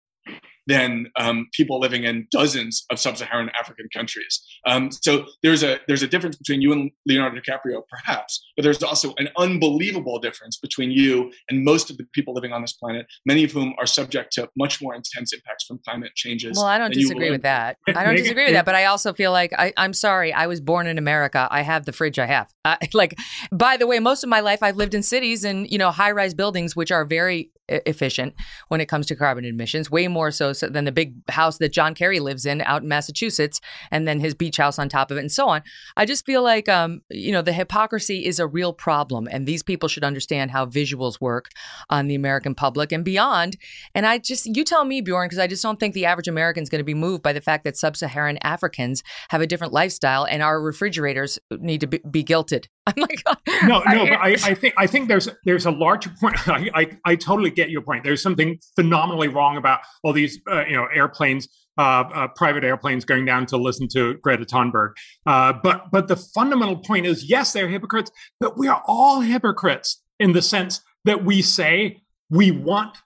[0.66, 4.42] than um, people living in dozens of sub-Saharan African countries.
[4.66, 8.82] Um, so there's a there's a difference between you and Leonardo DiCaprio, perhaps, but there's
[8.82, 13.06] also an unbelievable difference between you and most of the people living on this planet,
[13.26, 16.56] many of whom are subject to much more intense impacts from climate changes.
[16.56, 17.78] Well, I don't disagree with that.
[17.88, 20.32] I don't disagree with that, but I also feel like I, am sorry.
[20.32, 21.48] I was born in America.
[21.50, 22.52] I have the fridge I have.
[22.64, 23.18] Uh, like,
[23.52, 26.34] by the way, most of my life I've lived in cities and you know high-rise
[26.34, 28.34] buildings, which are very efficient
[28.68, 31.94] when it comes to carbon emissions, way more so, than the big house that John
[31.94, 33.60] Kerry lives in out in Massachusetts,
[33.90, 35.62] and then his beach house on top of it, and so on.
[35.96, 39.62] I just feel like, um, you know, the hypocrisy is a real problem, and these
[39.62, 41.50] people should understand how visuals work
[41.90, 43.56] on the American public and beyond.
[43.94, 46.62] And I just, you tell me, Bjorn, because I just don't think the average American
[46.62, 50.24] is going to be moved by the fact that sub-Saharan Africans have a different lifestyle,
[50.24, 52.66] and our refrigerators need to be, be guilted.
[52.86, 53.23] I'm like,
[53.65, 56.36] no, no, but I, I, think I think there's there's a large point.
[56.48, 58.05] I, I, I totally get your point.
[58.05, 61.48] There's something phenomenally wrong about all these uh, you know airplanes,
[61.78, 64.93] uh, uh, private airplanes going down to listen to Greta Thunberg.
[65.27, 70.02] Uh, but but the fundamental point is, yes, they're hypocrites, but we are all hypocrites
[70.20, 72.98] in the sense that we say we want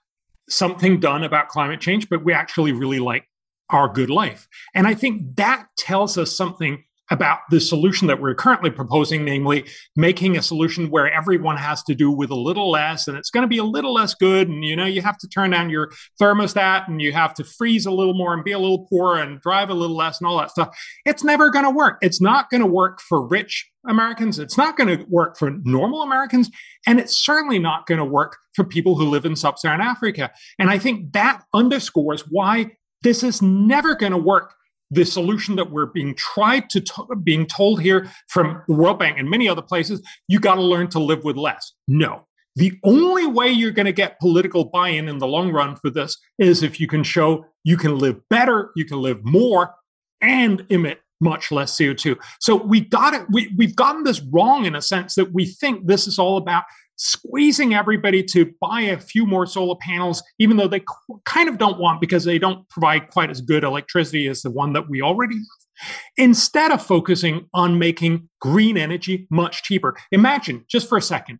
[0.49, 3.25] something done about climate change, but we actually really like
[3.69, 4.47] our good life.
[4.73, 9.65] And I think that tells us something about the solution that we're currently proposing, namely
[9.95, 13.43] making a solution where everyone has to do with a little less and it's going
[13.43, 14.47] to be a little less good.
[14.47, 15.91] And, you know, you have to turn down your
[16.21, 19.41] thermostat and you have to freeze a little more and be a little poorer and
[19.41, 20.77] drive a little less and all that stuff.
[21.05, 21.97] It's never going to work.
[22.01, 24.39] It's not going to work for rich Americans.
[24.39, 26.49] It's not going to work for normal Americans.
[26.85, 30.31] And it's certainly not going to work for people who live in sub Saharan Africa.
[30.59, 32.71] And I think that underscores why
[33.01, 34.53] this is never going to work
[34.91, 39.17] the solution that we're being tried to t- being told here from the World Bank
[39.17, 41.73] and many other places, you got to learn to live with less.
[41.87, 42.25] No.
[42.55, 46.17] The only way you're going to get political buy-in in the long run for this
[46.39, 49.75] is if you can show you can live better, you can live more,
[50.21, 52.17] and emit much less CO2.
[52.39, 53.25] So we got it.
[53.29, 56.63] We, we've gotten this wrong in a sense that we think this is all about
[56.99, 60.83] squeezing everybody to buy a few more solar panels, even though they
[61.25, 64.73] kind of don't want because they don't provide quite as good electricity as the one
[64.73, 65.43] that we already have.
[66.17, 69.95] instead of focusing on making green energy much cheaper.
[70.11, 71.39] Imagine just for a second,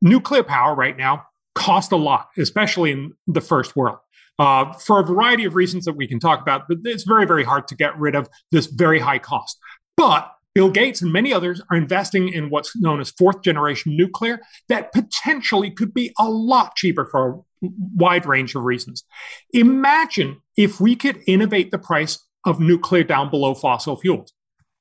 [0.00, 1.24] nuclear power right now
[1.56, 3.98] costs a lot, especially in the first world.
[4.38, 7.42] Uh, for a variety of reasons that we can talk about, but it's very, very
[7.42, 9.58] hard to get rid of this very high cost.
[9.96, 14.40] But Bill Gates and many others are investing in what's known as fourth generation nuclear
[14.70, 19.04] that potentially could be a lot cheaper for a wide range of reasons.
[19.52, 24.32] Imagine if we could innovate the price of nuclear down below fossil fuels.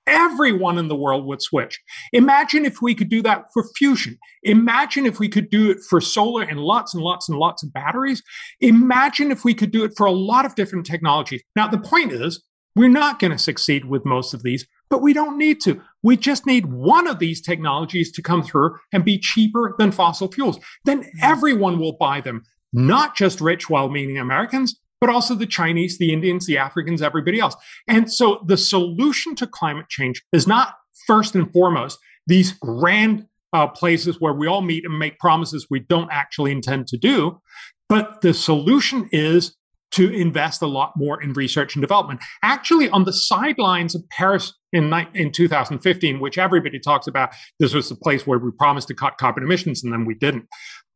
[0.08, 1.78] Everyone in the world would switch.
[2.14, 4.18] Imagine if we could do that for fusion.
[4.44, 7.74] Imagine if we could do it for solar and lots and lots and lots of
[7.74, 8.24] batteries.
[8.62, 11.44] Imagine if we could do it for a lot of different technologies.
[11.54, 12.42] Now, the point is,
[12.76, 15.82] we're not going to succeed with most of these, but we don't need to.
[16.04, 20.32] We just need one of these technologies to come through and be cheaper than fossil
[20.32, 20.60] fuels.
[20.84, 22.44] Then everyone will buy them,
[22.74, 27.40] not just rich, well meaning Americans, but also the Chinese, the Indians, the Africans, everybody
[27.40, 27.56] else.
[27.88, 30.76] And so the solution to climate change is not
[31.08, 35.80] first and foremost these grand uh, places where we all meet and make promises we
[35.80, 37.40] don't actually intend to do,
[37.88, 39.56] but the solution is
[39.92, 42.20] to invest a lot more in research and development.
[42.44, 47.30] Actually, on the sidelines of Paris in, in 2015, which everybody talks about,
[47.60, 50.48] this was the place where we promised to cut carbon emissions and then we didn't.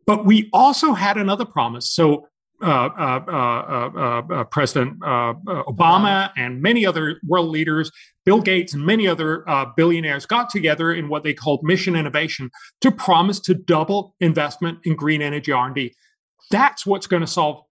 [0.06, 1.90] But we also had another promise.
[1.92, 2.28] So
[2.62, 7.90] uh, uh, uh, uh President Obama and many other world leaders,
[8.26, 9.46] Bill Gates and many other
[9.78, 12.50] billionaires got together in what they called Mission Innovation
[12.82, 15.94] to promise to double investment in green energy R&D.
[16.52, 17.64] That's what's going to solve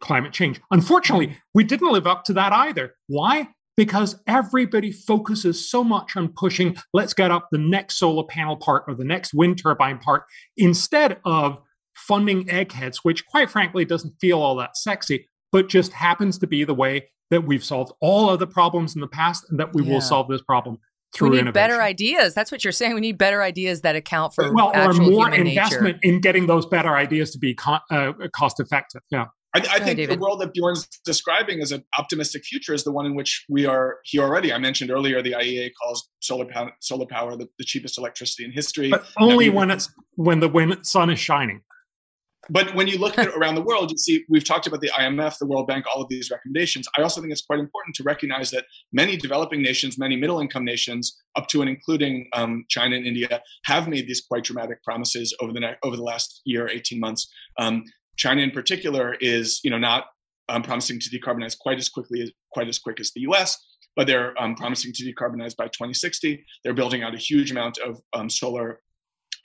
[0.00, 0.60] climate change.
[0.70, 2.94] Unfortunately, we didn't live up to that either.
[3.08, 3.48] Why?
[3.76, 8.84] Because everybody focuses so much on pushing, let's get up the next solar panel part
[8.88, 10.24] or the next wind turbine part,
[10.56, 11.58] instead of
[11.94, 16.64] funding eggheads, which quite frankly doesn't feel all that sexy, but just happens to be
[16.64, 19.94] the way that we've solved all other problems in the past and that we yeah.
[19.94, 20.78] will solve this problem
[21.12, 21.54] through we need innovation.
[21.54, 22.34] better ideas.
[22.34, 22.94] That's what you're saying.
[22.94, 26.14] We need better ideas that account for well, or more investment nature.
[26.14, 29.02] in getting those better ideas to be co- uh, cost effective.
[29.10, 29.26] Yeah.
[29.56, 32.92] I, I think ahead, the world that Bjorn's describing as an optimistic future is the
[32.92, 34.52] one in which we are here already.
[34.52, 38.52] I mentioned earlier the IEA calls solar power, solar power the, the cheapest electricity in
[38.52, 38.90] history.
[38.90, 41.62] But only when it's when the when sun is shining.
[42.48, 45.38] But when you look at around the world, you see we've talked about the IMF,
[45.38, 46.86] the World Bank, all of these recommendations.
[46.96, 51.16] I also think it's quite important to recognize that many developing nations, many middle-income nations,
[51.36, 55.52] up to and including um, China and India, have made these quite dramatic promises over
[55.52, 57.28] the ne- over the last year, 18 months.
[57.58, 57.84] Um,
[58.16, 60.06] China in particular is, you know, not
[60.48, 63.56] um, promising to decarbonize quite as quickly as quite as quick as the U.S.,
[63.96, 66.44] but they're um, promising to decarbonize by 2060.
[66.62, 68.80] They're building out a huge amount of um, solar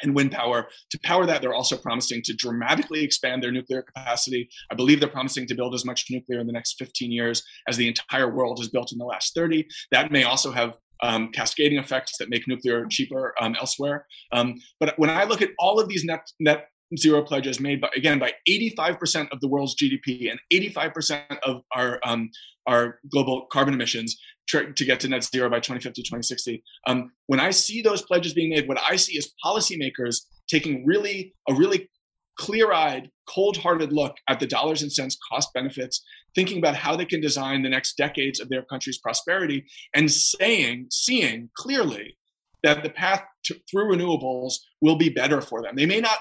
[0.03, 0.67] and wind power.
[0.91, 4.49] To power that, they're also promising to dramatically expand their nuclear capacity.
[4.71, 7.77] I believe they're promising to build as much nuclear in the next 15 years as
[7.77, 9.67] the entire world has built in the last 30.
[9.91, 14.05] That may also have um, cascading effects that make nuclear cheaper um, elsewhere.
[14.31, 17.89] Um, but when I look at all of these net, net zero pledges made by
[17.95, 22.29] again by 85% of the world's GDP and 85% of our um,
[22.67, 27.49] our global carbon emissions to get to net zero by 2050 2060 um, when i
[27.49, 30.17] see those pledges being made what i see is policymakers
[30.49, 31.89] taking really a really
[32.37, 36.03] clear-eyed cold-hearted look at the dollars and cents cost benefits
[36.35, 40.87] thinking about how they can design the next decades of their country's prosperity and saying
[40.89, 42.17] seeing clearly
[42.63, 45.75] that the path to, through renewables will be better for them.
[45.75, 46.17] They may not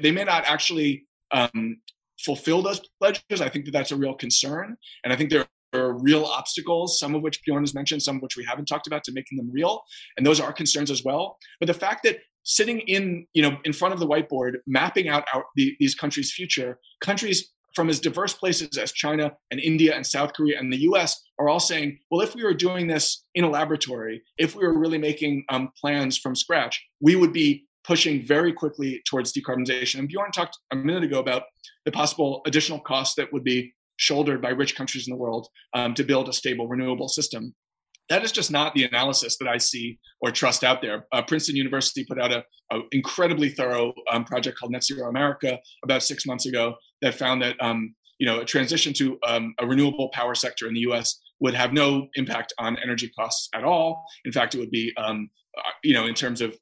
[0.00, 1.78] they may not actually um,
[2.24, 3.40] fulfill those pledges.
[3.40, 7.14] I think that that's a real concern, and I think there are real obstacles, some
[7.14, 9.50] of which Bjorn has mentioned, some of which we haven't talked about, to making them
[9.52, 9.82] real,
[10.16, 11.38] and those are concerns as well.
[11.60, 15.24] But the fact that sitting in you know in front of the whiteboard, mapping out
[15.32, 20.04] our, the, these countries' future, countries from as diverse places as China and India and
[20.04, 23.44] South Korea and the US are all saying, well, if we were doing this in
[23.44, 28.24] a laboratory, if we were really making um, plans from scratch, we would be pushing
[28.24, 30.00] very quickly towards decarbonization.
[30.00, 31.44] And Bjorn talked a minute ago about
[31.84, 35.94] the possible additional costs that would be shouldered by rich countries in the world um,
[35.94, 37.54] to build a stable renewable system.
[38.08, 41.06] That is just not the analysis that I see or trust out there.
[41.12, 46.02] Uh, Princeton University put out an incredibly thorough um, project called Net Zero America about
[46.02, 50.08] six months ago that found that um, you know a transition to um, a renewable
[50.10, 51.18] power sector in the U.S.
[51.40, 54.04] would have no impact on energy costs at all.
[54.24, 56.56] In fact, it would be um, uh, you know in terms of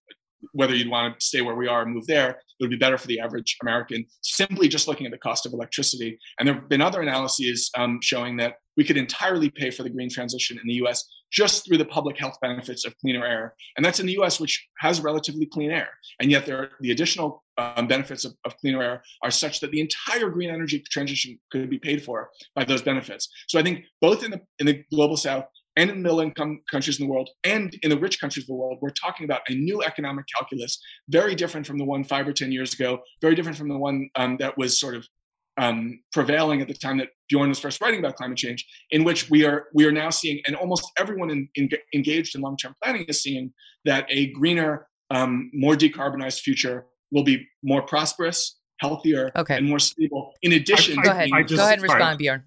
[0.53, 2.99] whether you'd want to stay where we are and move there, it would be better
[2.99, 6.19] for the average American simply just looking at the cost of electricity.
[6.39, 9.91] And there have been other analyses um, showing that we could entirely pay for the
[9.91, 13.55] green transition in the US just through the public health benefits of cleaner air.
[13.77, 15.89] And that's in the US, which has relatively clean air.
[16.21, 19.71] And yet, there are, the additional um, benefits of, of cleaner air are such that
[19.71, 23.29] the entire green energy transition could be paid for by those benefits.
[23.49, 25.47] So I think both in the, in the global south
[25.77, 28.55] and in middle income countries in the world and in the rich countries of the
[28.55, 32.33] world, we're talking about a new economic calculus, very different from the one five or
[32.33, 35.07] 10 years ago, very different from the one um, that was sort of
[35.57, 39.31] um, prevailing at the time that Bjorn was first writing about climate change, in which
[39.31, 42.75] we are we are now seeing, and almost everyone in, in, engaged in long term
[42.83, 43.53] planning is seeing
[43.85, 49.57] that a greener, um, more decarbonized future will be more prosperous, healthier, okay.
[49.57, 50.33] and more stable.
[50.43, 52.45] In addition, I, I, go ahead, just, go ahead and respond, Bjorn.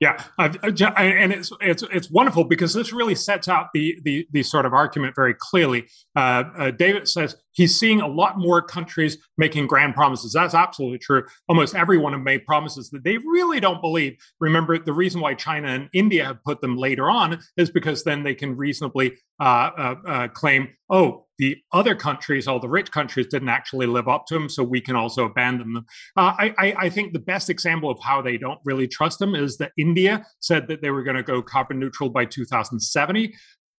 [0.00, 4.44] Yeah, uh, and it's it's it's wonderful because this really sets out the the, the
[4.44, 5.88] sort of argument very clearly.
[6.14, 10.32] Uh, uh, David says he's seeing a lot more countries making grand promises.
[10.32, 11.24] That's absolutely true.
[11.48, 14.16] Almost everyone have made promises that they really don't believe.
[14.38, 18.22] Remember, the reason why China and India have put them later on is because then
[18.22, 23.26] they can reasonably uh, uh, uh, claim, oh, the other countries, all the rich countries,
[23.26, 25.86] didn't actually live up to them, so we can also abandon them.
[26.16, 29.36] Uh, I, I, I, think the best example of how they don't really trust them
[29.36, 33.34] is that India said that they were going to go carbon neutral by 2070,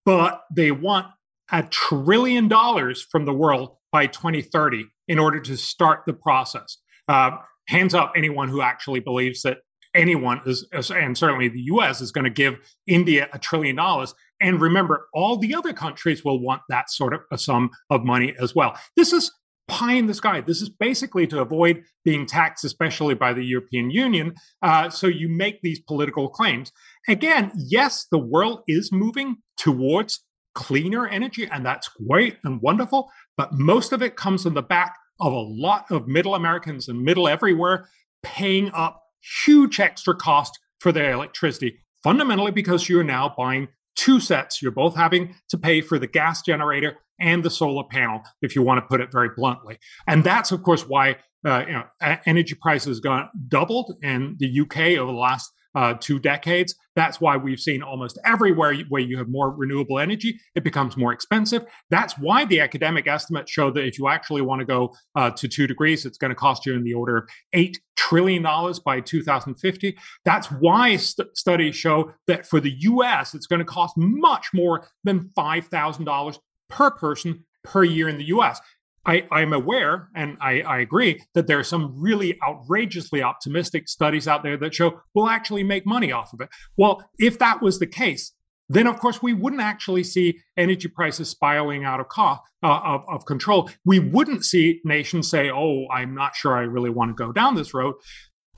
[0.06, 1.08] but they want
[1.52, 6.78] a trillion dollars from the world by 2030 in order to start the process.
[7.08, 7.32] Uh,
[7.68, 9.60] hands up anyone who actually believes that
[9.96, 12.58] anyone is, and certainly the US is going to give
[12.88, 14.14] India a trillion dollars.
[14.40, 18.36] And remember, all the other countries will want that sort of a sum of money
[18.40, 18.78] as well.
[18.96, 19.32] This is
[19.68, 20.42] pie in the sky.
[20.42, 24.34] This is basically to avoid being taxed, especially by the European Union.
[24.62, 26.72] Uh, so you make these political claims.
[27.08, 30.26] Again, yes, the world is moving towards
[30.60, 33.10] cleaner energy, and that's great and wonderful.
[33.38, 37.02] But most of it comes on the back of a lot of middle Americans and
[37.02, 37.88] middle everywhere
[38.24, 39.02] paying up
[39.46, 44.62] huge extra cost for their electricity, fundamentally because you're now buying two sets.
[44.62, 48.62] You're both having to pay for the gas generator and the solar panel, if you
[48.62, 49.78] want to put it very bluntly.
[50.08, 55.00] And that's, of course, why uh, you know, energy prices got doubled in the UK
[55.00, 56.76] over the last uh, two decades.
[56.96, 61.14] That's why we've seen almost everywhere where you have more renewable energy, it becomes more
[61.14, 61.66] expensive.
[61.90, 65.48] That's why the academic estimates show that if you actually want to go uh, to
[65.48, 68.44] two degrees, it's going to cost you in the order of $8 trillion
[68.84, 69.98] by 2050.
[70.26, 74.88] That's why st- studies show that for the US, it's going to cost much more
[75.04, 76.38] than $5,000
[76.70, 78.60] per person per year in the US.
[79.06, 84.28] I, am aware and I, I, agree that there are some really outrageously optimistic studies
[84.28, 86.50] out there that show we'll actually make money off of it.
[86.78, 88.34] Well, if that was the case,
[88.70, 93.26] then of course we wouldn't actually see energy prices spiraling out of, uh, of, of
[93.26, 93.70] control.
[93.86, 97.56] We wouldn't see nations say, oh, I'm not sure I really want to go down
[97.56, 97.96] this road.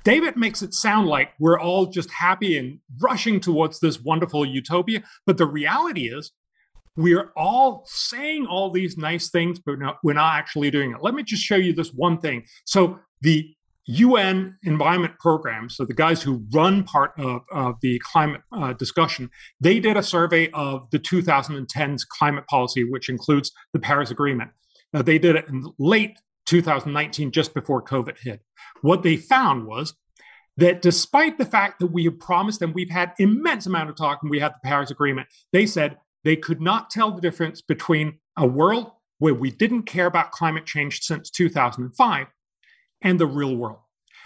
[0.03, 5.03] David makes it sound like we're all just happy and rushing towards this wonderful utopia.
[5.25, 6.31] But the reality is,
[6.95, 10.97] we're all saying all these nice things, but we're not, actually doing it.
[11.01, 12.43] Let me just show you this one thing.
[12.65, 13.53] So, the
[13.85, 19.29] UN Environment Program, so the guys who run part of, of the climate uh, discussion,
[19.59, 24.51] they did a survey of the 2010's climate policy, which includes the Paris Agreement.
[24.93, 28.41] Uh, they did it in late 2019, just before COVID hit.
[28.81, 29.95] What they found was
[30.57, 34.19] that despite the fact that we have promised and we've had immense amount of talk
[34.21, 38.19] and we had the Paris Agreement, they said they could not tell the difference between
[38.37, 42.27] a world where we didn't care about climate change since 2005
[43.01, 43.79] and the real world.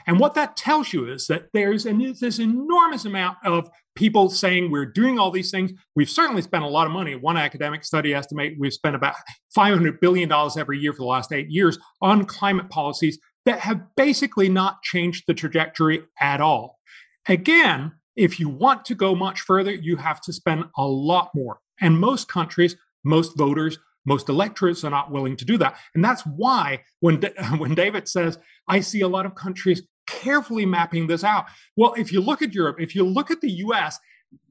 [0.08, 4.70] And what that tells you is that there's an, this enormous amount of people saying
[4.70, 5.72] we're doing all these things.
[5.96, 7.16] We've certainly spent a lot of money.
[7.16, 9.16] One academic study estimates we've spent about
[9.58, 14.50] $500 billion every year for the last eight years on climate policies that have basically
[14.50, 16.80] not changed the trajectory at all.
[17.28, 21.60] Again, if you want to go much further, you have to spend a lot more.
[21.82, 25.78] And most countries, most voters, most electorates are not willing to do that.
[25.94, 27.22] And that's why when,
[27.58, 28.38] when David says,
[28.68, 31.46] I see a lot of countries carefully mapping this out.
[31.76, 34.00] Well, if you look at Europe, if you look at the US,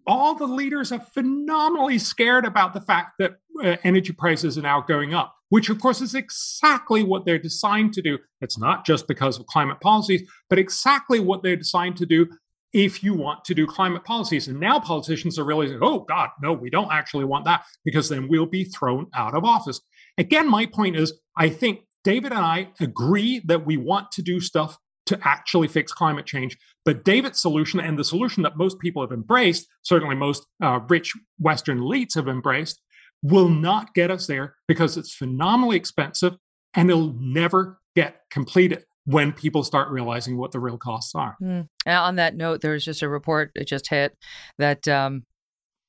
[0.06, 4.80] all the leaders are phenomenally scared about the fact that uh, energy prices are now
[4.80, 8.18] going up, which of course is exactly what they're designed to do.
[8.40, 12.28] It's not just because of climate policies, but exactly what they're designed to do
[12.74, 14.48] if you want to do climate policies.
[14.48, 18.28] And now politicians are realizing, oh, God, no, we don't actually want that because then
[18.28, 19.80] we'll be thrown out of office.
[20.18, 24.40] Again, my point is I think David and I agree that we want to do
[24.40, 24.76] stuff
[25.06, 26.56] to actually fix climate change.
[26.84, 31.12] But David's solution and the solution that most people have embraced, certainly most uh, rich
[31.38, 32.80] Western elites have embraced,
[33.22, 36.34] will not get us there because it's phenomenally expensive
[36.74, 41.36] and it'll never get completed when people start realizing what the real costs are.
[41.42, 41.68] Mm.
[41.86, 44.16] On that note, there was just a report that just hit
[44.58, 45.24] that um,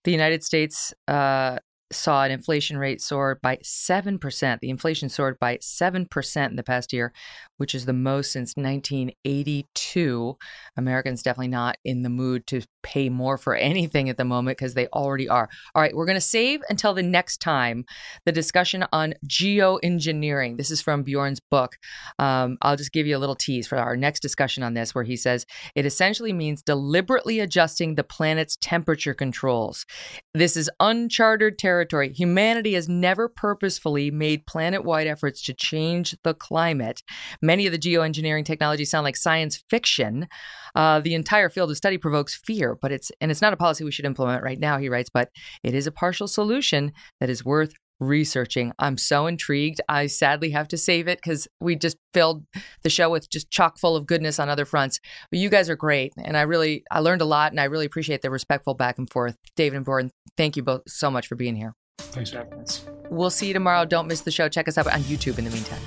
[0.03, 1.57] the United States uh,
[1.95, 4.59] saw an inflation rate soar by 7%.
[4.59, 7.13] The inflation soared by 7% in the past year,
[7.57, 10.37] which is the most since 1982.
[10.77, 14.73] Americans definitely not in the mood to pay more for anything at the moment because
[14.73, 15.49] they already are.
[15.73, 17.85] All right, we're going to save until the next time
[18.25, 20.57] the discussion on geoengineering.
[20.57, 21.77] This is from Bjorn's book.
[22.19, 25.03] Um, I'll just give you a little tease for our next discussion on this, where
[25.03, 25.45] he says
[25.75, 29.85] it essentially means deliberately adjusting the planet's temperature controls.
[30.33, 31.84] This is uncharted territory.
[31.93, 37.03] Humanity has never purposefully made planet wide efforts to change the climate.
[37.41, 40.27] Many of the geoengineering technologies sound like science fiction.
[40.75, 43.83] Uh, the entire field of study provokes fear, but it's and it's not a policy
[43.83, 45.29] we should implement right now, he writes, but
[45.63, 48.73] it is a partial solution that is worth researching.
[48.79, 49.81] I'm so intrigued.
[49.87, 52.45] I sadly have to save it because we just filled
[52.83, 54.99] the show with just chock full of goodness on other fronts.
[55.31, 57.85] But you guys are great, and I really I learned a lot, and I really
[57.85, 59.37] appreciate the respectful back and forth.
[59.55, 61.73] David and Bjorn, thank you both so much for being here.
[61.97, 62.85] Thanks for having us.
[63.09, 63.85] We'll see you tomorrow.
[63.85, 64.49] Don't miss the show.
[64.49, 65.81] Check us out on YouTube in the meantime.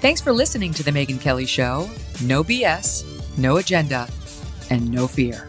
[0.00, 1.88] Thanks for listening to The Megyn Kelly Show.
[2.22, 4.06] No BS, no agenda,
[4.70, 5.48] and no fear.